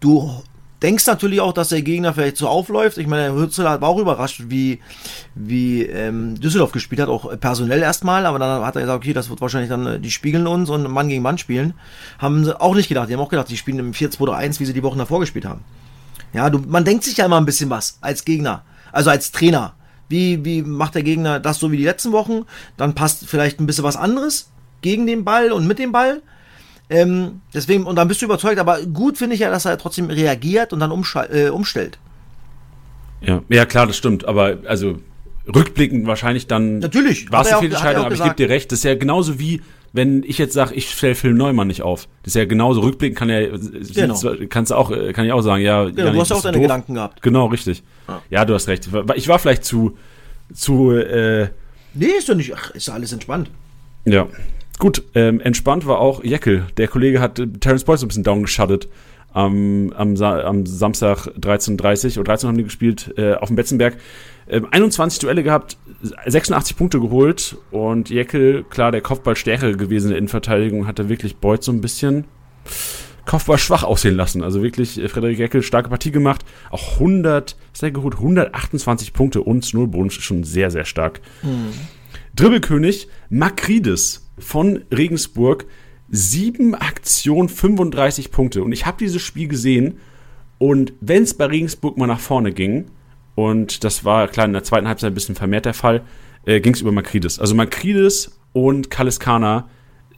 Du 0.00 0.42
denkst 0.84 1.06
natürlich 1.06 1.40
auch, 1.40 1.54
dass 1.54 1.70
der 1.70 1.80
Gegner 1.80 2.12
vielleicht 2.12 2.36
so 2.36 2.46
aufläuft. 2.46 2.98
Ich 2.98 3.06
meine, 3.06 3.34
Hützler 3.34 3.80
war 3.80 3.88
auch 3.88 3.98
überrascht, 3.98 4.42
wie, 4.48 4.80
wie 5.34 5.82
ähm, 5.82 6.38
Düsseldorf 6.38 6.72
gespielt 6.72 7.00
hat, 7.00 7.08
auch 7.08 7.40
personell 7.40 7.80
erstmal, 7.80 8.26
aber 8.26 8.38
dann 8.38 8.62
hat 8.62 8.76
er 8.76 8.82
gesagt, 8.82 9.02
okay, 9.02 9.14
das 9.14 9.30
wird 9.30 9.40
wahrscheinlich 9.40 9.70
dann, 9.70 9.86
äh, 9.86 9.98
die 9.98 10.10
spiegeln 10.10 10.46
uns 10.46 10.68
und 10.68 10.88
Mann 10.90 11.08
gegen 11.08 11.22
Mann 11.22 11.38
spielen. 11.38 11.72
Haben 12.18 12.44
sie 12.44 12.60
auch 12.60 12.74
nicht 12.74 12.88
gedacht, 12.88 13.08
die 13.08 13.14
haben 13.14 13.20
auch 13.20 13.30
gedacht, 13.30 13.48
die 13.48 13.56
spielen 13.56 13.78
im 13.78 13.92
4-2-3-1, 13.92 14.60
wie 14.60 14.66
sie 14.66 14.74
die 14.74 14.82
Wochen 14.82 14.98
davor 14.98 15.20
gespielt 15.20 15.46
haben. 15.46 15.62
Ja, 16.34 16.50
du, 16.50 16.58
man 16.58 16.84
denkt 16.84 17.04
sich 17.04 17.16
ja 17.16 17.24
immer 17.24 17.38
ein 17.38 17.46
bisschen 17.46 17.70
was 17.70 17.96
als 18.02 18.26
Gegner, 18.26 18.62
also 18.92 19.08
als 19.08 19.32
Trainer. 19.32 19.74
Wie, 20.10 20.44
wie 20.44 20.60
macht 20.60 20.96
der 20.96 21.02
Gegner 21.02 21.40
das 21.40 21.60
so 21.60 21.72
wie 21.72 21.78
die 21.78 21.84
letzten 21.84 22.12
Wochen? 22.12 22.44
Dann 22.76 22.94
passt 22.94 23.26
vielleicht 23.26 23.58
ein 23.58 23.66
bisschen 23.66 23.84
was 23.84 23.96
anderes 23.96 24.50
gegen 24.82 25.06
den 25.06 25.24
Ball 25.24 25.50
und 25.50 25.66
mit 25.66 25.78
dem 25.78 25.92
Ball. 25.92 26.20
Ähm, 26.90 27.40
deswegen, 27.52 27.84
und 27.84 27.96
dann 27.96 28.08
bist 28.08 28.20
du 28.20 28.26
überzeugt, 28.26 28.58
aber 28.58 28.82
gut 28.82 29.16
finde 29.18 29.34
ich 29.34 29.40
ja, 29.40 29.50
dass 29.50 29.64
er 29.64 29.78
trotzdem 29.78 30.10
reagiert 30.10 30.72
und 30.72 30.80
dann 30.80 30.90
äh, 30.90 31.48
umstellt. 31.48 31.98
Ja, 33.22 33.42
ja, 33.48 33.64
klar, 33.64 33.86
das 33.86 33.96
stimmt. 33.96 34.26
Aber 34.26 34.58
also 34.66 34.98
rückblickend 35.52 36.06
wahrscheinlich 36.06 36.46
dann 36.46 36.78
Natürlich, 36.78 37.30
war 37.32 37.42
es 37.42 37.48
eine 37.48 37.58
Fehlentscheidung, 37.58 38.02
er 38.02 38.06
aber 38.06 38.14
ich 38.14 38.22
gebe 38.22 38.34
dir 38.34 38.48
recht. 38.48 38.70
Das 38.70 38.80
ist 38.80 38.84
ja 38.84 38.94
genauso 38.94 39.38
wie, 39.38 39.62
wenn 39.92 40.22
ich 40.24 40.38
jetzt 40.38 40.52
sage, 40.52 40.74
ich 40.74 40.90
stelle 40.90 41.14
Phil 41.14 41.32
Neumann 41.32 41.68
nicht 41.68 41.82
auf. 41.82 42.08
Das 42.22 42.32
ist 42.32 42.36
ja 42.36 42.44
genauso 42.44 42.80
rückblickend 42.82 43.18
kann 43.18 43.30
er 43.30 43.58
Genau. 43.94 44.20
kannst 44.48 44.72
auch 44.72 44.90
äh, 44.90 45.12
kann 45.12 45.24
ich 45.24 45.32
auch 45.32 45.42
sagen, 45.42 45.62
ja, 45.62 45.84
Genau, 45.84 46.12
du 46.12 46.20
hast 46.20 46.30
ja 46.30 46.36
auch 46.36 46.42
deine 46.42 46.60
Gedanken 46.60 46.94
gehabt. 46.94 47.22
Genau, 47.22 47.46
richtig. 47.46 47.82
Ja. 48.30 48.44
du 48.44 48.54
hast 48.54 48.68
recht. 48.68 48.88
Ich 49.14 49.28
war 49.28 49.38
vielleicht 49.38 49.64
zu 49.64 49.96
zu 50.52 50.92
äh, 50.92 51.48
Nee, 51.94 52.06
ist 52.18 52.28
doch 52.28 52.34
nicht, 52.34 52.52
ach, 52.54 52.72
ist 52.72 52.88
ja 52.88 52.94
alles 52.94 53.12
entspannt. 53.12 53.50
Ja. 54.04 54.26
Gut, 54.78 55.02
ähm, 55.14 55.40
entspannt 55.40 55.86
war 55.86 56.00
auch 56.00 56.24
Jeckel. 56.24 56.66
Der 56.76 56.88
Kollege 56.88 57.20
hat 57.20 57.38
äh, 57.38 57.46
Terence 57.46 57.84
Boyd 57.84 57.98
so 57.98 58.06
ein 58.06 58.08
bisschen 58.08 58.24
downgeschattet. 58.24 58.88
Am, 59.32 59.92
am, 59.96 60.16
Sa 60.16 60.40
am 60.42 60.64
Samstag 60.64 61.26
13.30 61.26 62.18
Uhr, 62.18 62.24
13 62.24 62.48
haben 62.48 62.56
die 62.56 62.64
gespielt, 62.64 63.12
äh, 63.16 63.34
auf 63.34 63.48
dem 63.48 63.56
Betzenberg. 63.56 63.96
Ähm, 64.48 64.68
21 64.70 65.18
Duelle 65.20 65.42
gehabt, 65.42 65.76
86 66.26 66.76
Punkte 66.76 67.00
geholt 67.00 67.56
und 67.70 68.10
Jeckel, 68.10 68.64
klar, 68.64 68.92
der 68.92 69.00
Kopfball 69.00 69.34
stärker 69.34 69.72
gewesen 69.72 70.06
in 70.06 70.10
der 70.10 70.18
Innenverteidigung, 70.18 70.86
hatte 70.86 71.08
wirklich 71.08 71.36
Boyd 71.36 71.64
so 71.64 71.72
ein 71.72 71.80
bisschen 71.80 72.24
Kopfball 73.26 73.58
schwach 73.58 73.82
aussehen 73.82 74.16
lassen. 74.16 74.42
Also 74.42 74.62
wirklich, 74.62 75.00
äh, 75.00 75.08
Frederik 75.08 75.38
Jeckel, 75.38 75.62
starke 75.62 75.88
Partie 75.88 76.10
gemacht. 76.10 76.44
Auch 76.70 76.94
100, 76.94 77.56
was 77.72 77.82
hat 77.82 77.88
er 77.88 77.90
geholt? 77.92 78.14
128 78.14 79.12
Punkte 79.12 79.40
und 79.40 79.72
Nullboden, 79.72 80.10
schon 80.10 80.44
sehr, 80.44 80.70
sehr 80.70 80.84
stark. 80.84 81.20
Dribbelkönig 82.36 83.08
Makrides 83.30 84.23
von 84.38 84.82
Regensburg. 84.90 85.66
Sieben 86.10 86.74
Aktionen, 86.74 87.48
35 87.48 88.30
Punkte. 88.30 88.62
Und 88.62 88.72
ich 88.72 88.86
habe 88.86 88.96
dieses 89.00 89.22
Spiel 89.22 89.48
gesehen. 89.48 89.98
Und 90.58 90.92
wenn 91.00 91.22
es 91.24 91.34
bei 91.34 91.46
Regensburg 91.46 91.96
mal 91.96 92.06
nach 92.06 92.20
vorne 92.20 92.52
ging, 92.52 92.86
und 93.34 93.82
das 93.84 94.04
war 94.04 94.28
klar 94.28 94.46
in 94.46 94.52
der 94.52 94.62
zweiten 94.62 94.86
Halbzeit 94.86 95.10
ein 95.10 95.14
bisschen 95.14 95.34
vermehrt 95.34 95.64
der 95.64 95.74
Fall, 95.74 96.02
äh, 96.46 96.60
ging 96.60 96.74
es 96.74 96.80
über 96.80 96.92
Makrides. 96.92 97.38
Also 97.40 97.54
Makrides 97.54 98.38
und 98.52 98.90
Kaliskana 98.90 99.68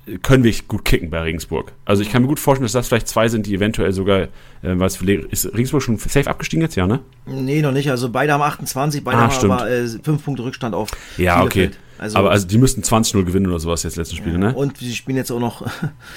äh, 0.06 0.18
können 0.18 0.44
wirklich 0.44 0.68
gut 0.68 0.84
kicken 0.84 1.08
bei 1.08 1.20
Regensburg. 1.20 1.72
Also 1.86 2.02
ich 2.02 2.10
kann 2.10 2.22
mir 2.22 2.28
gut 2.28 2.40
vorstellen, 2.40 2.64
dass 2.66 2.72
das 2.72 2.88
vielleicht 2.88 3.08
zwei 3.08 3.28
sind, 3.28 3.46
die 3.46 3.54
eventuell 3.54 3.92
sogar, 3.92 4.28
äh, 4.62 4.74
Le 5.00 5.14
ist 5.30 5.46
Regensburg 5.54 5.82
schon 5.82 5.96
safe 5.98 6.28
abgestiegen 6.28 6.62
jetzt, 6.62 6.74
ja, 6.74 6.86
ne? 6.86 7.00
Nee, 7.26 7.62
noch 7.62 7.72
nicht. 7.72 7.90
Also 7.90 8.10
beide 8.10 8.34
haben 8.34 8.42
28, 8.42 9.02
beide 9.02 9.16
Ah, 9.16 9.20
haben 9.22 9.30
stimmt. 9.30 9.52
aber 9.52 9.70
äh, 9.70 9.86
fünf 10.02 10.24
Punkte 10.24 10.44
Rückstand 10.44 10.74
auf 10.74 10.90
Ja, 11.16 11.42
okay. 11.42 11.70
Also, 11.98 12.18
Aber 12.18 12.30
also 12.30 12.46
die 12.46 12.58
müssten 12.58 12.82
20-0 12.82 13.24
gewinnen 13.24 13.46
oder 13.46 13.58
sowas 13.58 13.82
jetzt 13.82 13.96
letzten 13.96 14.16
Spiele, 14.16 14.38
ne? 14.38 14.54
Und 14.54 14.78
sie 14.78 14.94
spielen 14.94 15.16
jetzt 15.16 15.30
auch 15.30 15.40
noch. 15.40 15.66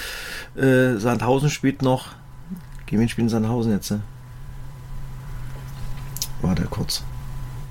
äh, 0.56 0.98
Sandhausen 0.98 1.50
spielt 1.50 1.82
noch. 1.82 2.08
Gegen 2.86 3.02
wen 3.02 3.10
spielen 3.10 3.30
Sandhausen 3.30 3.72
jetzt? 3.72 3.92
Ne? 3.92 4.02
Warte 6.42 6.64
kurz. 6.64 7.04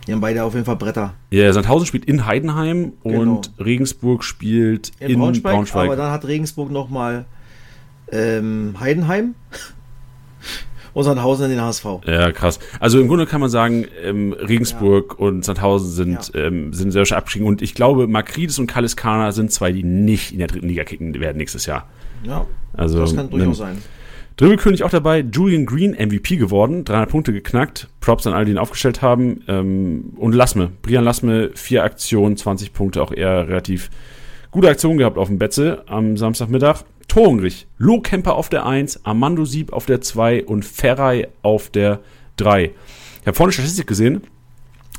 Die 0.06 0.12
haben 0.12 0.20
beide 0.20 0.42
auf 0.42 0.54
jeden 0.54 0.64
Fall 0.64 0.76
Bretter. 0.76 1.12
Ja, 1.30 1.52
Sandhausen 1.52 1.86
spielt 1.86 2.06
in 2.06 2.24
Heidenheim 2.24 2.92
Genau. 3.04 3.20
und 3.20 3.52
Regensburg 3.58 4.24
spielt 4.24 4.92
in, 5.00 5.18
Braunschweig. 5.42 5.86
Aber 5.86 5.96
dann 5.96 6.10
hat 6.10 6.24
Regensburg 6.24 6.70
nochmal 6.70 7.26
ähm, 8.10 8.74
Heidenheim 8.80 9.34
und 10.94 11.04
Sandhausen 11.04 11.46
in 11.46 11.50
den 11.52 11.60
HSV. 11.62 11.84
Ja, 12.06 12.32
krass. 12.32 12.58
Also 12.80 13.00
im 13.00 13.08
Grunde 13.08 13.26
kann 13.26 13.40
man 13.40 13.50
sagen, 13.50 13.86
ähm, 14.02 14.32
Regensburg 14.32 15.16
ja. 15.18 15.26
und 15.26 15.44
Sandhausen 15.44 15.90
sind, 15.90 16.32
ja. 16.34 16.46
ähm, 16.46 16.72
sind 16.72 16.92
sehr 16.92 17.04
schön 17.04 17.16
abgestiegen. 17.16 17.46
Und 17.46 17.62
ich 17.62 17.74
glaube, 17.74 18.06
Makridis 18.06 18.58
und 18.58 18.66
Kaliskana 18.66 19.32
sind 19.32 19.52
zwei, 19.52 19.72
die 19.72 19.82
nicht 19.82 20.32
in 20.32 20.38
der 20.38 20.48
dritten 20.48 20.68
Liga 20.68 20.84
kicken 20.84 21.14
werden 21.18 21.36
nächstes 21.36 21.66
Jahr. 21.66 21.88
Ja, 22.22 22.46
also, 22.72 23.00
das 23.00 23.14
kann 23.14 23.30
durchaus 23.30 23.58
sein. 23.58 23.78
Dribbelkönig 24.38 24.84
auch 24.84 24.90
dabei, 24.90 25.24
Julian 25.32 25.66
Green 25.66 25.94
MVP 25.94 26.36
geworden, 26.36 26.84
300 26.84 27.10
Punkte 27.10 27.32
geknackt. 27.32 27.88
Props 28.00 28.24
an 28.24 28.34
alle, 28.34 28.44
die 28.44 28.52
ihn 28.52 28.58
aufgestellt 28.58 29.02
haben. 29.02 29.42
Ähm, 29.48 30.12
und 30.16 30.32
Lassme, 30.32 30.70
Brian 30.80 31.02
Lassme, 31.02 31.50
vier 31.54 31.82
Aktionen, 31.82 32.36
20 32.36 32.72
Punkte, 32.72 33.02
auch 33.02 33.10
eher 33.10 33.48
relativ 33.48 33.90
gute 34.52 34.68
Aktion 34.68 34.96
gehabt 34.96 35.18
auf 35.18 35.26
dem 35.26 35.38
Betze 35.38 35.82
am 35.86 36.16
Samstagmittag. 36.16 36.84
Torhungrig, 37.18 37.66
Lo 37.78 38.00
Kemper 38.00 38.36
auf 38.36 38.48
der 38.48 38.64
1, 38.64 39.04
Armando 39.04 39.44
Sieb 39.44 39.72
auf 39.72 39.86
der 39.86 40.00
2 40.00 40.44
und 40.44 40.64
Ferrei 40.64 41.26
auf 41.42 41.68
der 41.68 41.98
3. 42.36 42.66
Ich 42.66 43.26
habe 43.26 43.34
vorhin 43.34 43.48
eine 43.48 43.52
Statistik 43.54 43.88
gesehen. 43.88 44.22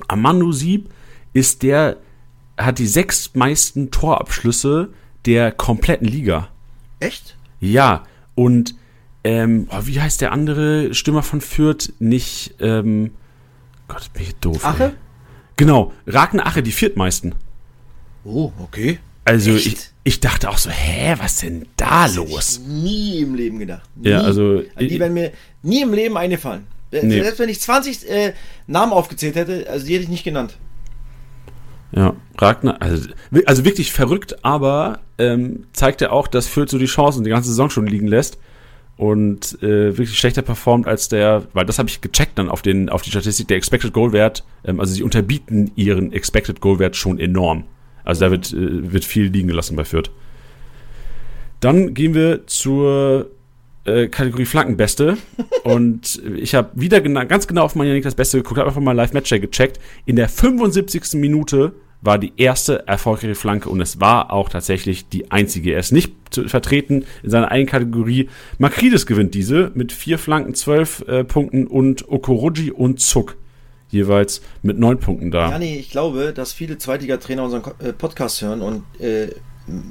Armando 0.09 0.51
Sieb 0.51 0.89
ist 1.31 1.63
der, 1.63 1.95
hat 2.57 2.77
die 2.77 2.87
sechs 2.87 3.35
meisten 3.35 3.89
Torabschlüsse 3.89 4.89
der 5.25 5.53
kompletten 5.53 6.09
Liga. 6.09 6.49
Echt? 6.99 7.37
Ja, 7.61 8.03
und 8.35 8.75
ähm, 9.23 9.69
oh, 9.71 9.79
wie 9.83 10.01
heißt 10.01 10.19
der 10.19 10.33
andere 10.33 10.93
Stürmer 10.93 11.23
von 11.23 11.39
Fürth? 11.39 11.93
Nicht, 11.99 12.55
ähm, 12.59 13.11
Gott, 13.87 14.11
bin 14.11 14.23
ich 14.23 14.35
doof. 14.35 14.65
Ache? 14.65 14.83
Ey. 14.83 14.91
Genau, 15.55 15.93
Ragnar 16.05 16.47
Ache, 16.47 16.63
die 16.63 16.73
viertmeisten. 16.73 17.33
Oh, 18.25 18.51
okay. 18.59 18.99
Also 19.23 19.51
ich, 19.51 19.91
ich 20.09 20.19
dachte 20.19 20.49
auch 20.49 20.57
so, 20.57 20.71
hä, 20.71 21.13
was 21.19 21.37
denn 21.37 21.67
da 21.77 22.05
das 22.07 22.15
los? 22.15 22.61
Ich 22.63 22.67
nie 22.67 23.19
im 23.19 23.35
Leben 23.35 23.59
gedacht. 23.59 23.87
Nie. 23.95 24.09
Ja, 24.09 24.21
also 24.21 24.63
die 24.79 24.99
werden 24.99 25.13
mir 25.13 25.31
nie 25.61 25.83
im 25.83 25.93
Leben 25.93 26.17
eingefallen. 26.17 26.65
Nee. 26.91 27.21
Selbst 27.21 27.37
wenn 27.37 27.49
ich 27.49 27.61
20 27.61 28.09
äh, 28.09 28.33
Namen 28.65 28.91
aufgezählt 28.91 29.35
hätte, 29.35 29.69
also 29.69 29.85
die 29.85 29.93
hätte 29.93 30.05
ich 30.05 30.09
nicht 30.09 30.23
genannt. 30.23 30.57
Ja, 31.91 32.15
Ragnar, 32.39 32.81
also, 32.81 33.07
also 33.45 33.65
wirklich 33.65 33.91
verrückt, 33.91 34.43
aber 34.43 34.99
ähm, 35.19 35.67
zeigt 35.73 36.01
ja 36.01 36.09
auch, 36.09 36.27
dass 36.27 36.47
Fürth 36.47 36.71
so 36.71 36.79
die 36.79 36.87
Chancen 36.87 37.23
die 37.23 37.29
ganze 37.29 37.49
Saison 37.49 37.69
schon 37.69 37.85
liegen 37.85 38.07
lässt 38.07 38.39
und 38.97 39.61
äh, 39.61 39.95
wirklich 39.95 40.17
schlechter 40.17 40.41
performt 40.41 40.87
als 40.87 41.07
der, 41.07 41.43
weil 41.53 41.65
das 41.65 41.77
habe 41.77 41.87
ich 41.87 42.01
gecheckt 42.01 42.39
dann 42.39 42.49
auf, 42.49 42.63
den, 42.63 42.89
auf 42.89 43.03
die 43.03 43.11
Statistik, 43.11 43.47
der 43.47 43.57
Expected 43.57 43.93
Goal 43.93 44.11
Wert, 44.11 44.43
ähm, 44.65 44.79
also 44.79 44.91
sie 44.91 45.03
unterbieten 45.03 45.69
ihren 45.75 46.11
Expected 46.13 46.61
Goal 46.61 46.79
Wert 46.79 46.95
schon 46.95 47.19
enorm. 47.19 47.65
Also 48.09 48.25
da 48.25 48.31
wird, 48.31 48.51
äh, 48.51 48.91
wird 48.91 49.05
viel 49.05 49.25
liegen 49.25 49.47
gelassen 49.47 49.75
bei 49.75 49.85
Fürth. 49.85 50.09
Dann 51.59 51.93
gehen 51.93 52.15
wir 52.15 52.47
zur 52.47 53.29
äh, 53.85 54.07
Kategorie 54.07 54.45
Flankenbeste. 54.45 55.17
und 55.63 56.21
ich 56.35 56.55
habe 56.55 56.71
wieder 56.73 57.01
gena 57.01 57.23
ganz 57.25 57.47
genau 57.47 57.63
auf 57.63 57.75
mein 57.75 58.01
das 58.01 58.15
Beste 58.15 58.37
geguckt, 58.37 58.57
habe 58.57 58.69
einfach 58.69 58.81
mal 58.81 58.93
live 58.93 59.13
match 59.13 59.29
gecheckt. 59.29 59.79
In 60.05 60.15
der 60.15 60.27
75. 60.27 61.13
Minute 61.13 61.73
war 62.01 62.17
die 62.17 62.33
erste 62.37 62.87
erfolgreiche 62.87 63.35
Flanke 63.35 63.69
und 63.69 63.79
es 63.79 63.99
war 63.99 64.31
auch 64.31 64.49
tatsächlich 64.49 65.09
die 65.09 65.29
einzige. 65.31 65.73
Er 65.73 65.79
ist 65.79 65.91
nicht 65.91 66.13
vertreten 66.31 67.05
in 67.21 67.29
seiner 67.29 67.51
eigenen 67.51 67.69
Kategorie. 67.69 68.29
Makridis 68.57 69.05
gewinnt 69.05 69.35
diese 69.35 69.71
mit 69.75 69.91
vier 69.91 70.17
Flanken, 70.17 70.55
zwölf 70.55 71.03
äh, 71.07 71.23
Punkten 71.23 71.67
und 71.67 72.09
Okoroji 72.09 72.71
und 72.71 73.01
Zuck 73.01 73.35
jeweils 73.89 74.41
mit 74.61 74.79
neun 74.79 74.99
Punkten 74.99 75.31
da. 75.31 75.51
Ja, 75.51 75.59
nee, 75.59 75.77
ich 75.77 75.89
glaube, 75.89 76.33
dass 76.33 76.53
viele 76.53 76.77
Zweitliga-Trainer 76.77 77.43
unseren 77.43 77.63
äh, 77.79 77.93
Podcast 77.93 78.41
hören 78.41 78.61
und 78.61 78.83
äh, 78.99 79.29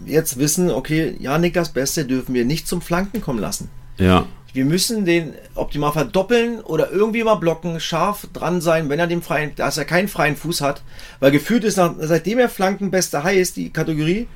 jetzt 0.06 0.38
wissen, 0.38 0.70
okay, 0.70 1.16
Janik, 1.18 1.54
das 1.54 1.72
Beste 1.72 2.04
dürfen 2.04 2.34
wir 2.34 2.44
nicht 2.44 2.66
zum 2.66 2.80
Flanken 2.80 3.20
kommen 3.20 3.38
lassen. 3.38 3.70
Ja. 3.98 4.26
Wir 4.52 4.64
müssen 4.64 5.04
den 5.04 5.34
optimal 5.54 5.92
verdoppeln 5.92 6.60
oder 6.60 6.90
irgendwie 6.90 7.22
mal 7.22 7.34
blocken, 7.34 7.80
scharf 7.80 8.26
dran 8.32 8.60
sein, 8.60 8.88
wenn 8.88 8.98
er 8.98 9.06
den 9.06 9.22
freien, 9.22 9.54
dass 9.56 9.76
er 9.76 9.84
keinen 9.84 10.08
freien 10.08 10.36
Fuß 10.36 10.62
hat. 10.62 10.82
Weil 11.20 11.30
gefühlt 11.32 11.64
ist, 11.64 11.76
nach, 11.76 11.94
seitdem 12.00 12.38
er 12.38 12.48
Flankenbester 12.48 13.24
High 13.24 13.38
ist, 13.38 13.56
die 13.56 13.70
Kategorie, 13.70 14.26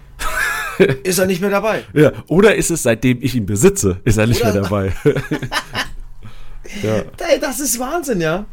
ist 1.03 1.19
er 1.19 1.27
nicht 1.27 1.41
mehr 1.41 1.51
dabei. 1.51 1.85
Ja, 1.95 2.13
oder 2.29 2.55
ist 2.55 2.71
es, 2.71 2.83
seitdem 2.83 3.19
ich 3.23 3.35
ihn 3.35 3.47
besitze, 3.47 4.01
ist 4.05 4.19
er 4.19 4.27
nicht 4.27 4.43
oder 4.43 4.53
mehr 4.53 4.63
dabei. 4.63 4.93
ja. 6.83 7.05
Das 7.41 7.61
ist 7.61 7.79
Wahnsinn, 7.79 8.21
ja. 8.21 8.45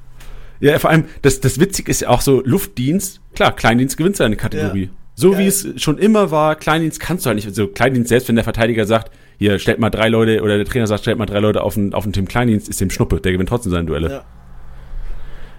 Ja, 0.60 0.78
vor 0.80 0.90
allem, 0.90 1.06
das, 1.22 1.40
das 1.40 1.60
Witzige 1.60 1.90
ist 1.90 2.02
ja 2.02 2.10
auch 2.10 2.22
so, 2.22 2.42
Luftdienst, 2.44 3.22
klar, 3.34 3.56
Kleindienst 3.56 3.98
gewinnt 3.98 4.18
seine 4.18 4.36
Kategorie. 4.36 4.84
Ja. 4.84 4.90
So 5.16 5.32
Geil. 5.32 5.40
wie 5.42 5.48
es 5.48 5.68
schon 5.78 5.98
immer 5.98 6.32
war, 6.32 6.56
Kleindienst 6.56 7.00
kannst 7.00 7.26
du 7.26 7.28
halt 7.28 7.36
nicht, 7.36 7.48
also 7.48 7.68
Kleindienst, 7.68 8.10
selbst 8.10 8.28
wenn 8.28 8.36
der 8.36 8.44
Verteidiger 8.44 8.86
sagt, 8.86 9.12
hier, 9.38 9.58
stellt 9.60 9.80
mal 9.80 9.90
drei 9.90 10.10
Leute, 10.10 10.42
oder 10.42 10.58
der 10.58 10.66
Trainer 10.66 10.88
sagt, 10.88 11.02
stellt 11.02 11.18
mal 11.18 11.26
drei 11.26 11.40
Leute 11.40 11.64
auf 11.64 11.76
den, 11.76 11.94
auf 11.94 12.04
den 12.04 12.14
Team 12.14 12.28
Kleindienst, 12.28 12.68
ist 12.68 12.82
dem 12.82 12.90
Schnuppe, 12.90 13.22
der 13.22 13.32
gewinnt 13.32 13.50
trotzdem 13.50 13.72
seine 13.72 13.86
Duelle. 13.86 14.10
Ja. 14.10 14.24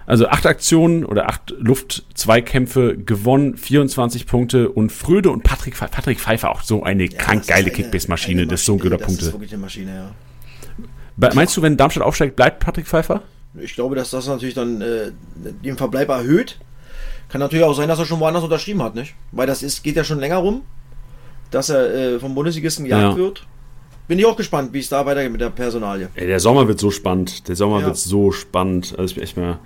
Also 0.05 0.27
acht 0.27 0.45
Aktionen 0.45 1.05
oder 1.05 1.29
acht 1.29 1.53
Luft-Zweikämpfe 1.57 2.97
gewonnen, 2.97 3.55
24 3.55 4.25
Punkte 4.25 4.69
und 4.69 4.91
Fröde 4.91 5.31
und 5.31 5.43
Patrick, 5.43 5.77
Patrick 5.77 6.19
Pfeiffer 6.19 6.51
auch 6.51 6.63
so 6.63 6.83
eine 6.83 7.05
ja, 7.05 7.17
krank 7.17 7.47
geile 7.47 7.71
Kickbase-Maschine, 7.71 8.45
das 8.45 8.61
ist 8.61 8.65
so 8.65 8.73
ein 8.73 8.79
guter 8.79 8.97
Punkte. 8.97 9.17
Das 9.17 9.27
ist 9.27 9.33
wirklich 9.33 9.53
eine 9.53 9.61
Maschine, 9.61 9.95
ja. 9.95 11.31
Meinst 11.33 11.55
du, 11.55 11.61
wenn 11.61 11.77
Darmstadt 11.77 12.03
aufsteigt, 12.03 12.35
bleibt 12.35 12.59
Patrick 12.59 12.87
Pfeiffer? 12.87 13.21
Ich 13.59 13.75
glaube, 13.75 13.95
dass 13.95 14.11
das 14.11 14.27
natürlich 14.27 14.55
dann 14.55 14.81
äh, 14.81 15.11
den 15.35 15.77
Verbleib 15.77 16.09
erhöht. 16.09 16.59
Kann 17.29 17.39
natürlich 17.39 17.65
auch 17.65 17.73
sein, 17.73 17.87
dass 17.87 17.99
er 17.99 18.05
schon 18.05 18.19
woanders 18.19 18.43
unterschrieben 18.43 18.81
hat, 18.83 18.95
nicht? 18.95 19.13
Weil 19.31 19.47
das 19.47 19.63
ist, 19.63 19.83
geht 19.83 19.95
ja 19.95 20.03
schon 20.03 20.19
länger 20.19 20.37
rum, 20.37 20.61
dass 21.49 21.69
er 21.69 21.93
äh, 21.93 22.19
vom 22.19 22.35
Bundesligisten 22.35 22.85
gejagt 22.85 23.13
ja. 23.13 23.15
wird. 23.17 23.45
Bin 24.07 24.19
ich 24.19 24.25
auch 24.25 24.35
gespannt, 24.35 24.73
wie 24.73 24.79
es 24.79 24.89
da 24.89 25.05
weitergeht 25.05 25.31
mit 25.31 25.41
der 25.41 25.49
Personalie. 25.49 26.09
Ey, 26.15 26.27
der 26.27 26.39
Sommer 26.39 26.67
wird 26.67 26.79
so 26.79 26.91
spannend. 26.91 27.47
Der 27.47 27.55
Sommer 27.55 27.79
ja. 27.79 27.85
wird 27.85 27.97
so 27.97 28.31
spannend. 28.31 28.95
Also 28.97 29.11
ich 29.11 29.15
bin 29.15 29.23
echt 29.23 29.37
mal. 29.37 29.59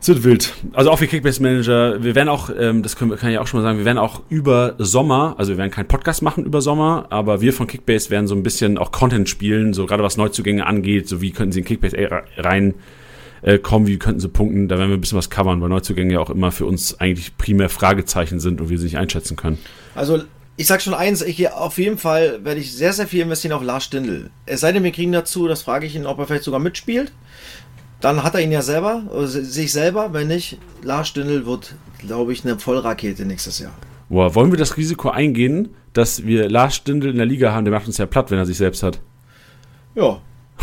Es 0.00 0.08
wird 0.08 0.24
wild. 0.24 0.54
Also 0.72 0.90
auch 0.90 0.98
für 0.98 1.06
Kickbase 1.06 1.42
Manager. 1.42 2.02
Wir 2.02 2.14
werden 2.14 2.30
auch, 2.30 2.48
ähm, 2.58 2.82
das 2.82 2.96
können 2.96 3.14
kann 3.16 3.30
ich 3.30 3.38
auch 3.38 3.46
schon 3.46 3.60
mal 3.60 3.64
sagen, 3.64 3.78
wir 3.78 3.84
werden 3.84 3.98
auch 3.98 4.22
über 4.30 4.74
Sommer, 4.78 5.34
also 5.36 5.52
wir 5.52 5.58
werden 5.58 5.70
keinen 5.70 5.88
Podcast 5.88 6.22
machen 6.22 6.46
über 6.46 6.62
Sommer, 6.62 7.06
aber 7.10 7.42
wir 7.42 7.52
von 7.52 7.66
Kickbase 7.66 8.08
werden 8.08 8.26
so 8.26 8.34
ein 8.34 8.42
bisschen 8.42 8.78
auch 8.78 8.92
Content 8.92 9.28
spielen, 9.28 9.74
so 9.74 9.84
gerade 9.84 10.02
was 10.02 10.16
Neuzugänge 10.16 10.64
angeht, 10.66 11.06
so 11.06 11.20
wie 11.20 11.32
könnten 11.32 11.52
sie 11.52 11.58
in 11.58 11.64
Kickbase 11.66 11.96
rein 12.38 12.74
äh, 13.42 13.58
kommen, 13.58 13.86
wie 13.86 13.98
könnten 13.98 14.20
sie 14.20 14.28
punkten. 14.28 14.68
Da 14.68 14.78
werden 14.78 14.88
wir 14.88 14.96
ein 14.96 15.02
bisschen 15.02 15.18
was 15.18 15.28
covern, 15.28 15.60
weil 15.60 15.68
Neuzugänge 15.68 16.14
ja 16.14 16.20
auch 16.20 16.30
immer 16.30 16.50
für 16.50 16.64
uns 16.64 16.98
eigentlich 16.98 17.36
primär 17.36 17.68
Fragezeichen 17.68 18.40
sind 18.40 18.62
und 18.62 18.70
wir 18.70 18.78
sie 18.78 18.84
nicht 18.84 18.96
einschätzen 18.96 19.36
können. 19.36 19.58
Also 19.94 20.22
ich 20.56 20.66
sag 20.66 20.82
schon 20.82 20.94
eins, 20.94 21.22
ich 21.22 21.50
auf 21.50 21.78
jeden 21.78 21.98
Fall 21.98 22.44
werde 22.44 22.60
ich 22.60 22.74
sehr, 22.74 22.92
sehr 22.92 23.06
viel 23.06 23.22
investieren 23.22 23.52
auf 23.52 23.62
Lars 23.62 23.84
Stindl. 23.84 24.30
Es 24.46 24.60
sei 24.60 24.72
denn, 24.72 24.84
wir 24.84 24.92
kriegen 24.92 25.12
dazu, 25.12 25.48
das 25.48 25.62
frage 25.62 25.86
ich 25.86 25.96
ihn, 25.96 26.06
ob 26.06 26.18
er 26.18 26.26
vielleicht 26.26 26.44
sogar 26.44 26.60
mitspielt. 26.60 27.12
Dann 28.00 28.22
hat 28.22 28.34
er 28.34 28.40
ihn 28.40 28.52
ja 28.52 28.62
selber, 28.62 29.02
sich 29.26 29.72
selber. 29.72 30.12
Wenn 30.12 30.28
nicht, 30.28 30.58
Lars 30.82 31.08
Stindl 31.08 31.44
wird, 31.46 31.74
glaube 31.98 32.32
ich, 32.32 32.44
eine 32.44 32.58
Vollrakete 32.58 33.26
nächstes 33.26 33.58
Jahr. 33.58 33.72
Boah, 34.08 34.34
wollen 34.34 34.50
wir 34.50 34.58
das 34.58 34.76
Risiko 34.76 35.10
eingehen, 35.10 35.68
dass 35.92 36.24
wir 36.24 36.48
Lars 36.48 36.76
Stindl 36.76 37.10
in 37.10 37.16
der 37.16 37.26
Liga 37.26 37.52
haben? 37.52 37.64
Der 37.64 37.74
macht 37.74 37.86
uns 37.86 37.98
ja 37.98 38.06
platt, 38.06 38.30
wenn 38.30 38.38
er 38.38 38.46
sich 38.46 38.56
selbst 38.56 38.82
hat. 38.82 39.00
Ja, 39.94 40.20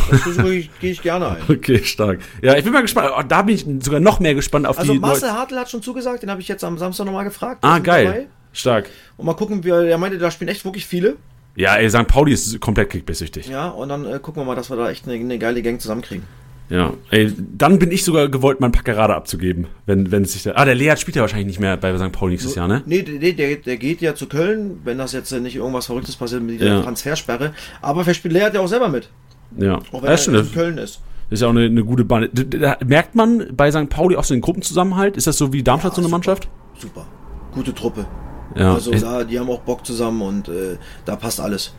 das 0.10 0.38
gehe 0.80 0.91
ich 0.91 1.02
gerne 1.02 1.30
ein. 1.30 1.38
Okay, 1.50 1.84
stark. 1.84 2.19
Ja, 2.41 2.56
ich 2.56 2.63
bin 2.63 2.73
mal 2.73 2.82
gespannt. 2.82 3.12
Oh, 3.17 3.21
da 3.28 3.41
bin 3.41 3.56
ich 3.56 3.65
sogar 3.84 4.00
noch 4.00 4.19
mehr 4.19 4.36
gespannt 4.36 4.65
auf 4.65 4.78
also 4.78 4.93
die. 4.93 5.04
Also 5.04 5.08
Marcel 5.08 5.32
Hartl 5.32 5.58
hat 5.58 5.69
schon 5.69 5.82
zugesagt, 5.82 6.23
den 6.23 6.30
habe 6.30 6.41
ich 6.41 6.47
jetzt 6.47 6.63
am 6.63 6.78
Samstag 6.78 7.06
nochmal 7.06 7.26
gefragt. 7.26 7.60
Ah, 7.63 7.80
geil. 7.80 8.06
Dabei. 8.06 8.28
Stark. 8.54 8.89
Und 9.17 9.26
mal 9.26 9.34
gucken, 9.36 9.63
wie 9.63 9.69
er 9.69 9.97
meinte, 9.97 10.17
da 10.17 10.32
spielen 10.32 10.50
echt 10.50 10.65
wirklich 10.65 10.86
viele. 10.86 11.17
Ja, 11.56 11.76
ey, 11.76 11.89
St. 11.89 12.08
Pauli 12.08 12.34
ist 12.34 12.60
komplett 12.60 12.89
kickbase-süchtig. 12.89 13.47
Ja, 13.50 13.69
und 13.69 13.89
dann 13.89 14.06
äh, 14.06 14.19
gucken 14.19 14.41
wir 14.41 14.45
mal, 14.45 14.56
dass 14.56 14.69
wir 14.69 14.78
da 14.78 14.89
echt 14.89 15.08
eine, 15.08 15.15
eine 15.15 15.39
geile 15.39 15.62
Gang 15.62 15.82
zusammenkriegen. 15.82 16.23
Ja, 16.69 16.93
ey, 17.12 17.34
dann 17.58 17.80
bin 17.80 17.91
ich 17.91 18.03
sogar 18.03 18.27
gewollt, 18.27 18.60
meinen 18.60 18.73
Packerade 18.73 19.15
abzugeben, 19.15 19.67
wenn, 19.86 20.12
wenn 20.12 20.23
es 20.23 20.34
sich 20.34 20.43
da. 20.43 20.51
Ah, 20.56 20.65
der 20.65 20.75
Leat 20.75 20.99
spielt 20.99 21.15
ja 21.15 21.21
wahrscheinlich 21.21 21.47
nicht 21.47 21.60
mehr 21.60 21.77
bei 21.77 21.97
St. 21.97 22.12
Pauli 22.12 22.34
nächstes 22.34 22.56
Jahr, 22.56 22.67
ne? 22.67 22.84
Nee, 22.86 23.03
der, 23.03 23.34
der, 23.34 23.56
der 23.56 23.77
geht 23.77 24.01
ja 24.01 24.15
zu 24.15 24.27
Köln, 24.27 24.82
wenn 24.84 24.97
das 24.97 25.13
jetzt 25.13 25.32
nicht 25.32 25.56
irgendwas 25.56 25.86
Verrücktes 25.86 26.17
passiert 26.17 26.43
mit 26.43 26.60
der 26.60 26.67
ja. 26.67 26.82
Transfersperre. 26.82 27.53
Aber 27.82 28.03
vielleicht 28.03 28.19
spielt 28.19 28.34
Leat 28.34 28.53
ja 28.53 28.60
auch 28.60 28.67
selber 28.67 28.89
mit. 28.89 29.10
Ja, 29.58 29.77
auch 29.91 30.03
wenn 30.03 30.12
ja, 30.12 30.34
er 30.34 30.39
in 30.39 30.51
Köln 30.51 30.77
ist. 30.77 30.99
Das 31.30 31.38
ist 31.38 31.41
ja 31.41 31.47
auch 31.47 31.51
eine, 31.51 31.65
eine 31.65 31.86
gute 31.86 32.03
Bahn. 32.03 32.30
Da 32.34 32.77
merkt 32.86 33.15
man 33.15 33.47
bei 33.56 33.71
St. 33.71 33.89
Pauli 33.89 34.17
auch 34.17 34.25
so 34.25 34.34
den 34.34 34.41
Gruppenzusammenhalt? 34.41 35.15
Ist 35.15 35.27
das 35.27 35.38
so 35.38 35.53
wie 35.53 35.63
Darmstadt 35.63 35.93
ja, 35.93 35.95
so 35.95 36.01
eine 36.01 36.08
super, 36.08 36.15
Mannschaft? 36.15 36.49
Super. 36.77 37.06
Gute 37.53 37.73
Truppe. 37.73 38.06
Ja. 38.55 38.74
Also 38.74 38.91
da, 38.91 39.24
die 39.24 39.39
haben 39.39 39.49
auch 39.49 39.61
Bock 39.61 39.86
zusammen 39.86 40.22
und 40.22 40.49
äh, 40.49 40.78
da 41.05 41.15
passt 41.15 41.39
alles. 41.39 41.74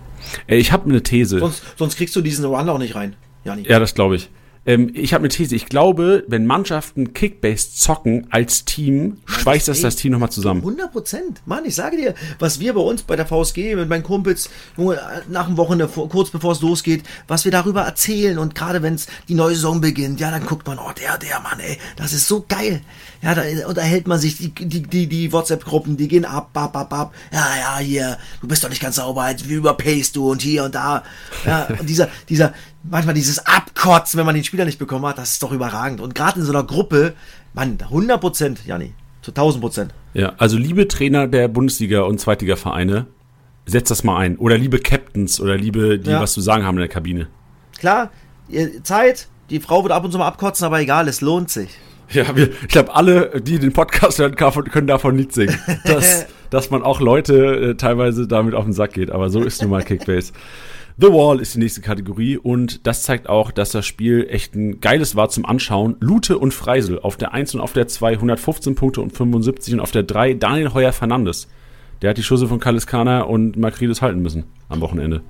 Ey, 0.47 0.59
ich 0.59 0.73
habe 0.73 0.89
eine 0.89 1.03
These. 1.03 1.39
Sonst, 1.39 1.63
sonst 1.77 1.97
kriegst 1.97 2.15
du 2.17 2.21
diesen 2.21 2.45
Run 2.45 2.69
auch 2.69 2.79
nicht 2.79 2.95
rein. 2.95 3.17
Jani. 3.45 3.65
Ja, 3.67 3.79
das 3.79 3.95
glaube 3.95 4.17
ich. 4.17 4.31
Ähm, 4.69 4.91
ich 4.93 5.15
habe 5.15 5.23
eine 5.23 5.31
These. 5.31 5.55
Ich 5.55 5.67
glaube, 5.67 6.25
wenn 6.29 6.45
Mannschaften 6.45 7.15
Kickbase 7.15 7.73
zocken 7.73 8.27
als 8.29 8.67
Team, 8.67 9.17
schweißt 9.25 9.67
das 9.67 9.81
das 9.81 9.97
Team 9.97 10.13
nochmal 10.13 10.31
zusammen. 10.31 10.61
100 10.61 10.93
Prozent. 10.93 11.41
Mann, 11.47 11.65
ich 11.65 11.75
sage 11.75 11.97
dir, 11.97 12.15
was 12.39 12.61
wir 12.61 12.75
bei 12.75 12.83
uns 12.83 13.03
bei 13.03 13.17
der 13.17 13.25
VSG 13.25 13.77
mit 13.77 13.89
meinen 13.89 14.03
Kumpels 14.03 14.51
Junge, 14.77 15.01
nach 15.31 15.47
dem 15.47 15.57
Wochenende, 15.57 15.89
kurz 15.89 16.29
bevor 16.29 16.53
es 16.53 16.61
losgeht, 16.61 17.03
was 17.27 17.47
wir 17.47 17.53
darüber 17.53 17.81
erzählen 17.81 18.39
und 18.39 18.55
gerade 18.55 18.83
wenn 18.83 18.95
es 18.95 19.07
die 19.27 19.35
neue 19.35 19.55
Saison 19.55 19.81
beginnt, 19.81 20.21
ja, 20.21 20.31
dann 20.31 20.45
guckt 20.45 20.67
man, 20.67 20.79
oh, 20.79 20.93
der, 21.01 21.17
der 21.17 21.41
Mann, 21.41 21.61
ey, 21.61 21.79
das 21.97 22.13
ist 22.13 22.29
so 22.29 22.45
geil. 22.47 22.83
Ja, 23.23 23.35
da 23.35 23.43
unterhält 23.67 24.07
man 24.07 24.19
sich, 24.19 24.37
die, 24.37 24.51
die, 24.51 24.83
die, 24.83 25.07
die 25.07 25.33
WhatsApp-Gruppen, 25.33 25.97
die 25.97 26.09
gehen 26.09 26.27
ab, 26.27 26.51
ab, 26.53 26.77
ab, 26.77 26.93
ab. 26.93 27.15
Ja, 27.33 27.49
ja, 27.59 27.79
hier, 27.79 28.19
du 28.43 28.47
bist 28.47 28.63
doch 28.63 28.69
nicht 28.69 28.83
ganz 28.83 28.97
sauber, 28.97 29.35
wie 29.45 29.55
überpaced 29.55 30.15
du 30.15 30.31
und 30.31 30.43
hier 30.43 30.65
und 30.65 30.75
da. 30.75 31.03
Ja, 31.47 31.69
und 31.81 31.89
dieser, 31.89 32.09
dieser, 32.29 32.53
manchmal 32.83 33.15
dieses 33.15 33.45
Abkotzen, 33.47 34.19
wenn 34.19 34.27
man 34.27 34.35
den 34.35 34.45
Spieler 34.45 34.65
nicht 34.65 34.79
bekommen 34.79 35.07
hat, 35.07 35.19
das 35.19 35.33
ist 35.33 35.43
doch 35.43 35.53
überragend. 35.53 36.01
Und 36.01 36.15
gerade 36.15 36.41
in 36.41 36.47
so 36.47 36.53
einer 36.53 36.65
Gruppe, 36.65 37.15
Mann, 37.55 37.79
100 37.81 38.21
Prozent, 38.21 38.67
Janni, 38.67 38.95
zu 39.23 39.31
1000 39.31 39.61
Prozent. 39.63 39.95
Ja, 40.15 40.33
also 40.39 40.57
liebe 40.57 40.89
Trainer 40.89 41.27
der 41.27 41.49
Bundesliga 41.49 42.03
und 42.03 42.19
Zweitliga-Vereine, 42.21 43.07
setzt 43.67 43.91
das 43.91 44.03
mal 44.05 44.17
ein. 44.19 44.37
Oder 44.39 44.57
liebe 44.57 44.79
Captains 44.79 45.41
oder 45.41 45.57
liebe, 45.57 45.99
die 45.99 46.11
Ja. 46.11 46.21
was 46.21 46.33
zu 46.33 46.41
sagen 46.41 46.65
haben 46.65 46.77
in 46.77 46.81
der 46.81 46.89
Kabine. 46.89 47.29
Klar, 47.79 48.11
Zeit, 48.83 49.29
die 49.51 49.61
Frau 49.61 49.83
wird 49.85 49.93
ab 49.93 50.05
und 50.05 50.13
zu 50.13 50.19
mal 50.19 50.27
abkotzen, 50.27 50.65
aber 50.65 50.81
egal, 50.81 51.07
es 51.09 51.21
lohnt 51.21 51.51
sich. 51.51 51.69
Ja, 52.11 52.35
wir, 52.35 52.49
ich 52.63 52.69
glaube, 52.69 52.95
alle, 52.95 53.41
die 53.43 53.59
den 53.59 53.73
Podcast 53.75 54.19
hören, 54.19 54.35
können 54.35 54.87
davon 54.87 55.15
nicht 55.17 55.33
singen. 55.35 55.59
Dass, 55.85 56.25
dass 56.49 56.71
man 56.71 56.83
auch 56.83 57.01
Leute 57.01 57.73
äh, 57.73 57.75
teilweise 57.75 58.27
damit 58.27 58.55
auf 58.55 58.65
den 58.65 58.73
Sack 58.73 58.95
geht. 58.95 59.11
Aber 59.11 59.29
so 59.29 59.43
ist 59.43 59.61
nun 59.61 59.71
mal 59.71 59.83
Kickbase. 59.83 60.33
The 61.01 61.13
Wall 61.13 61.39
ist 61.39 61.55
die 61.55 61.61
nächste 61.61 61.81
Kategorie 61.81 62.39
und 62.39 62.85
das 62.85 63.05
zeigt 63.05 63.29
auch, 63.29 63.53
dass 63.53 63.71
das 63.71 63.87
Spiel 63.87 64.27
echt 64.29 64.57
ein 64.57 64.81
geiles 64.81 65.15
war 65.15 65.29
zum 65.29 65.47
Anschauen. 65.47 65.97
Lute 66.01 66.39
und 66.39 66.53
Freisel 66.53 66.99
auf 66.99 67.17
der 67.17 67.33
1 67.33 67.55
und 67.55 67.61
auf 67.61 67.73
der 67.73 67.87
2 67.87 68.15
115 68.15 68.75
Punkte 68.75 69.01
und 69.01 69.13
75 69.13 69.75
und 69.75 69.81
auf 69.81 69.93
der 69.93 70.03
3 70.03 70.35
Daniel 70.35 70.75
Heuer 70.75 70.93
Fernandes. 70.93 71.47
Der 72.03 72.11
hat 72.11 72.19
die 72.19 72.25
Schüsse 72.25 72.49
von 72.49 72.59
Kaliskana 72.59 73.21
und 73.21 73.57
Makridis 73.57 74.03
halten 74.03 74.23
müssen 74.23 74.43
am 74.69 74.81
Wochenende. 74.81 75.21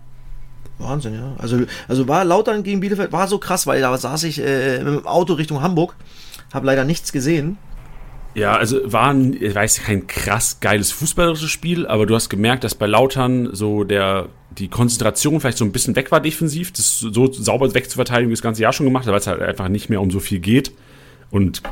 Wahnsinn, 0.79 1.13
ja. 1.13 1.35
Also, 1.37 1.59
also 1.87 2.09
war 2.09 2.25
Lautern 2.25 2.63
gegen 2.63 2.81
Bielefeld, 2.81 3.13
war 3.13 3.29
so 3.29 3.37
krass, 3.37 3.67
weil 3.67 3.83
da 3.83 3.95
saß 3.95 4.25
ich 4.25 4.41
äh, 4.41 4.79
dem 4.79 5.07
Auto 5.07 5.35
Richtung 5.35 5.61
Hamburg, 5.61 5.97
habe 6.51 6.65
leider 6.65 6.87
nichts 6.87 7.13
gesehen. 7.13 7.59
Ja, 8.39 8.57
also 8.57 8.81
war 8.93 9.11
ein, 9.11 9.37
ich 9.41 9.55
weiß 9.55 9.83
kein 9.83 10.07
krass 10.07 10.61
geiles 10.61 10.93
fußballerisches 10.93 11.51
Spiel, 11.51 11.87
aber 11.87 12.07
du 12.07 12.15
hast 12.15 12.29
gemerkt, 12.29 12.63
dass 12.63 12.75
bei 12.75 12.87
Lautern 12.87 13.51
so 13.53 13.85
der 13.85 14.29
die 14.59 14.69
Konzentration 14.69 15.41
vielleicht 15.41 15.59
so 15.59 15.65
ein 15.65 15.73
bisschen 15.73 15.95
weg 15.97 16.11
war 16.11 16.21
defensiv, 16.21 16.73
das 16.73 16.99
so 16.99 17.33
sauber 17.33 17.75
wegzuverteidigen, 17.75 18.31
wie 18.31 18.35
das 18.35 18.43
ganze 18.43 18.63
Jahr 18.63 18.73
schon 18.73 18.87
gemacht 18.87 19.07
hat, 19.07 19.13
weil 19.13 19.21
es 19.21 19.27
halt 19.27 19.41
einfach 19.41 19.69
nicht 19.69 19.89
mehr 19.89 20.01
um 20.01 20.11
so 20.11 20.21
viel 20.21 20.41
geht. 20.41 20.73
Und 21.31 21.63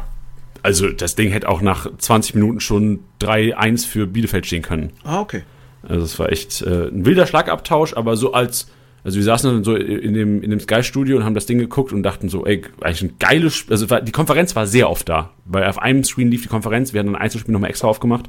also 0.63 0.89
das 0.91 1.15
Ding 1.15 1.31
hätte 1.31 1.49
auch 1.49 1.61
nach 1.61 1.89
20 1.97 2.35
Minuten 2.35 2.61
schon 2.61 3.01
3-1 3.21 3.87
für 3.87 4.07
Bielefeld 4.07 4.47
stehen 4.47 4.63
können. 4.63 4.93
Ah, 5.05 5.21
okay. 5.21 5.43
Also 5.83 6.05
es 6.05 6.19
war 6.19 6.31
echt 6.31 6.63
äh, 6.63 6.89
ein 6.89 7.05
wilder 7.05 7.27
Schlagabtausch, 7.27 7.95
aber 7.95 8.17
so 8.17 8.33
als, 8.33 8.69
also 9.07 9.17
wir 9.17 9.25
saßen 9.25 9.51
dann 9.51 9.65
so 9.65 9.75
in 9.77 10.13
dem, 10.15 10.43
in 10.43 10.51
dem 10.51 10.59
Sky-Studio 10.61 11.17
und 11.17 11.25
haben 11.25 11.35
das 11.35 11.47
Ding 11.47 11.59
geguckt 11.59 11.93
und 11.93 12.03
dachten 12.03 12.29
so, 12.29 12.45
ey, 12.45 12.63
eigentlich 12.81 13.03
ein 13.03 13.15
geiles, 13.19 13.55
Sp- 13.63 13.71
also 13.71 13.87
die 14.01 14.11
Konferenz 14.13 14.57
war 14.57 14.67
sehr 14.67 14.91
oft 14.91 15.09
da, 15.09 15.31
weil 15.45 15.65
auf 15.65 15.79
einem 15.79 16.03
Screen 16.05 16.29
lief 16.31 16.43
die 16.43 16.49
Konferenz, 16.49 16.93
wir 16.93 16.99
hatten 17.01 17.11
ein 17.15 17.17
Einzelspiel 17.23 17.53
nochmal 17.53 17.71
extra 17.71 17.87
aufgemacht. 17.89 18.29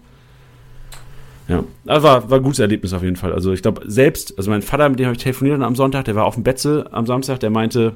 Ja, 1.48 1.64
das 1.86 2.04
war, 2.04 2.30
war 2.30 2.38
ein 2.40 2.44
gutes 2.44 2.60
Erlebnis 2.60 2.94
auf 2.94 3.02
jeden 3.04 3.16
Fall. 3.16 3.34
Also 3.34 3.54
ich 3.54 3.62
glaube, 3.62 3.82
selbst, 3.86 4.38
also 4.38 4.52
mein 4.52 4.62
Vater, 4.62 4.88
mit 4.90 5.00
dem 5.00 5.06
habe 5.08 5.16
ich 5.18 5.24
telefoniert 5.24 5.62
am 5.62 5.76
Sonntag, 5.76 6.06
der 6.06 6.16
war 6.16 6.26
auf 6.26 6.36
dem 6.36 6.44
Betze 6.44 6.88
am 6.92 7.06
Samstag, 7.08 7.40
der 7.40 7.50
meinte, 7.50 7.96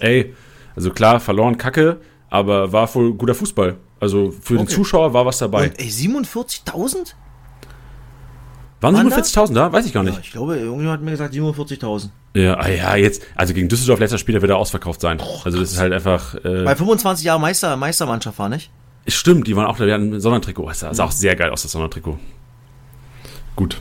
ey, 0.00 0.34
also 0.74 0.90
klar, 0.90 1.20
verloren 1.20 1.56
Kacke, 1.58 1.98
aber 2.30 2.72
war 2.72 2.88
voll 2.88 3.12
guter 3.14 3.34
Fußball. 3.34 3.76
Also 4.00 4.32
für 4.40 4.54
den 4.54 4.62
Okay. 4.62 4.74
Zuschauer 4.74 5.12
war 5.12 5.26
was 5.26 5.38
dabei. 5.38 5.64
Und 5.68 5.78
ey, 5.78 5.88
47.000? 5.88 7.14
Waren 8.80 8.94
waren 8.94 9.10
da? 9.10 9.16
47.000 9.16 9.54
da? 9.54 9.72
Weiß 9.72 9.86
ich 9.86 9.92
gar 9.92 10.04
nicht. 10.04 10.14
Ja, 10.14 10.20
ich 10.22 10.30
glaube, 10.30 10.56
irgendjemand 10.56 10.98
hat 10.98 11.02
mir 11.04 11.10
gesagt 11.10 11.34
47.000. 11.34 12.10
Ja, 12.34 12.54
ah 12.58 12.68
ja, 12.68 12.94
jetzt, 12.96 13.22
also 13.34 13.52
gegen 13.54 13.68
Düsseldorf 13.68 13.98
letzter 13.98 14.18
Spiel, 14.18 14.34
der 14.34 14.42
wird 14.42 14.50
er 14.50 14.56
ausverkauft 14.58 15.00
sein. 15.00 15.20
Also 15.44 15.58
das 15.58 15.72
ist 15.72 15.78
halt 15.78 15.92
einfach, 15.92 16.34
äh, 16.44 16.62
Bei 16.64 16.76
25 16.76 17.24
Jahren 17.24 17.40
Meister, 17.40 17.76
Meistermannschaft 17.76 18.38
war, 18.38 18.48
nicht? 18.48 18.70
stimmt, 19.08 19.46
die 19.46 19.56
waren 19.56 19.66
auch 19.66 19.76
da, 19.78 19.86
die 19.86 19.92
hatten 19.92 20.12
ein 20.14 20.20
Sondertrikot. 20.20 20.66
Das 20.68 20.80
sah, 20.80 20.92
sah 20.94 21.04
auch 21.04 21.10
sehr 21.10 21.34
geil 21.34 21.50
aus, 21.50 21.62
das 21.62 21.72
Sondertrikot. 21.72 22.18
Gut. 23.56 23.80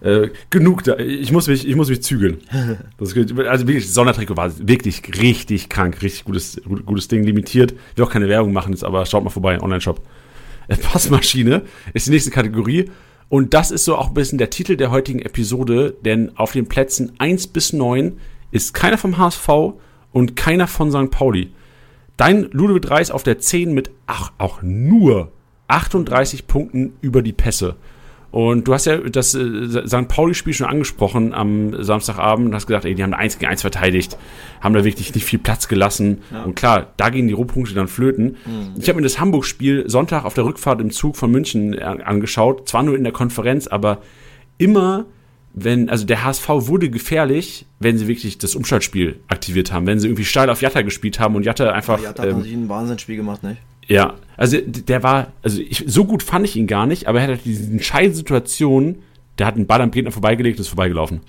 Äh, 0.00 0.30
genug 0.50 0.84
da, 0.84 0.96
ich 0.98 1.32
muss 1.32 1.46
mich, 1.46 1.66
ich 1.66 1.74
muss 1.76 1.88
mich 1.88 2.02
zügeln. 2.02 2.38
Das, 2.98 3.14
also 3.14 3.66
wirklich, 3.66 3.90
Sondertrikot 3.92 4.36
war 4.36 4.50
wirklich 4.58 5.02
richtig 5.22 5.68
krank, 5.68 6.02
richtig 6.02 6.24
gutes, 6.24 6.60
gut- 6.64 6.84
gutes 6.84 7.08
Ding, 7.08 7.22
limitiert. 7.24 7.72
Ich 7.92 7.96
will 7.98 8.04
auch 8.04 8.10
keine 8.10 8.28
Werbung 8.28 8.52
machen, 8.52 8.72
jetzt, 8.72 8.84
aber 8.84 9.06
schaut 9.06 9.24
mal 9.24 9.30
vorbei, 9.30 9.60
Online-Shop. 9.60 10.00
Äh, 10.68 10.76
Passmaschine 10.76 11.62
ist 11.94 12.06
die 12.06 12.10
nächste 12.10 12.30
Kategorie. 12.30 12.90
Und 13.28 13.54
das 13.54 13.70
ist 13.70 13.84
so 13.84 13.96
auch 13.96 14.08
ein 14.08 14.14
bisschen 14.14 14.38
der 14.38 14.50
Titel 14.50 14.76
der 14.76 14.90
heutigen 14.90 15.18
Episode, 15.20 15.96
denn 16.04 16.36
auf 16.36 16.52
den 16.52 16.68
Plätzen 16.68 17.12
1 17.18 17.48
bis 17.48 17.72
9 17.72 18.18
ist 18.52 18.72
keiner 18.72 18.98
vom 18.98 19.18
HSV 19.18 19.48
und 20.12 20.36
keiner 20.36 20.68
von 20.68 20.90
St. 20.90 21.10
Pauli. 21.10 21.52
Dein 22.16 22.48
Ludovic 22.52 22.90
Reis 22.90 23.10
auf 23.10 23.24
der 23.24 23.38
10 23.38 23.74
mit 23.74 23.90
ach, 24.06 24.32
auch 24.38 24.62
nur 24.62 25.32
38 25.68 26.46
Punkten 26.46 26.92
über 27.00 27.22
die 27.22 27.32
Pässe. 27.32 27.76
Und 28.36 28.68
du 28.68 28.74
hast 28.74 28.84
ja 28.84 28.98
das 28.98 29.34
äh, 29.34 29.86
St. 29.86 30.08
Pauli-Spiel 30.08 30.52
schon 30.52 30.66
angesprochen 30.66 31.32
am 31.32 31.82
Samstagabend 31.82 32.48
und 32.48 32.54
hast 32.54 32.66
gesagt, 32.66 32.84
ey, 32.84 32.94
die 32.94 33.02
haben 33.02 33.12
da 33.12 33.16
1 33.16 33.38
gegen 33.38 33.50
1 33.50 33.62
verteidigt, 33.62 34.18
haben 34.60 34.74
da 34.74 34.84
wirklich 34.84 35.14
nicht 35.14 35.24
viel 35.24 35.38
Platz 35.38 35.68
gelassen. 35.68 36.18
Und 36.44 36.54
klar, 36.54 36.92
da 36.98 37.08
gehen 37.08 37.28
die 37.28 37.32
Rohpunkte 37.32 37.72
dann 37.72 37.88
flöten. 37.88 38.36
Ich 38.78 38.90
habe 38.90 38.96
mir 38.98 39.04
das 39.04 39.18
Hamburg-Spiel 39.18 39.88
Sonntag 39.88 40.26
auf 40.26 40.34
der 40.34 40.44
Rückfahrt 40.44 40.82
im 40.82 40.90
Zug 40.90 41.16
von 41.16 41.30
München 41.30 41.72
äh, 41.72 41.80
angeschaut, 41.80 42.68
zwar 42.68 42.82
nur 42.82 42.94
in 42.94 43.04
der 43.04 43.12
Konferenz, 43.14 43.68
aber 43.68 44.02
immer 44.58 45.06
wenn, 45.54 45.88
also 45.88 46.04
der 46.04 46.22
HSV 46.22 46.46
wurde 46.46 46.90
gefährlich, 46.90 47.64
wenn 47.78 47.96
sie 47.96 48.06
wirklich 48.06 48.36
das 48.36 48.54
Umschaltspiel 48.54 49.18
aktiviert 49.28 49.72
haben, 49.72 49.86
wenn 49.86 49.98
sie 49.98 50.08
irgendwie 50.08 50.26
steil 50.26 50.50
auf 50.50 50.60
Jatta 50.60 50.82
gespielt 50.82 51.18
haben 51.20 51.36
und 51.36 51.46
Jatta 51.46 51.70
einfach. 51.70 52.02
Ja, 52.02 52.12
da 52.12 52.24
hat 52.24 52.28
ähm, 52.28 52.42
sich 52.42 52.52
ein 52.52 52.68
Wahnsinnsspiel 52.68 53.16
gemacht, 53.16 53.42
nicht? 53.42 53.62
Ja, 53.86 54.14
also 54.36 54.58
der 54.60 55.02
war, 55.02 55.32
also 55.42 55.60
ich, 55.60 55.84
so 55.86 56.04
gut 56.04 56.22
fand 56.22 56.44
ich 56.44 56.56
ihn 56.56 56.66
gar 56.66 56.86
nicht, 56.86 57.06
aber 57.06 57.18
er 57.18 57.24
hat 57.24 57.30
halt 57.30 57.44
diese 57.44 57.70
entscheidende 57.70 58.16
Situation, 58.16 58.96
der 59.38 59.46
hat 59.46 59.54
einen 59.54 59.66
Ball 59.66 59.80
am 59.80 59.90
Gegner 59.90 60.10
vorbeigelegt 60.10 60.58
und 60.58 60.62
ist 60.62 60.68
vorbeigelaufen. 60.68 61.20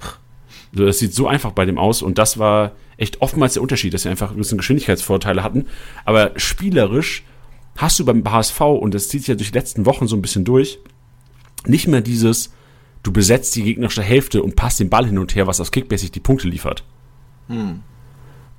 So, 0.74 0.86
das 0.86 1.00
sieht 1.00 1.14
so 1.14 1.28
einfach 1.28 1.52
bei 1.52 1.66
dem 1.66 1.78
aus 1.78 2.02
und 2.02 2.18
das 2.18 2.38
war 2.38 2.74
echt 2.98 3.22
oftmals 3.22 3.54
der 3.54 3.62
Unterschied, 3.62 3.94
dass 3.94 4.04
sie 4.04 4.10
einfach 4.10 4.32
ein 4.32 4.38
bisschen 4.38 4.58
Geschwindigkeitsvorteile 4.58 5.44
hatten. 5.44 5.66
Aber 6.04 6.32
spielerisch 6.36 7.24
hast 7.78 8.00
du 8.00 8.06
beim 8.06 8.24
HSV, 8.30 8.60
und 8.62 8.94
das 8.94 9.08
zieht 9.08 9.22
sich 9.22 9.28
ja 9.30 9.36
durch 9.36 9.52
die 9.52 9.58
letzten 9.58 9.86
Wochen 9.86 10.08
so 10.08 10.16
ein 10.16 10.22
bisschen 10.22 10.44
durch, 10.44 10.80
nicht 11.66 11.88
mehr 11.88 12.02
dieses, 12.02 12.52
du 13.04 13.12
besetzt 13.12 13.56
die 13.56 13.64
gegnerische 13.64 14.02
Hälfte 14.02 14.42
und 14.42 14.56
passt 14.56 14.80
den 14.80 14.90
Ball 14.90 15.06
hin 15.06 15.20
und 15.20 15.36
her, 15.36 15.48
was 15.48 15.62
aus 15.62 15.72
Kickbasic 15.72 16.12
die 16.12 16.20
Punkte 16.20 16.48
liefert. 16.48 16.84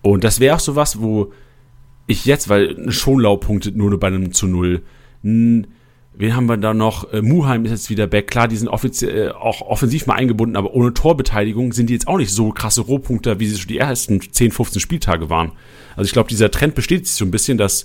Und 0.02 0.24
das 0.24 0.40
wäre 0.40 0.56
auch 0.56 0.60
so 0.60 0.76
was, 0.76 1.00
wo 1.00 1.32
ich 2.08 2.24
jetzt, 2.24 2.48
weil 2.48 2.90
Schonlau 2.90 3.36
punktet 3.36 3.76
nur 3.76 3.98
bei 4.00 4.08
einem 4.08 4.32
zu 4.32 4.48
null. 4.48 4.82
Wen 6.20 6.34
haben 6.34 6.46
wir 6.46 6.56
da 6.56 6.74
noch? 6.74 7.12
Äh, 7.12 7.22
Muheim 7.22 7.64
ist 7.64 7.70
jetzt 7.70 7.90
wieder 7.90 8.08
back. 8.08 8.26
Klar, 8.26 8.48
die 8.48 8.56
sind 8.56 8.66
offiziell 8.66 9.28
äh, 9.28 9.30
auch 9.30 9.60
offensiv 9.60 10.06
mal 10.06 10.14
eingebunden, 10.14 10.56
aber 10.56 10.74
ohne 10.74 10.92
Torbeteiligung 10.92 11.72
sind 11.72 11.90
die 11.90 11.92
jetzt 11.92 12.08
auch 12.08 12.16
nicht 12.16 12.32
so 12.32 12.50
krasse 12.50 12.80
Rohpunkter, 12.80 13.38
wie 13.38 13.46
sie 13.46 13.56
schon 13.56 13.68
die 13.68 13.78
ersten 13.78 14.20
10, 14.20 14.50
15 14.50 14.80
Spieltage 14.80 15.30
waren. 15.30 15.52
Also 15.94 16.08
ich 16.08 16.12
glaube, 16.12 16.28
dieser 16.28 16.50
Trend 16.50 16.74
bestätigt 16.74 17.06
sich 17.06 17.16
so 17.16 17.24
ein 17.24 17.30
bisschen, 17.30 17.56
dass 17.56 17.84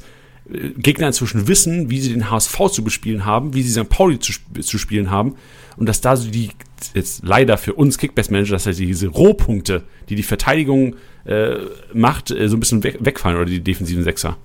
äh, 0.51 0.69
Gegner 0.78 1.07
inzwischen 1.07 1.47
wissen, 1.47 1.91
wie 1.91 1.99
sie 1.99 2.11
den 2.11 2.32
HSV 2.32 2.69
zu 2.71 2.84
bespielen 2.84 3.24
haben, 3.24 3.53
wie 3.53 3.61
sie 3.61 3.71
St. 3.71 3.89
Pauli 3.89 4.17
zu, 4.17 4.34
zu 4.61 4.78
spielen 4.80 5.11
haben 5.11 5.36
und 5.78 5.88
dass 5.88 6.01
da 6.01 6.15
so 6.15 6.32
die, 6.32 6.49
jetzt 6.93 7.23
leider 7.23 7.57
für 7.57 7.73
uns 7.73 7.97
Kickbase-Manager, 7.97 8.53
dass 8.53 8.65
halt 8.65 8.77
diese 8.77 9.07
Rohpunkte, 9.07 9.84
die 10.09 10.15
die 10.15 10.23
Verteidigung 10.23 10.95
äh, 11.25 11.55
macht, 11.93 12.31
äh, 12.31 12.47
so 12.49 12.57
ein 12.57 12.59
bisschen 12.59 12.84
weg, 12.84 12.97
wegfallen 12.99 13.38
oder 13.38 13.45
die 13.45 13.61
defensiven 13.61 14.03
Sechser. 14.03 14.38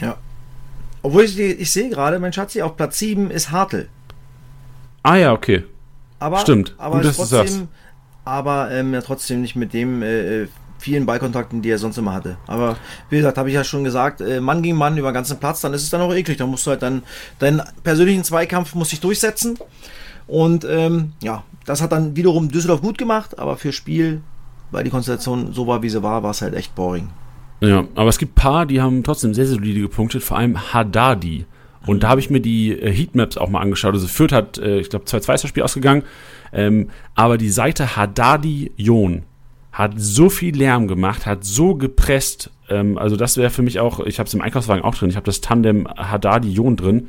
Ja. 0.00 0.16
Obwohl 1.02 1.24
ich, 1.24 1.38
ich 1.38 1.70
sehe 1.70 1.90
gerade, 1.90 2.18
mein 2.18 2.32
Schatzi, 2.32 2.62
auf 2.62 2.76
Platz 2.76 2.98
7 2.98 3.30
ist 3.30 3.50
Hartl. 3.50 3.88
Ah 5.02 5.16
ja, 5.16 5.32
okay. 5.32 5.64
Aber, 6.18 6.38
Stimmt. 6.38 6.74
Aber 6.78 6.96
Gut, 6.96 7.04
dass 7.04 7.16
du 7.16 7.36
trotzdem, 7.36 7.68
aber 8.24 8.70
ähm, 8.70 8.94
ja, 8.94 9.02
trotzdem 9.02 9.42
nicht 9.42 9.56
mit 9.56 9.74
dem 9.74 10.02
äh, 10.02 10.42
äh, 10.42 10.48
vielen 10.78 11.06
Ballkontakten, 11.06 11.60
die 11.60 11.70
er 11.70 11.78
sonst 11.78 11.98
immer 11.98 12.14
hatte. 12.14 12.38
Aber 12.46 12.76
wie 13.10 13.16
gesagt, 13.16 13.36
habe 13.36 13.48
ich 13.48 13.54
ja 13.54 13.64
schon 13.64 13.84
gesagt, 13.84 14.20
äh, 14.20 14.40
Mann 14.40 14.62
gegen 14.62 14.76
Mann 14.76 14.96
über 14.96 15.10
den 15.10 15.14
ganzen 15.14 15.38
Platz, 15.38 15.60
dann 15.60 15.74
ist 15.74 15.82
es 15.82 15.90
dann 15.90 16.00
auch 16.00 16.14
eklig. 16.14 16.38
Dann 16.38 16.50
musst 16.50 16.66
du 16.66 16.70
halt 16.70 16.82
dann 16.82 17.02
deinen 17.38 17.62
persönlichen 17.82 18.24
Zweikampf 18.24 18.74
muss 18.74 18.90
dich 18.90 19.00
durchsetzen. 19.00 19.58
Und 20.26 20.66
ähm, 20.68 21.12
ja, 21.22 21.44
das 21.66 21.82
hat 21.82 21.92
dann 21.92 22.16
wiederum 22.16 22.50
Düsseldorf 22.50 22.80
gut 22.80 22.98
gemacht, 22.98 23.38
aber 23.38 23.56
für 23.56 23.72
Spiel, 23.72 24.22
weil 24.70 24.84
die 24.84 24.90
Konstellation 24.90 25.52
so 25.52 25.66
war, 25.66 25.82
wie 25.82 25.88
sie 25.88 26.02
war, 26.02 26.22
war 26.22 26.30
es 26.30 26.42
halt 26.42 26.54
echt 26.54 26.74
boring. 26.74 27.08
Ja, 27.60 27.84
aber 27.94 28.08
es 28.08 28.18
gibt 28.18 28.32
ein 28.32 28.40
paar, 28.40 28.66
die 28.66 28.80
haben 28.80 29.02
trotzdem 29.02 29.34
sehr, 29.34 29.46
sehr 29.46 29.56
solide 29.56 29.80
gepunktet, 29.80 30.22
vor 30.22 30.36
allem 30.36 30.72
Haddadi. 30.72 31.46
Und 31.86 32.02
da 32.02 32.08
habe 32.08 32.20
ich 32.20 32.30
mir 32.30 32.40
die 32.40 32.72
äh, 32.72 32.90
Heatmaps 32.90 33.36
auch 33.36 33.48
mal 33.48 33.60
angeschaut. 33.60 33.94
Also 33.94 34.06
Fürth 34.06 34.32
hat, 34.32 34.58
äh, 34.58 34.78
ich 34.78 34.90
glaube, 34.90 35.04
2-2 35.04 35.34
ist 35.34 35.44
das 35.44 35.48
Spiel 35.48 35.62
ausgegangen. 35.62 36.02
Ähm, 36.52 36.88
aber 37.14 37.38
die 37.38 37.50
Seite 37.50 37.96
Haddadi 37.96 38.72
Jon 38.76 39.22
hat 39.72 39.92
so 39.96 40.30
viel 40.30 40.56
Lärm 40.56 40.88
gemacht, 40.88 41.26
hat 41.26 41.44
so 41.44 41.74
gepresst 41.74 42.50
Ähm, 42.68 42.98
also 42.98 43.16
das 43.16 43.36
wäre 43.36 43.50
für 43.50 43.62
mich 43.62 43.80
auch, 43.80 44.00
ich 44.00 44.18
habe 44.18 44.26
es 44.26 44.34
im 44.34 44.40
Einkaufswagen 44.40 44.84
auch 44.84 44.94
drin, 44.94 45.10
ich 45.10 45.16
habe 45.16 45.26
das 45.26 45.40
Tandem 45.40 45.86
Haddadi-Jon 45.86 46.76
drin, 46.76 47.08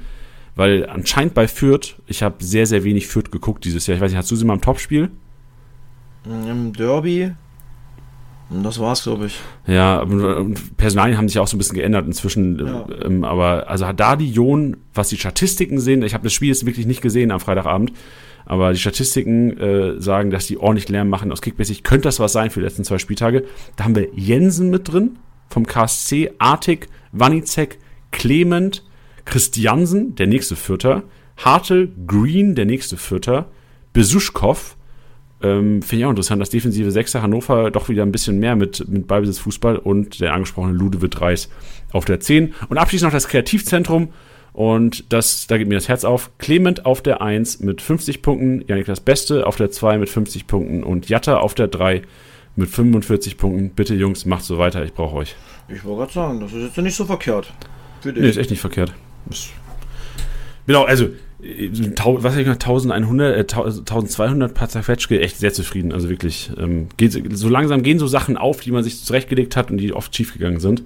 weil 0.56 0.88
anscheinend 0.90 1.34
bei 1.34 1.48
Fürth, 1.48 1.96
ich 2.08 2.24
habe 2.24 2.44
sehr, 2.44 2.66
sehr 2.66 2.84
wenig 2.84 3.08
Fürth 3.08 3.32
geguckt 3.32 3.66
dieses 3.66 3.88
Jahr. 3.88 3.96
Ich 3.96 4.02
weiß 4.02 4.12
nicht, 4.12 4.18
hast 4.18 4.32
du 4.32 4.36
sie 4.36 4.46
mal 4.46 4.54
im 4.54 4.62
Topspiel? 4.62 5.12
Im 6.26 6.74
Derby. 6.74 7.32
Und 8.50 8.64
das 8.64 8.80
war's, 8.80 9.04
glaube 9.04 9.26
ich. 9.26 9.40
Ja, 9.66 10.02
und 10.02 10.78
Personalien 10.78 11.18
haben 11.18 11.28
sich 11.28 11.40
auch 11.40 11.48
so 11.48 11.56
ein 11.56 11.58
bisschen 11.58 11.76
geändert 11.76 12.06
inzwischen. 12.06 12.60
Ja. 12.66 12.86
Ähm, 13.04 13.24
aber 13.24 13.70
also 13.70 13.88
Haddadi, 13.88 14.26
Jon, 14.26 14.78
was 14.94 15.10
die 15.10 15.18
Statistiken 15.18 15.80
sehen, 15.80 16.04
ich 16.04 16.14
habe 16.14 16.24
das 16.24 16.34
Spiel 16.34 16.50
jetzt 16.50 16.66
wirklich 16.66 16.86
nicht 16.86 17.02
gesehen 17.02 17.32
am 17.32 17.40
Freitagabend, 17.40 17.92
aber 18.46 18.72
die 18.72 18.80
Statistiken 18.80 19.58
äh, 19.58 20.00
sagen, 20.00 20.30
dass 20.30 20.46
die 20.46 20.58
ordentlich 20.58 20.90
Lärm 20.90 21.10
machen 21.10 21.32
aus 21.32 21.42
Kickbasic. 21.42 21.84
Könnte 21.84 22.04
das 22.04 22.20
was 22.20 22.34
sein 22.34 22.52
für 22.52 22.60
die 22.60 22.66
letzten 22.66 22.84
zwei 22.84 23.00
Spieltage? 23.00 23.46
Da 23.76 23.84
haben 23.84 23.96
wir 23.96 24.10
Jensen 24.14 24.70
mit 24.70 24.92
drin 24.92 25.18
vom 25.50 25.66
KSC, 25.66 26.32
Artig, 26.38 26.88
Wanizek, 27.12 27.80
Clement, 28.12 28.84
Christiansen, 29.26 30.16
der 30.16 30.28
nächste 30.28 30.56
Vierter, 30.56 31.04
Hartel, 31.38 31.92
Green, 32.08 32.56
der 32.56 32.66
nächste 32.66 32.98
Vierter, 32.98 33.50
Besuschkow, 33.94 34.76
ähm, 35.42 35.82
Finde 35.82 36.02
ich 36.02 36.06
auch 36.06 36.10
interessant, 36.12 36.42
dass 36.42 36.50
defensive 36.50 36.92
Sechser 36.92 37.22
Hannover 37.22 37.70
doch 37.70 37.90
wieder 37.90 38.04
ein 38.04 38.12
bisschen 38.12 38.40
mehr 38.40 38.56
mit, 38.56 38.88
mit 38.88 39.06
Ballbesitz 39.06 39.40
Fußball 39.40 39.78
und 39.78 40.20
der 40.20 40.34
angesprochene 40.34 40.74
Ludewitt 40.74 41.20
Reis 41.22 41.50
auf 41.92 42.06
der 42.06 42.20
10. 42.20 42.54
Und 42.70 42.78
abschließend 42.78 43.08
noch 43.08 43.16
das 43.16 43.28
Kreativzentrum. 43.28 44.10
Und 44.54 45.12
das, 45.12 45.48
da 45.48 45.58
geht 45.58 45.68
mir 45.68 45.76
das 45.76 45.90
Herz 45.90 46.06
auf. 46.06 46.32
Clement 46.38 46.86
auf 46.86 47.02
der 47.02 47.22
1 47.22 47.60
mit 47.60 47.82
50 47.82 48.22
Punkten, 48.22 48.64
Janik 48.68 48.86
das 48.86 49.02
Beste 49.02 49.46
auf 49.46 49.58
der 49.58 49.70
2 49.70 49.98
mit 49.98 50.10
50 50.10 50.48
Punkten 50.48 50.84
und 50.84 51.10
Jatta 51.10 51.38
auf 51.38 51.54
der 51.54 51.68
3 51.68 52.04
mit 52.56 52.70
45 52.70 53.38
Punkten. 53.38 53.72
Bitte 53.72 53.94
Jungs, 53.96 54.26
macht 54.26 54.46
so 54.46 54.58
weiter, 54.58 54.84
ich 54.86 54.94
brauche 54.94 55.18
euch. 55.18 55.36
Ich 55.68 55.84
wollte 55.84 56.04
gerade 56.04 56.14
sagen, 56.14 56.40
das 56.40 56.54
ist 56.54 56.64
jetzt 56.64 56.78
nicht 56.78 56.96
so 56.96 57.04
verkehrt. 57.04 57.52
Für 58.00 58.14
Nee, 58.14 58.30
ist 58.30 58.38
echt 58.38 58.52
nicht 58.52 58.62
verkehrt. 58.62 58.94
Genau, 60.68 60.84
also, 60.84 61.06
äh, 61.42 61.70
was 61.96 62.34
hab 62.34 62.40
ich 62.40 62.48
noch, 62.48 62.58
1100, 62.58 63.54
äh, 63.54 63.56
1200 63.56 64.54
paar 64.54 64.70
zerquetschke, 64.70 65.20
echt 65.20 65.38
sehr 65.38 65.54
zufrieden. 65.54 65.92
Also 65.92 66.10
wirklich, 66.10 66.52
ähm, 66.58 66.88
geht, 66.98 67.14
so 67.38 67.50
langsam 67.50 67.84
gehen 67.84 68.00
so 68.00 68.08
Sachen 68.08 68.38
auf, 68.38 68.62
die 68.62 68.72
man 68.72 68.84
sich 68.84 69.04
zurechtgelegt 69.04 69.56
hat 69.56 69.72
und 69.72 69.78
die 69.78 69.94
oft 69.94 70.16
schiefgegangen 70.16 70.60
sind. 70.60 70.84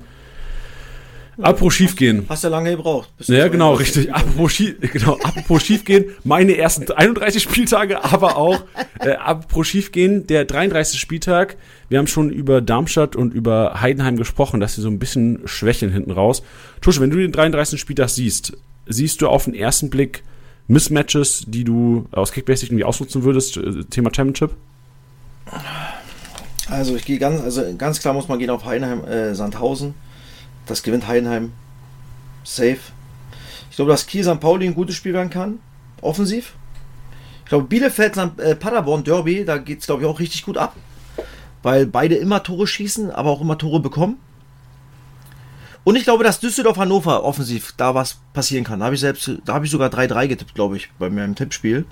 Apropos 1.41 1.73
schiefgehen. 1.73 2.25
Hast 2.27 2.43
ja 2.43 2.49
lange 2.49 2.71
gebraucht. 2.71 3.09
Ja, 3.19 3.47
genau, 3.47 3.73
richtig. 3.73 4.13
Apropos, 4.13 4.51
schief, 4.51 4.75
genau, 4.79 5.17
apropos 5.23 5.63
schiefgehen, 5.63 6.05
meine 6.23 6.57
ersten 6.57 6.91
31 6.91 7.43
Spieltage, 7.43 8.03
aber 8.03 8.35
auch 8.35 8.61
äh, 8.99 9.11
apropos 9.11 9.67
schiefgehen, 9.67 10.27
der 10.27 10.45
33. 10.45 10.99
Spieltag. 10.99 11.55
Wir 11.87 11.97
haben 11.97 12.07
schon 12.07 12.29
über 12.29 12.61
Darmstadt 12.61 13.15
und 13.15 13.33
über 13.33 13.81
Heidenheim 13.81 14.17
gesprochen, 14.17 14.59
dass 14.59 14.75
sie 14.75 14.81
so 14.81 14.89
ein 14.89 14.99
bisschen 14.99 15.41
schwächeln 15.45 15.91
hinten 15.91 16.11
raus. 16.11 16.43
Tusche, 16.81 17.01
wenn 17.01 17.09
du 17.09 17.17
den 17.17 17.31
33. 17.31 17.79
Spieltag 17.79 18.09
siehst, 18.09 18.53
siehst 18.87 19.21
du 19.21 19.27
auf 19.27 19.45
den 19.45 19.53
ersten 19.53 19.89
Blick 19.89 20.23
Mismatches, 20.67 21.45
die 21.47 21.63
du 21.63 22.05
aus 22.11 22.31
Kickbasic 22.31 22.69
irgendwie 22.69 22.83
ausnutzen 22.83 23.23
würdest, 23.23 23.57
äh, 23.57 23.83
Thema 23.85 24.11
Championship? 24.13 24.51
Also 26.69 26.95
ich 26.95 27.05
gehe 27.05 27.17
ganz, 27.17 27.41
also 27.41 27.63
ganz 27.75 27.99
klar 27.99 28.13
muss 28.13 28.27
man 28.27 28.37
gehen 28.37 28.49
auf 28.49 28.65
Heidenheim, 28.65 29.03
äh, 29.05 29.33
Sandhausen. 29.33 29.95
Das 30.69 30.83
gewinnt 30.83 31.07
Heidenheim. 31.07 31.51
Safe. 32.43 32.77
Ich 33.69 33.75
glaube, 33.75 33.91
dass 33.91 34.05
Kiel 34.05 34.23
St. 34.23 34.39
Pauli 34.39 34.67
ein 34.67 34.75
gutes 34.75 34.95
Spiel 34.95 35.13
werden 35.13 35.29
kann. 35.29 35.59
Offensiv. 36.01 36.53
Ich 37.43 37.49
glaube, 37.49 37.65
Bielefeld. 37.67 38.15
Äh, 38.37 38.55
Paderborn, 38.55 39.03
Derby, 39.03 39.43
da 39.45 39.57
geht 39.57 39.79
es, 39.79 39.87
glaube 39.87 40.03
ich, 40.03 40.07
auch 40.07 40.19
richtig 40.19 40.43
gut 40.43 40.57
ab. 40.57 40.75
Weil 41.63 41.87
beide 41.87 42.15
immer 42.15 42.43
Tore 42.43 42.67
schießen, 42.67 43.11
aber 43.11 43.31
auch 43.31 43.41
immer 43.41 43.57
Tore 43.57 43.79
bekommen. 43.79 44.17
Und 45.83 45.95
ich 45.95 46.03
glaube, 46.03 46.23
dass 46.23 46.39
Düsseldorf 46.39 46.77
Hannover 46.77 47.23
offensiv 47.23 47.73
da 47.75 47.95
was 47.95 48.17
passieren 48.33 48.63
kann. 48.63 48.79
Da 48.79 48.85
habe 48.85 48.95
ich 48.95 49.01
selbst, 49.01 49.27
ich 49.27 49.71
sogar 49.71 49.89
3-3 49.89 50.27
getippt, 50.27 50.53
glaube 50.53 50.77
ich, 50.77 50.91
bei 50.99 51.09
meinem 51.09 51.35
Tippspiel. 51.35 51.85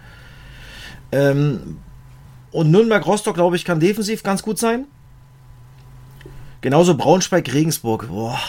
Ähm, 1.12 1.78
und 2.52 2.70
Nürnberg-Rostock, 2.70 3.34
glaube 3.34 3.56
ich, 3.56 3.66
kann 3.66 3.80
defensiv 3.80 4.22
ganz 4.24 4.44
gut 4.44 4.60
sein. 4.60 4.86
Genauso 6.62 6.96
Braunschweig-Regensburg. 6.96 8.08
Boah. 8.08 8.40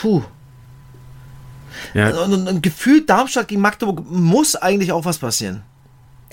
Puh. 0.00 0.22
Ja, 1.94 2.24
Und, 2.24 2.32
und, 2.32 2.48
und 2.48 2.62
gefühlt 2.62 3.08
Darmstadt 3.08 3.48
gegen 3.48 3.60
Magdeburg 3.60 4.04
muss 4.10 4.56
eigentlich 4.56 4.92
auch 4.92 5.04
was 5.04 5.18
passieren. 5.18 5.62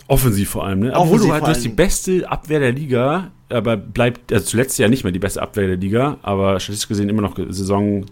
Offensiv 0.08 0.50
vor 0.50 0.66
allem, 0.66 0.80
ne? 0.80 0.92
Obwohl 0.94 1.04
Offensiv 1.04 1.28
du 1.28 1.34
halt 1.34 1.44
du 1.44 1.48
hast 1.48 1.64
die 1.64 1.70
beste 1.70 2.30
Abwehr 2.30 2.60
der 2.60 2.72
Liga, 2.72 3.32
aber 3.50 3.76
bleibt, 3.78 4.32
also 4.32 4.46
zuletzt 4.46 4.78
ja 4.78 4.88
nicht 4.88 5.04
mehr 5.04 5.14
die 5.14 5.20
beste 5.20 5.42
Abwehr 5.42 5.68
der 5.68 5.78
Liga, 5.78 6.18
aber 6.22 6.60
statistisch 6.60 6.88
gesehen 6.88 7.10
immer 7.10 7.22
noch 7.22 7.36
Saison, 7.50 8.06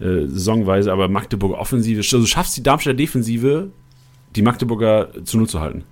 äh, 0.00 0.26
saisonweise, 0.26 0.92
aber 0.92 1.08
Magdeburger 1.08 1.58
Offensive, 1.58 2.00
also 2.00 2.18
du 2.18 2.26
schaffst 2.26 2.56
die 2.56 2.62
Darmstädter 2.62 2.96
Defensive, 2.96 3.70
die 4.36 4.42
Magdeburger 4.42 5.08
zu 5.24 5.38
Null 5.38 5.48
zu 5.48 5.60
halten. 5.60 5.84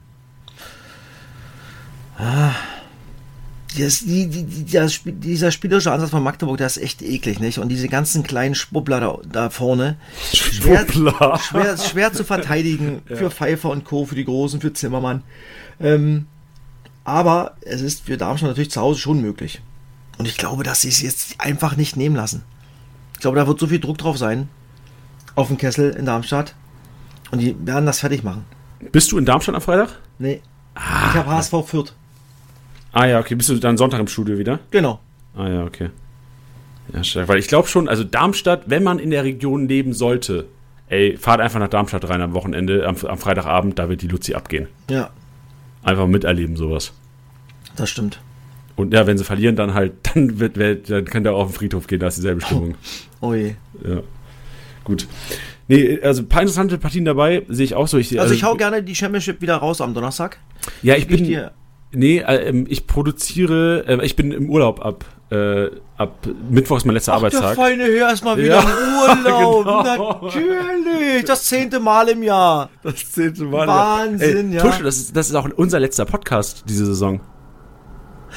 Das, 3.78 4.00
die, 4.00 4.26
die, 4.26 4.64
das, 4.72 5.00
dieser 5.04 5.50
spielerische 5.50 5.92
Ansatz 5.92 6.10
von 6.10 6.22
Magdeburg, 6.22 6.58
der 6.58 6.66
ist 6.66 6.78
echt 6.78 7.02
eklig, 7.02 7.38
nicht? 7.38 7.58
Und 7.58 7.68
diese 7.68 7.88
ganzen 7.88 8.22
kleinen 8.22 8.54
Schwuppler 8.54 9.00
da, 9.00 9.18
da 9.30 9.50
vorne. 9.50 9.96
Schwer, 10.32 10.86
Schwuppler. 10.88 11.38
schwer, 11.38 11.76
schwer 11.76 12.12
zu 12.12 12.24
verteidigen 12.24 13.02
für 13.06 13.30
Pfeiffer 13.30 13.70
und 13.70 13.84
Co., 13.84 14.04
für 14.06 14.14
die 14.14 14.24
Großen, 14.24 14.60
für 14.60 14.72
Zimmermann. 14.72 15.22
Ähm, 15.80 16.26
aber 17.04 17.56
es 17.62 17.80
ist 17.80 18.04
für 18.04 18.16
Darmstadt 18.16 18.50
natürlich 18.50 18.70
zu 18.70 18.80
Hause 18.80 19.00
schon 19.00 19.20
möglich. 19.20 19.62
Und 20.18 20.26
ich 20.26 20.36
glaube, 20.36 20.64
dass 20.64 20.82
sie 20.82 20.88
es 20.88 21.00
jetzt 21.00 21.36
einfach 21.38 21.76
nicht 21.76 21.96
nehmen 21.96 22.16
lassen. 22.16 22.42
Ich 23.14 23.20
glaube, 23.20 23.36
da 23.36 23.46
wird 23.46 23.58
so 23.58 23.66
viel 23.66 23.80
Druck 23.80 23.98
drauf 23.98 24.18
sein. 24.18 24.48
Auf 25.34 25.48
dem 25.48 25.56
Kessel 25.56 25.90
in 25.90 26.06
Darmstadt. 26.06 26.54
Und 27.30 27.38
die 27.38 27.54
werden 27.64 27.86
das 27.86 28.00
fertig 28.00 28.24
machen. 28.24 28.44
Bist 28.92 29.12
du 29.12 29.18
in 29.18 29.24
Darmstadt 29.24 29.54
am 29.54 29.60
Freitag? 29.60 30.00
Nee. 30.18 30.42
ich 30.74 31.14
habe 31.14 31.30
HSV 31.30 31.54
Fürth. 31.66 31.94
Ah 32.92 33.06
ja, 33.06 33.20
okay, 33.20 33.34
bist 33.34 33.48
du 33.48 33.56
dann 33.56 33.76
Sonntag 33.76 34.00
im 34.00 34.08
Studio 34.08 34.38
wieder? 34.38 34.60
Genau. 34.70 35.00
Ah 35.36 35.48
ja, 35.48 35.64
okay. 35.64 35.90
Ja, 36.92 37.04
stark. 37.04 37.28
Weil 37.28 37.38
ich 37.38 37.48
glaube 37.48 37.68
schon, 37.68 37.88
also 37.88 38.02
Darmstadt, 38.04 38.62
wenn 38.66 38.82
man 38.82 38.98
in 38.98 39.10
der 39.10 39.24
Region 39.24 39.68
leben 39.68 39.92
sollte, 39.92 40.46
ey, 40.88 41.16
fahrt 41.16 41.40
einfach 41.40 41.60
nach 41.60 41.68
Darmstadt 41.68 42.08
rein 42.08 42.22
am 42.22 42.32
Wochenende, 42.32 42.86
am, 42.86 42.96
am 43.06 43.18
Freitagabend, 43.18 43.78
da 43.78 43.88
wird 43.88 44.02
die 44.02 44.08
Luzi 44.08 44.34
abgehen. 44.34 44.68
Ja, 44.90 45.10
Einfach 45.82 46.06
miterleben, 46.06 46.56
sowas. 46.56 46.92
das 47.76 47.88
stimmt. 47.90 48.20
Und 48.74 48.92
ja, 48.94 49.06
wenn 49.06 49.18
sie 49.18 49.24
verlieren, 49.24 49.54
dann 49.56 49.74
halt, 49.74 49.92
dann 50.14 50.38
wird, 50.38 50.88
dann 50.90 51.04
kann 51.04 51.24
der 51.24 51.34
auch 51.34 51.42
auf 51.44 51.50
den 51.52 51.56
Friedhof 51.56 51.86
gehen, 51.86 52.00
da 52.00 52.08
ist 52.08 52.16
dieselbe 52.16 52.40
Stimmung. 52.40 52.74
Oh 53.20 53.34
je. 53.34 53.54
Ja. 53.84 54.00
Gut. 54.84 55.06
Nee, 55.68 56.00
also 56.02 56.22
ein 56.22 56.28
paar 56.28 56.40
interessante 56.42 56.78
Partien 56.78 57.04
dabei, 57.04 57.42
sehe 57.48 57.64
ich 57.66 57.74
auch 57.74 57.86
so. 57.88 57.98
Ich, 57.98 58.18
Also 58.18 58.32
ich 58.32 58.42
hau 58.42 58.54
gerne 58.54 58.82
die 58.82 58.94
Championship 58.94 59.42
wieder 59.42 59.56
raus 59.56 59.80
am 59.82 59.92
Donnerstag. 59.92 60.38
Ja, 60.82 60.96
ich 60.96 61.06
bin. 61.06 61.24
dir. 61.24 61.52
Nee, 61.92 62.18
äh, 62.18 62.48
ähm, 62.48 62.66
ich 62.68 62.86
produziere, 62.86 63.84
äh, 63.86 64.04
ich 64.04 64.14
bin 64.16 64.30
im 64.32 64.50
Urlaub 64.50 64.84
ab, 64.84 65.04
äh, 65.30 65.66
ab 65.96 66.26
Mittwoch 66.50 66.76
ist 66.76 66.84
mein 66.84 66.94
letzter 66.94 67.14
Ach, 67.14 67.20
der 67.20 67.28
Arbeitstag. 67.40 67.56
feine 67.56 67.84
Herr 67.84 68.12
ist 68.12 68.24
mal 68.24 68.36
wieder 68.36 68.56
Ja, 68.56 68.60
im 68.60 69.24
Urlaub. 69.24 69.64
genau. 69.64 70.20
Natürlich. 70.26 71.24
Das 71.24 71.44
zehnte 71.44 71.80
Mal 71.80 72.08
im 72.10 72.22
Jahr. 72.22 72.68
Das 72.82 73.12
zehnte 73.12 73.44
Mal. 73.44 73.66
Wahnsinn, 73.66 74.50
Ey, 74.52 74.56
ja. 74.56 74.62
Tusche, 74.62 74.82
das 74.82 74.96
ist, 74.98 75.16
das 75.16 75.28
ist 75.30 75.34
auch 75.34 75.48
unser 75.56 75.80
letzter 75.80 76.04
Podcast 76.04 76.64
diese 76.68 76.84
Saison. 76.86 77.20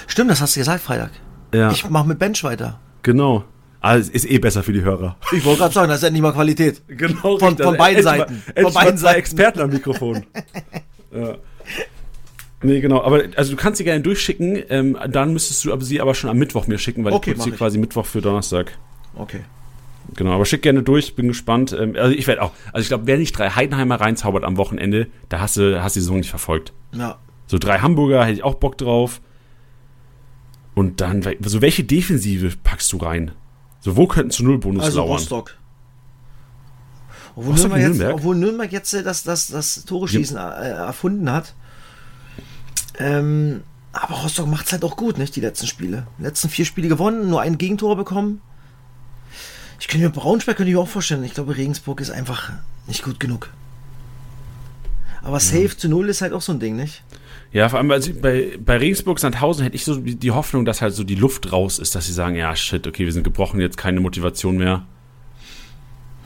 Stimmt, 0.08 0.32
das 0.32 0.40
hast 0.42 0.56
du 0.56 0.60
gesagt, 0.62 0.82
Freitag. 0.82 1.12
Ja, 1.54 1.72
Ich 1.72 1.90
mache 1.90 2.08
mit 2.08 2.20
Bench 2.20 2.44
weiter. 2.44 2.80
genau. 3.04 3.44
Es 3.84 4.10
ist 4.10 4.30
eh 4.30 4.38
besser 4.38 4.62
für 4.62 4.74
die 4.74 4.84
Hörer. 4.84 5.16
Ich 5.32 5.44
wollte 5.44 5.62
gerade 5.62 5.74
sagen, 5.74 5.90
das 5.90 5.98
ist 5.98 6.04
endlich 6.04 6.22
mal 6.22 6.34
Qualität. 6.34 6.84
Genau, 6.88 7.40
Von- 7.40 7.48
richtig. 7.50 7.66
von 7.66 7.78
beiden 7.78 8.04
Seiten. 8.04 8.44
Mal, 8.56 8.64
Von 8.64 8.74
beiden 8.76 8.98
Seiten. 9.00 9.18
Experten 9.20 9.60
am 9.60 9.70
Mikrofon. 9.72 10.24
ja. 11.12 11.34
Nee, 12.64 12.80
genau. 12.80 13.02
Aber 13.02 13.24
also 13.36 13.52
du 13.52 13.58
kannst 13.58 13.80
sie 13.80 13.84
gerne 13.84 14.02
durchschicken. 14.02 14.62
Ähm, 14.70 14.98
dann 15.10 15.34
müsstest 15.34 15.66
du 15.66 15.74
aber 15.74 15.84
sie 15.84 16.00
aber 16.02 16.14
schon 16.14 16.30
am 16.30 16.38
Mittwoch 16.38 16.68
mir 16.68 16.78
schicken, 16.78 17.04
weil 17.04 17.14
Okay, 17.14 17.32
ich 17.32 17.36
produziere 17.38 17.56
ich. 17.56 17.60
quasi 17.60 17.78
Mittwoch 17.80 18.06
für 18.06 18.22
Donnerstag. 18.22 18.78
Okay. 19.16 19.42
Genau, 20.16 20.32
aber 20.34 20.46
schick 20.46 20.62
gerne 20.62 20.84
durch, 20.84 21.16
bin 21.16 21.28
gespannt. 21.28 21.76
Ähm, 21.78 21.96
also 21.98 22.14
ich 22.16 22.28
werde 22.28 22.42
auch, 22.42 22.52
also 22.74 22.82
ich 22.84 22.88
glaube, 22.88 23.08
wer 23.08 23.18
nicht 23.18 23.38
drei 23.38 23.50
Heidenheimer 23.50 24.00
reinzaubert 24.02 24.44
am 24.44 24.58
Wochenende, 24.58 25.08
da 25.30 25.40
hast 25.40 25.58
du, 25.58 25.82
hast 25.82 25.96
die 25.96 26.00
Saison 26.02 26.18
nicht 26.18 26.30
verfolgt. 26.30 26.74
Ja. 26.94 27.18
So 27.48 27.58
drei 27.58 27.80
Hamburger 27.80 28.24
hätte 28.24 28.34
ich 28.34 28.44
auch 28.44 28.56
Bock 28.56 28.78
drauf. 28.78 29.22
Und 30.74 31.02
dann, 31.02 31.22
so 31.42 31.62
welche 31.62 31.84
Defensive 31.84 32.56
packst 32.64 32.92
du 32.94 32.98
rein? 32.98 33.32
So, 33.82 33.98
wo 33.98 34.08
könnten 34.08 34.32
zu 34.32 34.44
Null 34.44 34.58
Bonus 34.60 34.84
Also 34.86 35.00
lauern? 35.00 35.12
Rostock. 35.14 35.58
Obwohl, 37.36 37.52
Rostock 37.54 37.72
Nürnberg 37.76 38.00
jetzt, 38.10 38.14
obwohl 38.14 38.36
Nürnberg 38.36 38.72
jetzt 38.72 38.94
äh, 38.94 39.04
das, 39.04 39.24
das, 39.24 39.48
das 39.48 39.86
Tore-Schießen 39.86 40.38
äh, 40.38 40.70
erfunden 40.70 41.32
hat. 41.32 41.56
Ähm, 43.02 43.62
aber 43.94 44.16
Rostock 44.16 44.48
macht 44.48 44.68
es 44.68 44.72
halt 44.72 44.84
auch 44.84 44.96
gut, 44.96 45.18
nicht? 45.18 45.36
Die 45.36 45.42
letzten 45.42 45.68
Spiele. 45.68 46.06
Die 46.20 46.24
letzten 46.24 46.50
vier 46.50 46.66
Spiele 46.66 46.88
gewonnen, 46.88 47.30
nur 47.30 47.42
ein 47.42 47.58
Gegentor 47.58 47.96
bekommen. 47.96 48.42
Ich 49.80 49.88
könnte 49.88 50.06
mir 50.06 50.12
Braunschweig 50.12 50.56
könnte 50.56 50.70
ich 50.70 50.76
mir 50.76 50.82
auch 50.82 50.88
vorstellen. 50.88 51.24
Ich 51.24 51.34
glaube, 51.34 51.58
Regensburg 51.58 52.00
ist 52.00 52.12
einfach 52.12 52.52
nicht 52.88 53.04
gut 53.04 53.20
genug. 53.20 53.50
Aber 55.24 55.40
Safe 55.40 55.76
zu 55.76 55.90
Null 55.90 56.10
ist 56.10 56.22
halt 56.22 56.34
auch 56.34 56.42
so 56.42 56.52
ein 56.52 56.60
Ding, 56.60 56.76
nicht? 56.76 57.04
Ja, 57.52 57.68
vor 57.70 57.80
allem 57.80 57.92
also 57.92 58.12
bei, 58.14 58.58
bei 58.64 58.78
Regensburg 58.78 59.20
Sandhausen 59.20 59.64
hätte 59.64 59.76
ich 59.76 59.84
so 59.84 59.96
die 59.98 60.32
Hoffnung, 60.32 60.64
dass 60.64 60.82
halt 60.82 60.94
so 60.94 61.04
die 61.04 61.16
Luft 61.16 61.52
raus 61.52 61.80
ist, 61.80 61.96
dass 61.96 62.06
sie 62.06 62.14
sagen, 62.14 62.36
ja, 62.36 62.56
shit, 62.56 62.88
okay, 62.88 63.06
wir 63.06 63.12
sind 63.12 63.24
gebrochen, 63.24 63.60
jetzt 63.60 63.78
keine 63.78 64.00
Motivation 64.00 64.58
mehr. 64.58 64.86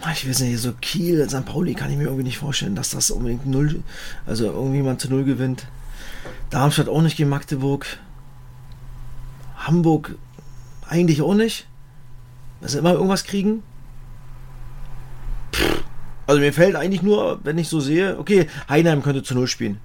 Ah, 0.01 0.11
Ich 0.13 0.27
weiß 0.29 0.41
nicht, 0.41 0.59
so 0.59 0.73
Kiel, 0.81 1.27
St. 1.27 1.45
Pauli 1.45 1.73
kann 1.73 1.89
ich 1.89 1.97
mir 1.97 2.03
irgendwie 2.03 2.23
nicht 2.23 2.37
vorstellen, 2.37 2.75
dass 2.75 2.91
das 2.91 3.09
unbedingt 3.09 3.47
null, 3.47 3.81
also 4.25 4.45
irgendwie 4.45 4.81
man 4.81 4.99
zu 4.99 5.09
null 5.09 5.23
gewinnt. 5.23 5.65
Darmstadt 6.49 6.89
auch 6.89 7.01
nicht 7.01 7.17
gegen 7.17 7.29
Magdeburg. 7.29 7.85
Hamburg 9.57 10.15
eigentlich 10.87 11.21
auch 11.21 11.33
nicht. 11.33 11.67
Dass 12.61 12.73
sie 12.73 12.79
immer 12.79 12.93
irgendwas 12.93 13.23
kriegen. 13.23 13.63
Pff, 15.53 15.83
Also 16.27 16.39
mir 16.41 16.53
fällt 16.53 16.75
eigentlich 16.75 17.01
nur, 17.01 17.39
wenn 17.43 17.57
ich 17.57 17.69
so 17.69 17.79
sehe, 17.79 18.17
okay, 18.17 18.47
Heinheim 18.69 19.03
könnte 19.03 19.23
zu 19.23 19.35
null 19.35 19.47
spielen. 19.47 19.79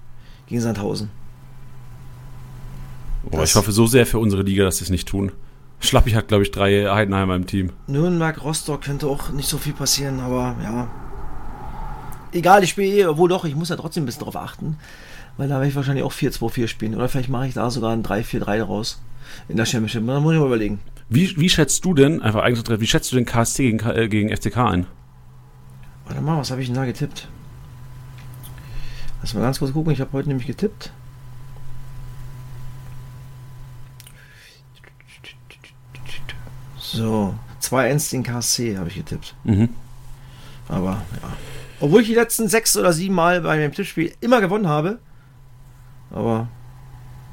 Gegen 0.46 0.60
Sandhausen. 0.60 1.10
Boah, 3.22 3.44
ich 3.44 3.54
hoffe 3.54 3.72
so 3.72 3.86
sehr 3.86 4.06
für 4.06 4.18
unsere 4.18 4.42
Liga, 4.42 4.64
dass 4.64 4.78
sie 4.78 4.84
es 4.84 4.90
nicht 4.90 5.08
tun. 5.08 5.32
Schlappi 5.80 6.10
hat, 6.12 6.28
glaube 6.28 6.42
ich, 6.42 6.50
drei 6.50 6.86
Heidenheimer 6.90 7.34
im 7.34 7.46
Team. 7.46 7.70
Nürnberg, 7.86 8.42
Rostock 8.42 8.82
könnte 8.82 9.06
auch 9.06 9.30
nicht 9.30 9.48
so 9.48 9.58
viel 9.58 9.72
passieren, 9.72 10.20
aber 10.20 10.56
ja. 10.62 10.88
Egal, 12.32 12.62
ich 12.62 12.70
spiele 12.70 12.86
eh, 12.88 13.06
obwohl 13.06 13.28
doch, 13.28 13.44
ich 13.44 13.56
muss 13.56 13.70
ja 13.70 13.76
trotzdem 13.76 14.02
ein 14.04 14.06
bisschen 14.06 14.24
drauf 14.24 14.36
achten, 14.36 14.76
weil 15.40 15.48
da 15.48 15.54
werde 15.54 15.68
ich 15.68 15.74
wahrscheinlich 15.74 16.04
auch 16.04 16.12
4-2-4 16.12 16.68
spielen. 16.68 16.94
Oder 16.94 17.08
vielleicht 17.08 17.30
mache 17.30 17.46
ich 17.46 17.54
da 17.54 17.70
sogar 17.70 17.94
ein 17.94 18.02
3-4-3 18.02 18.58
daraus 18.58 19.00
in 19.48 19.56
der 19.56 19.64
Championship. 19.64 20.06
Da 20.06 20.20
muss 20.20 20.34
ich 20.34 20.38
mal 20.38 20.46
überlegen. 20.46 20.80
Wie, 21.08 21.34
wie 21.38 21.48
schätzt 21.48 21.82
du 21.86 21.94
denn, 21.94 22.20
einfach 22.20 22.44
Interesse, 22.44 22.78
wie 22.82 22.86
schätzt 22.86 23.10
du 23.10 23.16
den 23.16 23.24
KSC 23.24 23.70
gegen, 23.70 23.78
äh, 23.88 24.08
gegen 24.10 24.36
FCK 24.36 24.58
ein? 24.58 24.86
Warte 26.04 26.20
mal, 26.20 26.36
was 26.36 26.50
habe 26.50 26.60
ich 26.60 26.66
denn 26.66 26.76
da 26.76 26.84
getippt? 26.84 27.26
Lass 29.22 29.32
mal 29.32 29.40
ganz 29.40 29.58
kurz 29.60 29.72
gucken, 29.72 29.94
ich 29.94 30.02
habe 30.02 30.12
heute 30.12 30.28
nämlich 30.28 30.46
getippt. 30.46 30.92
So, 36.76 37.34
2-1 37.62 38.10
den 38.10 38.22
KSC 38.24 38.76
habe 38.76 38.90
ich 38.90 38.96
getippt. 38.96 39.34
Mhm. 39.44 39.70
Aber 40.68 41.00
ja. 41.22 41.32
Obwohl 41.80 42.02
ich 42.02 42.08
die 42.08 42.14
letzten 42.14 42.46
sechs 42.46 42.76
oder 42.76 42.92
sieben 42.92 43.14
Mal 43.14 43.40
bei 43.40 43.56
meinem 43.56 43.72
Tippspiel 43.72 44.12
immer 44.20 44.42
gewonnen 44.42 44.68
habe. 44.68 44.98
Aber 46.10 46.48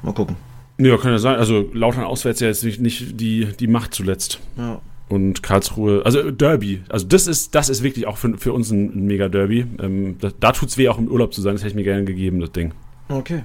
mal 0.04 0.14
gucken. 0.14 0.36
Ja, 0.78 0.98
kann 0.98 1.12
ja 1.12 1.18
sein. 1.18 1.38
Also 1.38 1.70
Lautern 1.74 2.04
auswärts 2.04 2.40
ja 2.40 2.48
jetzt 2.48 2.64
nicht, 2.64 2.80
nicht 2.80 3.20
die, 3.20 3.48
die 3.60 3.68
Macht 3.68 3.94
zuletzt. 3.94 4.40
Ja. 4.58 4.82
Und 5.10 5.42
Karlsruhe, 5.42 6.02
also 6.06 6.32
Derby. 6.32 6.82
Also 6.90 7.08
das 7.08 7.28
ist, 7.28 7.56
das 7.56 7.70
ist 7.70 7.82
wirklich 7.82 8.08
auch 8.08 8.18
für, 8.18 8.38
für 8.38 8.54
uns 8.54 8.72
ein, 8.72 8.92
ein 8.94 9.06
mega 9.08 9.30
Derby. 9.30 9.66
Ähm, 9.80 10.18
da 10.20 10.32
da 10.40 10.52
tut 10.52 10.70
es 10.70 10.78
weh, 10.78 10.90
auch 10.90 10.98
im 10.98 11.08
Urlaub 11.08 11.34
zu 11.34 11.42
sein. 11.42 11.54
Das 11.54 11.62
hätte 11.62 11.70
ich 11.70 11.76
mir 11.76 11.84
gerne 11.84 12.04
gegeben, 12.04 12.40
das 12.40 12.52
Ding. 12.52 12.74
Okay. 13.10 13.44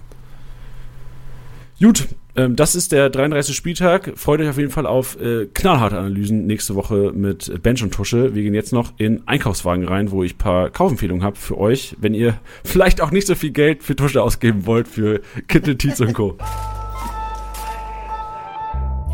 Gut, 1.81 2.09
ähm, 2.35 2.57
das 2.57 2.75
ist 2.75 2.93
der 2.93 3.11
33. 3.11 3.55
Spieltag. 3.55 4.13
Freut 4.17 4.41
euch 4.41 4.49
auf 4.49 4.57
jeden 4.57 4.71
Fall 4.71 4.87
auf 4.87 5.21
äh, 5.21 5.47
knallharte 5.53 5.99
Analysen 5.99 6.47
nächste 6.47 6.75
Woche 6.75 7.13
mit 7.15 7.63
Bench 7.63 7.83
und 7.83 7.93
Tusche. 7.93 8.35
Wir 8.35 8.43
gehen 8.43 8.55
jetzt 8.55 8.73
noch 8.73 8.95
in 8.97 9.27
Einkaufswagen 9.27 9.87
rein, 9.87 10.11
wo 10.11 10.23
ich 10.23 10.35
ein 10.35 10.39
paar 10.39 10.71
Kaufempfehlungen 10.71 11.23
habe 11.23 11.37
für 11.37 11.59
euch, 11.59 11.95
wenn 12.01 12.15
ihr 12.15 12.39
vielleicht 12.65 13.01
auch 13.03 13.11
nicht 13.11 13.27
so 13.27 13.35
viel 13.35 13.51
Geld 13.51 13.83
für 13.83 13.97
Tusche 13.97 14.23
ausgeben 14.23 14.65
wollt, 14.65 14.89
für 14.89 15.21
Kittel, 15.47 15.77
Tietz 15.77 16.01
und 16.01 16.15
Co. 16.15 16.39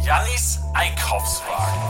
Jannis 0.07 0.61
Einkaufswagen. 0.75 1.83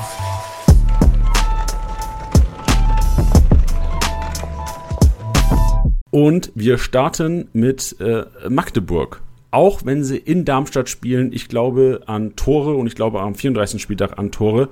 Und 6.11 6.53
wir 6.55 6.79
starten 6.79 7.49
mit 7.53 7.97
äh, 8.01 8.25
Magdeburg. 8.49 9.21
Auch 9.51 9.85
wenn 9.85 10.05
sie 10.05 10.19
in 10.19 10.45
Darmstadt 10.45 10.89
spielen, 10.89 11.33
ich 11.33 11.49
glaube 11.49 12.03
an 12.07 12.37
Tore 12.37 12.75
und 12.75 12.87
ich 12.87 12.95
glaube 12.95 13.21
am 13.21 13.35
34. 13.35 13.81
Spieltag 13.81 14.19
an 14.19 14.31
Tore. 14.31 14.69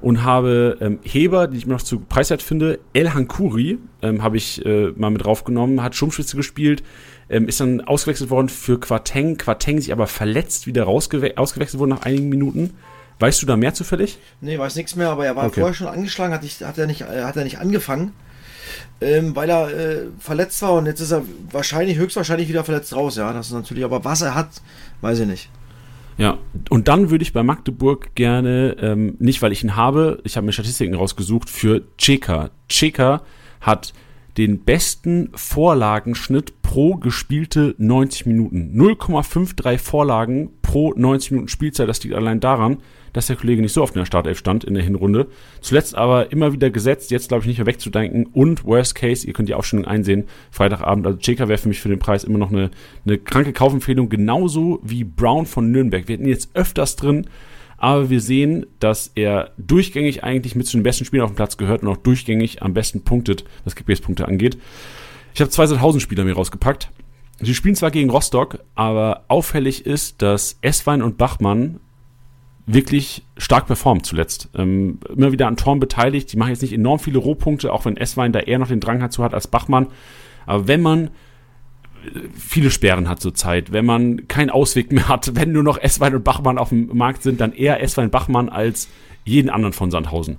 Und 0.00 0.22
habe 0.22 0.78
ähm, 0.80 1.00
Heber, 1.02 1.48
die 1.48 1.58
ich 1.58 1.66
mir 1.66 1.72
noch 1.72 1.82
zu 1.82 1.98
preiswert 1.98 2.40
finde, 2.40 2.78
El 2.92 3.12
Hankuri 3.14 3.78
ähm, 4.00 4.22
habe 4.22 4.36
ich 4.36 4.64
äh, 4.64 4.92
mal 4.94 5.10
mit 5.10 5.24
draufgenommen, 5.24 5.82
hat 5.82 5.96
Schirmspitze 5.96 6.36
gespielt, 6.36 6.84
ähm, 7.28 7.48
ist 7.48 7.58
dann 7.58 7.80
ausgewechselt 7.80 8.30
worden 8.30 8.48
für 8.48 8.78
Quateng. 8.78 9.36
Quateng 9.38 9.80
sich 9.80 9.90
aber 9.92 10.06
verletzt 10.06 10.68
wieder 10.68 10.86
ausgewechselt 10.86 11.78
worden 11.78 11.90
nach 11.90 12.02
einigen 12.02 12.28
Minuten. 12.28 12.74
Weißt 13.18 13.42
du 13.42 13.46
da 13.46 13.56
mehr 13.56 13.74
zufällig? 13.74 14.18
Nee, 14.40 14.56
weiß 14.56 14.76
nichts 14.76 14.94
mehr, 14.94 15.10
aber 15.10 15.26
er 15.26 15.34
war 15.34 15.46
Okay. 15.46 15.60
vorher 15.60 15.74
schon 15.74 15.88
angeschlagen, 15.88 16.32
hat, 16.32 16.44
nicht, 16.44 16.60
hat, 16.64 16.78
er, 16.78 16.86
nicht, 16.86 17.00
äh, 17.00 17.24
hat 17.24 17.36
er 17.36 17.42
nicht 17.42 17.58
angefangen, 17.58 18.12
ähm, 19.00 19.34
weil 19.36 19.50
er 19.50 19.68
äh, 19.68 20.06
verletzt 20.18 20.60
war 20.62 20.74
und 20.74 20.86
jetzt 20.86 21.00
ist 21.00 21.12
er 21.12 21.22
wahrscheinlich, 21.50 21.96
höchstwahrscheinlich 21.98 22.48
wieder 22.48 22.64
verletzt 22.64 22.94
raus, 22.94 23.16
ja. 23.16 23.32
Das 23.32 23.46
ist 23.46 23.52
natürlich, 23.52 23.84
aber 23.84 24.04
was 24.04 24.22
er 24.22 24.34
hat, 24.34 24.48
weiß 25.00 25.20
ich 25.20 25.26
nicht. 25.26 25.50
Ja, 26.18 26.38
und 26.68 26.88
dann 26.88 27.10
würde 27.10 27.22
ich 27.22 27.32
bei 27.32 27.44
Magdeburg 27.44 28.14
gerne, 28.16 28.76
ähm, 28.80 29.14
nicht 29.20 29.40
weil 29.40 29.52
ich 29.52 29.62
ihn 29.62 29.76
habe, 29.76 30.20
ich 30.24 30.36
habe 30.36 30.44
mir 30.44 30.52
Statistiken 30.52 30.94
rausgesucht, 30.94 31.48
für 31.48 31.82
Cheka. 31.96 32.50
Cheka 32.68 33.22
hat 33.60 33.92
den 34.36 34.64
besten 34.64 35.30
Vorlagenschnitt 35.34 36.62
pro 36.62 36.96
gespielte 36.96 37.74
90 37.78 38.26
Minuten. 38.26 38.72
0,53 38.74 39.78
Vorlagen 39.78 40.50
pro 40.62 40.92
90 40.94 41.30
Minuten 41.32 41.48
Spielzeit. 41.48 41.88
Das 41.88 42.02
liegt 42.02 42.14
allein 42.14 42.40
daran, 42.40 42.78
dass 43.12 43.26
der 43.26 43.36
Kollege 43.36 43.62
nicht 43.62 43.72
so 43.72 43.82
oft 43.82 43.94
in 43.94 44.00
der 44.00 44.06
Startelf 44.06 44.38
stand 44.38 44.64
in 44.64 44.74
der 44.74 44.82
Hinrunde. 44.82 45.28
Zuletzt 45.60 45.94
aber 45.94 46.32
immer 46.32 46.52
wieder 46.52 46.70
gesetzt, 46.70 47.10
jetzt 47.10 47.28
glaube 47.28 47.42
ich 47.42 47.48
nicht 47.48 47.58
mehr 47.58 47.66
wegzudenken. 47.66 48.26
Und 48.26 48.64
Worst 48.64 48.94
Case, 48.94 49.26
ihr 49.26 49.32
könnt 49.32 49.48
die 49.48 49.54
Aufstellung 49.54 49.86
einsehen, 49.86 50.24
Freitagabend. 50.50 51.06
Also 51.06 51.18
Cheka 51.18 51.48
wäre 51.48 51.58
für 51.58 51.68
mich 51.68 51.80
für 51.80 51.88
den 51.88 51.98
Preis 51.98 52.24
immer 52.24 52.38
noch 52.38 52.50
eine, 52.50 52.70
eine 53.04 53.18
kranke 53.18 53.52
Kaufempfehlung, 53.52 54.08
genauso 54.08 54.80
wie 54.82 55.04
Brown 55.04 55.46
von 55.46 55.70
Nürnberg. 55.70 56.08
Wir 56.08 56.14
hatten 56.14 56.24
ihn 56.24 56.30
jetzt 56.30 56.50
öfters 56.54 56.96
drin, 56.96 57.26
aber 57.76 58.10
wir 58.10 58.20
sehen, 58.20 58.66
dass 58.80 59.12
er 59.14 59.52
durchgängig 59.56 60.24
eigentlich 60.24 60.54
mit 60.54 60.66
zu 60.66 60.76
den 60.76 60.82
besten 60.82 61.04
Spielern 61.04 61.24
auf 61.24 61.32
dem 61.32 61.36
Platz 61.36 61.56
gehört 61.56 61.82
und 61.82 61.88
auch 61.88 61.96
durchgängig 61.96 62.62
am 62.62 62.74
besten 62.74 63.04
punktet, 63.04 63.44
was 63.64 63.76
Kickbase-Punkte 63.76 64.26
angeht. 64.26 64.58
Ich 65.34 65.40
habe 65.40 65.50
zwei 65.50 65.66
Sandhausen-Spieler 65.66 66.24
mir 66.24 66.34
rausgepackt. 66.34 66.90
Sie 67.40 67.54
spielen 67.54 67.76
zwar 67.76 67.92
gegen 67.92 68.10
Rostock, 68.10 68.58
aber 68.74 69.24
auffällig 69.28 69.86
ist, 69.86 70.22
dass 70.22 70.58
Esswein 70.60 71.02
und 71.02 71.18
Bachmann 71.18 71.78
wirklich 72.68 73.24
stark 73.38 73.66
performt 73.66 74.06
zuletzt. 74.06 74.50
Ähm, 74.54 75.00
immer 75.08 75.32
wieder 75.32 75.48
an 75.48 75.56
Toren 75.56 75.80
beteiligt. 75.80 76.32
Die 76.32 76.36
machen 76.36 76.50
jetzt 76.50 76.62
nicht 76.62 76.74
enorm 76.74 76.98
viele 76.98 77.18
Rohpunkte, 77.18 77.72
auch 77.72 77.86
wenn 77.86 77.96
Esswein 77.96 78.32
da 78.32 78.40
eher 78.40 78.58
noch 78.58 78.68
den 78.68 78.80
Drang 78.80 79.00
dazu 79.00 79.24
hat 79.24 79.34
als 79.34 79.48
Bachmann. 79.48 79.88
Aber 80.46 80.68
wenn 80.68 80.82
man 80.82 81.06
äh, 81.06 81.10
viele 82.36 82.70
Sperren 82.70 83.08
hat 83.08 83.20
zurzeit, 83.20 83.72
wenn 83.72 83.86
man 83.86 84.28
keinen 84.28 84.50
Ausweg 84.50 84.92
mehr 84.92 85.08
hat, 85.08 85.34
wenn 85.34 85.50
nur 85.50 85.62
noch 85.62 85.80
Esswein 85.80 86.14
und 86.14 86.24
Bachmann 86.24 86.58
auf 86.58 86.68
dem 86.68 86.94
Markt 86.96 87.22
sind, 87.22 87.40
dann 87.40 87.52
eher 87.52 87.82
Esswein 87.82 88.10
Bachmann 88.10 88.50
als 88.50 88.88
jeden 89.24 89.48
anderen 89.48 89.72
von 89.72 89.90
Sandhausen. 89.90 90.36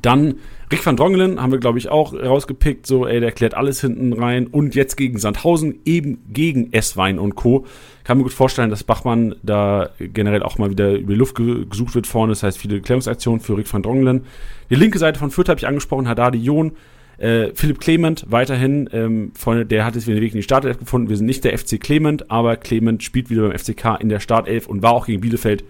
Dann 0.00 0.36
Rick 0.72 0.84
van 0.84 0.96
Drongelen 0.96 1.40
haben 1.40 1.52
wir, 1.52 1.60
glaube 1.60 1.78
ich, 1.78 1.90
auch 1.90 2.14
rausgepickt. 2.14 2.86
So, 2.86 3.06
ey, 3.06 3.20
der 3.20 3.30
klärt 3.30 3.54
alles 3.54 3.80
hinten 3.80 4.12
rein. 4.12 4.46
Und 4.46 4.74
jetzt 4.74 4.96
gegen 4.96 5.18
Sandhausen, 5.18 5.80
eben 5.84 6.24
gegen 6.32 6.72
Esswein 6.72 7.18
und 7.18 7.34
Co. 7.36 7.66
Kann 8.04 8.18
mir 8.18 8.24
gut 8.24 8.32
vorstellen, 8.32 8.70
dass 8.70 8.84
Bachmann 8.84 9.34
da 9.42 9.90
generell 9.98 10.42
auch 10.42 10.58
mal 10.58 10.70
wieder 10.70 10.92
über 10.92 11.14
die 11.14 11.18
Luft 11.18 11.34
ge 11.34 11.64
gesucht 11.64 11.94
wird 11.94 12.06
vorne. 12.06 12.32
Das 12.32 12.42
heißt, 12.42 12.58
viele 12.58 12.80
Klärungsaktionen 12.80 13.40
für 13.40 13.56
Rick 13.56 13.72
van 13.72 13.82
Drongelen. 13.82 14.26
Die 14.70 14.74
linke 14.74 14.98
Seite 14.98 15.18
von 15.18 15.30
Fürth 15.30 15.48
habe 15.48 15.58
ich 15.58 15.66
angesprochen, 15.66 16.06
Haddadi 16.06 16.38
John. 16.38 16.72
Äh, 17.16 17.52
Philipp 17.54 17.80
Clement 17.80 18.26
weiterhin, 18.28 18.90
ähm, 18.92 19.32
von, 19.34 19.68
der 19.68 19.84
hat 19.84 19.94
jetzt 19.94 20.06
wieder 20.06 20.16
den 20.16 20.22
Weg 20.22 20.32
in 20.32 20.38
die 20.38 20.42
Startelf 20.42 20.78
gefunden. 20.78 21.08
Wir 21.08 21.16
sind 21.16 21.26
nicht 21.26 21.44
der 21.44 21.56
FC 21.56 21.80
Clement, 21.80 22.30
aber 22.30 22.56
Clement 22.56 23.02
spielt 23.02 23.30
wieder 23.30 23.48
beim 23.48 23.56
FCK 23.56 24.00
in 24.00 24.08
der 24.08 24.20
Startelf 24.20 24.66
und 24.66 24.82
war 24.82 24.92
auch 24.92 25.06
gegen 25.06 25.20
Bielefeld 25.20 25.64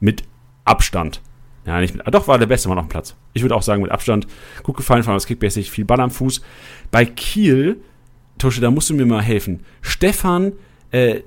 mit 0.00 0.24
Abstand. 0.64 1.20
Ja, 1.66 1.80
nicht 1.80 1.94
mit, 1.94 2.06
ah, 2.06 2.10
doch 2.10 2.28
war 2.28 2.38
der 2.38 2.46
beste 2.46 2.68
Mann 2.68 2.78
auf 2.78 2.86
dem 2.86 2.90
Platz. 2.90 3.14
Ich 3.34 3.42
würde 3.42 3.54
auch 3.54 3.62
sagen 3.62 3.82
mit 3.82 3.90
Abstand. 3.90 4.26
Gut 4.62 4.76
gefallen, 4.76 5.02
vor 5.02 5.12
allem 5.12 5.16
das 5.16 5.26
Kickbase 5.26 5.62
viel 5.62 5.84
Ball 5.84 6.00
am 6.00 6.10
Fuß. 6.10 6.40
Bei 6.90 7.04
Kiel, 7.04 7.80
Tusche, 8.38 8.60
da 8.60 8.70
musst 8.70 8.88
du 8.88 8.94
mir 8.94 9.06
mal 9.06 9.22
helfen. 9.22 9.60
Stefan 9.82 10.52
äh, 10.92 11.20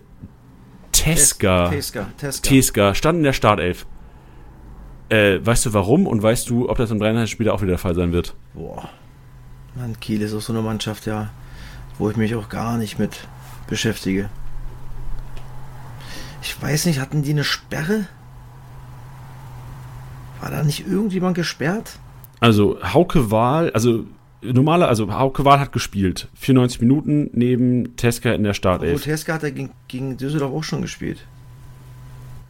Teska, 0.92 1.70
Teska, 1.70 2.08
Teska. 2.18 2.50
Teska 2.50 2.96
stand 2.96 3.18
in 3.18 3.24
der 3.24 3.34
Startelf. 3.34 3.86
Äh, 5.10 5.40
weißt 5.44 5.66
du 5.66 5.74
warum 5.74 6.06
und 6.06 6.22
weißt 6.22 6.50
du, 6.50 6.70
ob 6.70 6.78
das 6.78 6.92
im 6.92 7.00
33. 7.00 7.32
Spieler 7.32 7.54
auch 7.54 7.62
wieder 7.62 7.72
der 7.72 7.80
Fall 7.80 7.96
sein 7.96 8.12
wird? 8.12 8.36
Boah. 8.54 8.90
Mann, 9.76 10.00
Kiel 10.00 10.22
ist 10.22 10.34
auch 10.34 10.42
so 10.42 10.54
eine 10.54 10.62
Mannschaft, 10.62 11.06
ja, 11.06 11.30
wo 11.98 12.10
ich 12.10 12.18
mich 12.18 12.36
auch 12.36 12.50
gar 12.50 12.78
nicht 12.78 13.00
mit 13.00 13.28
beschäftige. 13.68 14.30
Ich 16.42 16.62
weiß 16.62 16.86
nicht, 16.86 17.00
hatten 17.00 17.24
die 17.24 17.32
eine 17.32 17.44
Sperre? 17.44 18.08
War 20.42 20.52
da 20.52 20.64
nicht 20.64 20.88
irgendjemand 20.88 21.36
gesperrt? 21.36 22.00
Also 22.40 22.78
Hauke 22.82 23.32
Wahl, 23.32 23.72
also 23.72 24.06
normaler, 24.42 24.88
also 24.88 25.12
Hauke 25.14 25.46
Wahl 25.46 25.60
hat 25.60 25.72
gespielt. 25.72 26.28
94 26.36 26.82
Minuten 26.82 27.30
neben 27.34 27.96
Teska 27.96 28.32
in 28.32 28.44
der 28.44 28.54
Startelf. 28.54 29.04
Teska 29.04 29.34
hat 29.34 29.44
ja 29.44 29.50
gegen, 29.50 29.72
gegen 29.88 30.18
Düsseldorf 30.18 30.54
auch 30.54 30.64
schon 30.64 30.82
gespielt. 30.82 31.26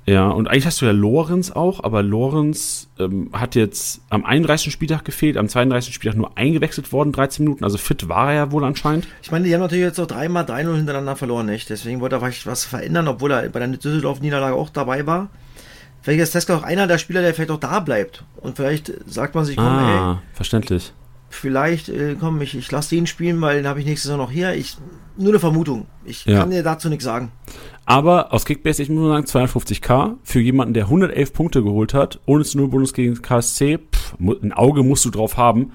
Ja, 0.06 0.30
und 0.30 0.48
eigentlich 0.48 0.66
hast 0.66 0.82
du 0.82 0.88
ja 0.88 0.92
Lorenz 0.92 1.52
auch, 1.52 1.84
aber 1.84 2.02
Lorenz 2.02 2.90
ähm, 2.98 3.30
hat 3.32 3.54
jetzt 3.54 4.02
am 4.10 4.26
31. 4.26 4.74
Spieltag 4.74 5.06
gefehlt, 5.06 5.38
am 5.38 5.48
32. 5.48 5.94
Spieltag 5.94 6.18
nur 6.18 6.36
eingewechselt 6.36 6.92
worden, 6.92 7.12
13 7.12 7.46
Minuten, 7.46 7.64
also 7.64 7.78
fit 7.78 8.10
war 8.10 8.32
er 8.32 8.36
ja 8.36 8.52
wohl 8.52 8.64
anscheinend. 8.64 9.08
Ich 9.22 9.30
meine, 9.30 9.46
die 9.46 9.54
haben 9.54 9.62
natürlich 9.62 9.84
jetzt 9.84 10.00
auch 10.00 10.08
dreimal 10.08 10.46
3-0 10.46 10.78
hintereinander 10.78 11.16
verloren, 11.16 11.46
nicht? 11.46 11.70
Deswegen 11.70 12.02
wollte 12.02 12.16
er 12.16 12.22
vielleicht 12.22 12.48
was 12.48 12.66
verändern, 12.66 13.08
obwohl 13.08 13.32
er 13.32 13.50
bei 13.50 13.60
der 13.60 13.68
Düsseldorf-Niederlage 13.68 14.56
auch 14.56 14.72
dabei 14.72 15.06
war. 15.06 15.30
Vielleicht 16.02 16.22
ist 16.22 16.32
Teska 16.32 16.58
auch 16.58 16.64
einer 16.64 16.88
der 16.88 16.98
Spieler, 16.98 17.22
der 17.22 17.36
vielleicht 17.36 17.52
auch 17.52 17.60
da 17.60 17.80
bleibt. 17.80 18.24
Und 18.38 18.56
vielleicht 18.56 18.92
sagt 19.06 19.36
man 19.36 19.46
sich, 19.46 19.58
komm, 19.58 19.66
ah, 19.68 20.14
ey, 20.14 20.18
verständlich. 20.34 20.92
Vielleicht, 21.30 21.90
äh, 21.90 22.16
komm, 22.20 22.42
ich, 22.42 22.56
ich 22.58 22.72
lasse 22.72 22.96
den 22.96 23.08
spielen, 23.08 23.40
weil 23.42 23.58
den 23.58 23.68
habe 23.68 23.80
ich 23.80 23.86
nächstes 23.86 24.10
Jahr 24.10 24.18
noch 24.18 24.32
hier. 24.32 24.54
Ich, 24.54 24.78
nur 25.18 25.30
eine 25.30 25.40
Vermutung. 25.40 25.86
Ich 26.06 26.26
Ja. 26.26 26.40
kann 26.40 26.50
dir 26.52 26.64
dazu 26.64 26.90
nichts 26.90 27.06
sagen. 27.06 27.32
Aber 27.86 28.34
aus 28.34 28.46
Kickbase, 28.46 28.84
ich 28.84 28.90
muss 28.90 29.00
nur 29.00 29.10
sagen, 29.14 29.26
250k 29.26 30.16
für 30.24 30.40
jemanden, 30.40 30.74
der 30.74 30.86
111 30.86 31.34
Punkte 31.34 31.64
geholt 31.64 31.94
hat, 31.94 32.20
ohne 32.26 32.44
zu 32.44 32.58
null 32.58 32.68
Bonus 32.68 32.94
gegen 32.94 33.20
KSC, 33.22 33.80
pff, 33.80 34.16
ein 34.20 34.54
Auge 34.54 34.84
musst 34.84 35.06
du 35.06 35.10
drauf 35.10 35.38
haben. 35.38 35.72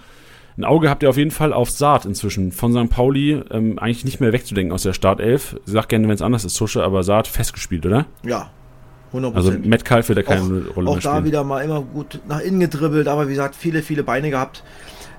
Ein 0.56 0.64
Auge 0.64 0.88
habt 0.88 1.02
ihr 1.02 1.10
auf 1.10 1.16
jeden 1.16 1.32
Fall 1.32 1.52
auf 1.52 1.68
Saat 1.70 2.04
inzwischen. 2.04 2.52
Von 2.52 2.72
St. 2.72 2.88
Pauli 2.88 3.42
ähm, 3.50 3.76
eigentlich 3.80 4.04
nicht 4.04 4.20
mehr 4.20 4.32
wegzudenken 4.32 4.72
aus 4.72 4.84
der 4.84 4.92
Startelf. 4.92 5.56
Sag 5.64 5.88
gerne, 5.88 6.06
wenn 6.06 6.14
es 6.14 6.22
anders 6.22 6.44
ist, 6.44 6.56
Tusche, 6.56 6.84
aber 6.84 7.02
Saat 7.02 7.26
festgespielt, 7.26 7.84
oder? 7.86 8.06
Ja, 8.22 8.50
100%. 9.12 9.34
Also 9.34 9.50
Metcalf 9.50 10.08
wird 10.08 10.18
da 10.18 10.22
keine 10.22 10.42
auch, 10.42 10.76
Rolle 10.76 10.90
auch 10.90 10.94
mehr 10.94 11.02
da 11.02 11.10
spielen. 11.10 11.24
wieder 11.24 11.42
mal 11.42 11.64
immer 11.64 11.80
gut 11.82 12.20
nach 12.28 12.38
innen 12.40 12.60
gedribbelt, 12.60 13.08
aber 13.08 13.26
wie 13.26 13.32
gesagt, 13.32 13.56
viele, 13.56 13.82
viele 13.82 14.04
Beine 14.04 14.30
gehabt. 14.30 14.62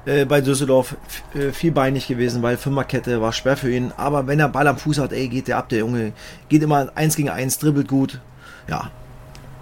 Äh, 0.06 0.26
bei 0.26 0.40
Düsseldorf 0.40 0.96
äh, 1.34 1.52
vielbeinig 1.52 2.08
gewesen, 2.08 2.44
weil 2.44 2.58
Fünferkette 2.58 3.22
war 3.22 3.34
schwer 3.34 3.58
für 3.58 3.72
ihn. 3.72 3.92
Aber 3.98 4.28
wenn 4.28 4.40
er 4.40 4.50
Ball 4.50 4.68
am 4.68 4.78
Fuß 4.78 5.00
hat, 5.00 5.12
ey, 5.12 5.28
geht 5.28 5.48
der 5.48 5.58
ab, 5.58 5.70
der 5.70 5.80
Junge. 5.80 6.14
Geht 6.48 6.62
immer 6.62 6.90
eins 6.94 7.16
gegen 7.16 7.30
eins, 7.30 7.58
dribbelt 7.58 7.88
gut. 7.88 8.20
Ja. 8.68 8.92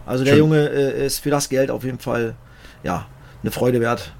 Also 0.05 0.25
der 0.25 0.31
Schön. 0.31 0.39
Junge 0.39 0.69
äh, 0.69 1.05
ist 1.05 1.19
für 1.19 1.29
das 1.29 1.47
Geld 1.47 1.71
auf 1.71 1.85
jeden 1.85 1.99
Fall, 1.99 2.35
ja, 2.83 3.05
eine 3.41 3.51
Freude 3.51 3.79
wert. 3.79 4.11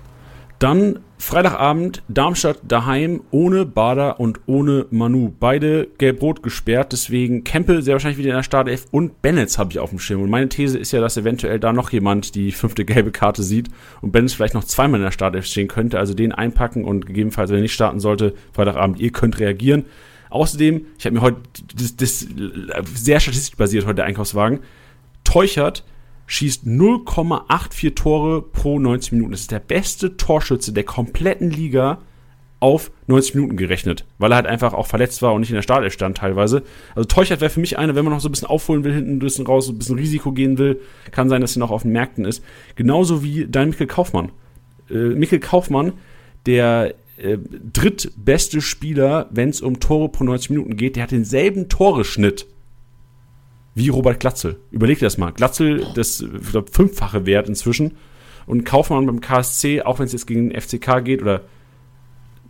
Dann 0.64 1.00
Freitagabend 1.18 2.04
Darmstadt 2.08 2.60
daheim 2.66 3.20
ohne 3.32 3.66
Bader 3.66 4.22
und 4.22 4.40
ohne 4.46 4.86
Manu. 4.92 5.30
Beide 5.38 5.90
gelb-rot 5.98 6.42
gesperrt, 6.42 6.94
deswegen 6.94 7.44
Kempel 7.44 7.82
sehr 7.82 7.96
wahrscheinlich 7.96 8.18
wieder 8.18 8.30
in 8.30 8.38
der 8.38 8.44
Startelf 8.44 8.86
und 8.90 9.22
Bennetz 9.22 9.58
habe 9.58 9.72
ich 9.74 9.80
auf 9.80 9.90
dem 9.90 10.00
Schirm. 10.00 10.22
Und 10.22 10.30
meine 10.30 10.48
These 10.48 10.80
ist 10.80 10.94
ja, 10.94 11.02
dass 11.02 11.18
eventuell 11.18 11.60
da 11.60 11.74
noch 11.74 11.90
jemand 11.92 12.34
die 12.36 12.54
fünfte 12.54 12.86
gelbe 12.86 13.12
Karte 13.12 13.44
sieht 13.44 13.68
und 14.00 14.14
Bennetz 14.14 14.36
vielleicht 14.36 14.54
noch 14.54 14.64
zweimal 14.64 15.02
in 15.02 15.04
der 15.04 15.12
Startelf 15.12 15.46
stehen 15.48 15.68
könnte. 15.68 16.00
Also 16.00 16.14
den 16.14 16.32
einpacken 16.32 16.86
und 16.86 17.08
gegebenenfalls, 17.08 17.50
wenn 17.50 17.58
er 17.58 17.64
nicht 17.64 17.74
starten 17.74 18.00
sollte, 18.00 18.34
Freitagabend, 18.54 19.02
ihr 19.02 19.12
könnt 19.12 19.42
reagieren. 19.42 19.84
Außerdem, 20.30 20.86
ich 20.98 21.06
habe 21.06 21.16
mir 21.16 21.22
heute 21.24 21.42
das, 21.76 21.98
das 21.98 22.26
sehr 22.96 23.20
statistisch 23.20 23.58
basiert 23.58 23.84
heute 23.84 23.96
der 23.96 24.06
Einkaufswagen. 24.06 24.62
Teuchert 25.26 25.84
schießt 26.34 26.66
0,84 26.66 27.94
Tore 27.94 28.42
pro 28.42 28.80
90 28.80 29.12
Minuten. 29.12 29.32
Das 29.32 29.42
ist 29.42 29.52
der 29.52 29.60
beste 29.60 30.18
Torschütze 30.18 30.74
der 30.74 30.84
kompletten 30.84 31.52
Liga 31.52 32.00
auf 32.60 32.92
90 33.08 33.36
Minuten 33.36 33.56
gerechnet, 33.56 34.06
weil 34.18 34.32
er 34.32 34.38
halt 34.38 34.48
einfach 34.48 34.74
auch 34.74 34.88
verletzt 34.88 35.22
war 35.22 35.34
und 35.34 35.42
nicht 35.42 35.52
in 35.52 35.56
der 35.56 35.62
Startelf 35.62 35.94
stand 35.94 36.18
teilweise. 36.18 36.64
Also 36.96 37.08
Teuchert 37.08 37.40
wäre 37.40 37.52
für 37.52 37.60
mich 37.60 37.78
eine, 37.78 37.94
wenn 37.94 38.04
man 38.04 38.14
noch 38.14 38.20
so 38.20 38.30
ein 38.30 38.32
bisschen 38.32 38.48
aufholen 38.48 38.84
will, 38.84 38.94
hinten 38.94 39.18
ein 39.18 39.20
bisschen 39.20 39.46
raus, 39.46 39.68
so 39.68 39.74
ein 39.74 39.78
bisschen 39.78 39.98
Risiko 40.00 40.32
gehen 40.32 40.58
will, 40.58 40.80
kann 41.12 41.30
sein, 41.30 41.42
dass 41.42 41.56
er 41.56 41.60
noch 41.60 41.72
auf 41.72 41.84
den 41.84 41.92
Märkten 41.92 42.26
ist. 42.26 42.44
Genauso 42.76 43.22
wie 43.22 43.46
dein 43.48 43.70
Mikkel 43.70 43.86
Kaufmann. 43.86 44.32
Äh, 44.90 45.10
Mikkel 45.10 45.40
Kaufmann, 45.40 45.94
der 46.48 46.96
äh, 47.18 47.38
drittbeste 47.72 48.62
Spieler, 48.62 49.28
wenn 49.30 49.50
es 49.50 49.62
um 49.62 49.80
Tore 49.80 50.10
pro 50.10 50.24
90 50.24 50.50
Minuten 50.50 50.78
geht, 50.78 50.96
der 50.96 51.04
hat 51.04 51.12
denselben 51.12 51.70
Toreschnitt 51.70 52.48
wie 53.76 53.90
Robert 53.90 54.20
Glatzel. 54.20 54.58
Überleg 54.72 55.00
dir 55.00 55.06
das 55.06 55.18
mal. 55.18 55.32
Glatzel, 55.32 55.88
das 55.96 56.24
glaub, 56.52 56.70
fünffache 56.70 57.26
Wert 57.26 57.50
inzwischen. 57.50 57.94
Und 58.46 58.66
Kaufmann 58.66 59.06
beim 59.06 59.22
KSC, 59.22 59.82
auch 59.82 60.00
wenn 60.00 60.06
es 60.06 60.14
jetzt 60.14 60.28
gegen 60.28 60.50
den 60.50 60.62
FCK 60.62 61.04
geht, 61.04 61.22
oder 61.22 61.42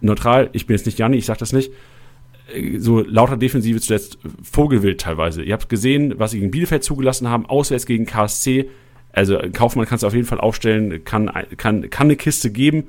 neutral, 0.01 0.49
ich 0.53 0.67
bin 0.67 0.75
jetzt 0.75 0.85
nicht 0.85 0.99
Janni, 0.99 1.17
ich 1.17 1.25
sag 1.25 1.37
das 1.37 1.53
nicht, 1.53 1.71
äh, 2.53 2.79
so 2.79 2.99
lauter 2.99 3.37
Defensive 3.37 3.79
zuletzt 3.79 4.17
Vogelwild 4.41 4.99
teilweise. 5.01 5.43
Ihr 5.43 5.53
habt 5.53 5.69
gesehen, 5.69 6.15
was 6.17 6.31
sie 6.31 6.39
gegen 6.39 6.51
Bielefeld 6.51 6.83
zugelassen 6.83 7.29
haben, 7.29 7.45
auswärts 7.45 7.85
gegen 7.85 8.05
KSC. 8.05 8.69
Also 9.11 9.37
Kaufmann 9.53 9.85
kannst 9.85 10.03
du 10.03 10.07
auf 10.07 10.13
jeden 10.13 10.25
Fall 10.25 10.39
aufstellen, 10.39 11.03
kann, 11.05 11.31
kann, 11.57 11.89
kann 11.89 12.07
eine 12.07 12.15
Kiste 12.15 12.51
geben. 12.51 12.85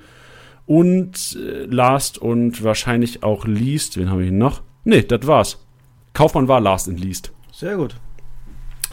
Und 0.67 1.39
äh, 1.39 1.67
last 1.67 2.17
und 2.17 2.65
wahrscheinlich 2.65 3.23
auch 3.23 3.47
least, 3.47 3.99
wen 3.99 4.11
haben 4.11 4.19
wir 4.19 4.25
hier 4.25 4.33
noch? 4.33 4.63
Nee, 4.85 5.03
das 5.03 5.27
war's. 5.27 5.67
Kaufmann 6.15 6.49
war 6.49 6.61
last 6.61 6.89
and 6.89 6.99
least. 6.99 7.33
Sehr 7.53 7.77
gut. 7.77 7.97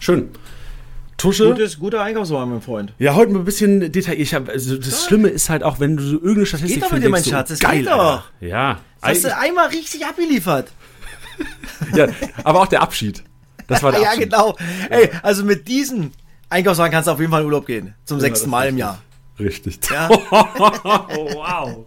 Schön. 0.02 0.32
Tusche. 1.16 1.46
Gutes, 1.50 1.78
guter 1.78 2.02
Einkaufswagen, 2.02 2.50
mein 2.50 2.62
Freund. 2.62 2.94
Ja, 2.98 3.14
heute 3.14 3.32
mal 3.32 3.40
ein 3.40 3.46
bisschen 3.46 3.80
detailliert. 3.80 4.20
Ich 4.20 4.34
hab, 4.34 4.50
also 4.50 4.76
das 4.76 5.06
Schlimme 5.06 5.28
ist 5.28 5.52
halt 5.52 5.64
auch, 5.64 5.80
wenn 5.80 5.96
du 5.96 6.04
so 6.04 6.16
irgendeine 6.16 6.48
Statistik 6.48 6.76
geht 6.76 6.84
doch 6.84 6.92
mit 6.92 7.04
dir, 7.04 7.10
mein 7.10 7.22
so, 7.22 7.30
Schatz, 7.30 7.50
das 7.50 7.60
geil, 7.60 7.80
geht 7.80 7.88
doch. 7.88 8.00
Alter. 8.00 8.24
Ja. 8.40 8.80
Hast 9.04 9.24
du 9.24 9.38
einmal 9.38 9.68
richtig 9.68 10.04
abgeliefert? 10.04 10.72
ja. 11.96 12.08
Aber 12.44 12.62
auch 12.62 12.68
der 12.68 12.82
Abschied. 12.82 13.24
Das 13.68 13.84
war 13.84 13.92
der 13.92 14.02
ja, 14.02 14.08
Abschied. 14.10 14.32
genau. 14.32 14.58
Ey, 14.90 15.12
also 15.22 15.46
mit 15.46 15.68
diesen 15.68 16.14
Einkaufswagen 16.50 16.92
kannst 16.92 17.08
du 17.08 17.12
auf 17.12 17.20
jeden 17.20 17.32
Fall 17.32 17.42
in 17.42 17.46
Urlaub 17.46 17.68
gehen. 17.68 17.94
Zum 18.04 18.20
sechsten 18.20 18.46
das 18.46 18.52
Mal 18.52 18.70
im 18.70 18.80
Jahr. 18.80 19.00
Richtig. 19.38 19.80
Ja. 19.92 20.10
wow. 20.32 21.86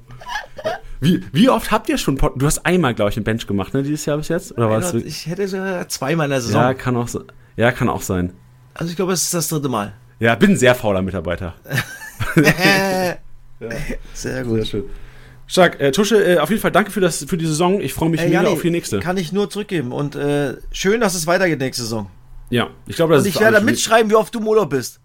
Wie, 1.01 1.25
wie 1.33 1.49
oft 1.49 1.73
habt 1.73 1.89
ihr 1.89 1.99
schon 1.99 2.17
Pod 2.17 2.35
Du 2.37 2.47
hast 2.47 2.65
einmal, 2.65 2.95
glaube 2.95 3.11
ich, 3.11 3.17
einen 3.17 3.25
Bench 3.25 3.49
gemacht, 3.49 3.75
ne, 3.75 3.83
dieses 3.83 4.07
Jahr 4.07 4.17
bis 4.19 4.29
jetzt? 4.29 4.53
Oder 4.53 4.71
war 4.71 4.79
es 4.79 4.95
Ich 4.95 5.27
hätte 5.27 5.49
sogar 5.49 5.89
zweimal 5.89 6.27
in 6.27 6.31
der 6.31 6.41
Saison. 6.41 6.63
Ja, 6.63 6.75
kann 6.75 6.97
auch, 6.97 7.09
so, 7.09 7.25
ja, 7.57 7.73
kann 7.73 7.89
auch 7.89 8.03
sein. 8.03 8.33
Also 8.75 8.91
ich 8.91 8.97
glaube, 8.97 9.13
es 9.13 9.23
ist 9.23 9.35
das 9.35 9.49
dritte 9.49 9.69
Mal. 9.69 9.93
Ja, 10.21 10.35
bin 10.35 10.53
ein 10.53 10.57
sehr 10.57 10.75
fauler 10.75 11.03
Mitarbeiter. 11.03 11.55
Sehr 14.15 14.45
gut. 14.45 14.67
schön. 14.67 14.85
Stark. 15.47 15.81
Äh, 15.81 15.93
Tusche, 15.93 16.17
äh, 16.25 16.39
auf 16.39 16.51
jeden 16.51 16.61
Fall 16.61 16.73
danke 16.73 16.91
für, 16.91 17.01
das, 17.01 17.25
für 17.25 17.37
die 17.37 17.47
Saison. 17.47 17.81
Ich 17.81 17.93
freue 17.95 18.09
mich 18.09 18.21
Ey, 18.21 18.29
mega 18.29 18.43
Janni, 18.43 18.55
auf 18.55 18.63
die 18.63 18.71
nächste. 18.71 19.01
Kann 19.01 19.17
ich 19.17 19.33
nur 19.33 19.51
zurückgeben. 19.51 19.93
Und 19.93 20.17
äh, 20.17 20.57
schön, 20.73 21.01
dass 21.01 21.15
es 21.15 21.27
weitergeht 21.27 21.59
nächste 21.59 21.83
Saison. 21.83 22.11
Ja, 22.51 22.71
ich 22.87 22.97
glaube, 22.97 23.15
das 23.15 23.23
Und 23.23 23.29
ist 23.29 23.37
ich 23.37 23.41
werde 23.41 23.61
mitschreiben, 23.61 24.11
wie 24.11 24.15
oft 24.17 24.35
du 24.35 24.41
im 24.41 24.49
Urlaub 24.49 24.71
bist. 24.71 25.01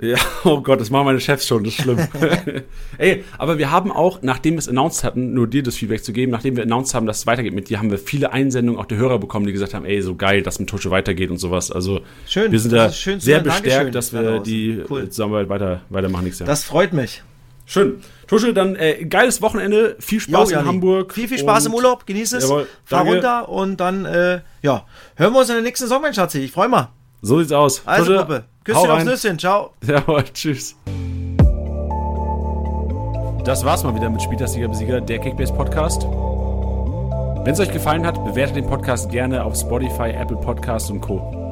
Ja, 0.00 0.16
oh 0.44 0.60
Gott, 0.60 0.80
das 0.80 0.90
machen 0.90 1.06
meine 1.06 1.20
Chefs 1.20 1.46
schon, 1.46 1.62
das 1.62 1.74
ist 1.74 1.82
schlimm. 1.82 1.98
Ey, 2.98 3.24
aber 3.38 3.58
wir 3.58 3.70
haben 3.70 3.92
auch, 3.92 4.22
nachdem 4.22 4.54
wir 4.54 4.58
es 4.58 4.68
announced 4.68 5.04
hatten, 5.04 5.34
nur 5.34 5.46
dir 5.46 5.62
das 5.62 5.76
Feedback 5.76 6.04
zu 6.04 6.12
geben, 6.12 6.32
nachdem 6.32 6.56
wir 6.56 6.64
announced 6.64 6.94
haben, 6.94 7.06
dass 7.06 7.18
es 7.18 7.26
weitergeht 7.26 7.54
mit 7.54 7.68
dir, 7.68 7.78
haben 7.78 7.90
wir 7.90 7.98
viele 7.98 8.32
Einsendungen 8.32 8.80
auch 8.80 8.86
der 8.86 8.98
Hörer 8.98 9.20
bekommen, 9.20 9.46
die 9.46 9.52
gesagt 9.52 9.72
haben, 9.72 9.84
ey, 9.84 10.02
so 10.02 10.16
geil, 10.16 10.42
dass 10.42 10.58
mit 10.58 10.68
Tusche 10.68 10.90
weitergeht 10.90 11.30
und 11.30 11.38
sowas. 11.38 11.70
Also 11.70 12.00
Schön, 12.26 12.50
wir 12.50 12.58
sind 12.58 12.72
da 12.72 12.88
sehr 12.88 13.14
hören. 13.14 13.20
Dankeschön 13.44 13.62
bestärkt, 13.62 13.94
dass 13.94 14.10
da 14.10 14.22
wir 14.22 14.40
die 14.40 14.82
Cool. 14.90 15.08
Zusammenarbeit 15.08 15.48
weiter, 15.48 15.80
weitermachen 15.90 16.24
nächstes 16.24 16.40
Jahr. 16.40 16.48
Das 16.48 16.64
freut 16.64 16.92
mich. 16.92 17.22
Schön. 17.66 18.02
Tusche, 18.26 18.52
dann 18.52 18.76
äh, 18.76 19.04
geiles 19.04 19.40
Wochenende, 19.42 19.96
viel 19.98 20.20
Spaß 20.20 20.50
Jo, 20.50 20.58
in. 20.58 20.66
Hamburg. 20.66 21.14
Viel, 21.14 21.28
viel 21.28 21.38
Spaß 21.38 21.66
im 21.66 21.74
Urlaub. 21.74 22.04
Genieß 22.06 22.32
es. 22.34 22.44
Jawohl, 22.44 22.66
Fahr 22.84 23.04
runter 23.04 23.48
und 23.48 23.78
dann, 23.78 24.04
äh, 24.04 24.40
ja, 24.62 24.86
hören 25.16 25.32
wir 25.32 25.40
uns 25.40 25.48
in 25.48 25.54
der 25.54 25.64
nächsten 25.64 25.84
Saison, 25.84 26.02
mein 26.02 26.12
Schatzi. 26.12 26.40
Ich 26.40 26.52
freue 26.52 26.68
mich. 26.68 26.80
So 27.22 27.38
sieht's 27.38 27.52
aus. 27.52 27.82
Also, 27.86 28.04
Tusche, 28.12 28.18
Gruppe. 28.18 28.44
Küsschen 28.64 28.90
aufs. 28.90 29.04
Nüsschen. 29.04 29.38
Ciao. 29.38 29.70
Jawohl, 29.86 30.24
tschüss. 30.32 30.76
Das 33.44 33.62
war's 33.64 33.84
mal 33.84 33.94
wieder 33.94 34.08
mit 34.08 34.22
Spieltagsliga 34.22 34.68
Besieger, 34.68 35.00
der 35.02 35.18
Kickbase 35.18 35.52
Podcast. 35.52 36.04
Wenn 36.04 37.52
es 37.52 37.60
euch 37.60 37.70
gefallen 37.70 38.06
hat, 38.06 38.24
bewertet 38.24 38.56
den 38.56 38.66
Podcast 38.66 39.10
gerne 39.10 39.44
auf 39.44 39.54
Spotify, 39.54 40.10
Apple 40.10 40.38
Podcasts 40.38 40.90
und 40.90 41.02
Co. 41.02 41.43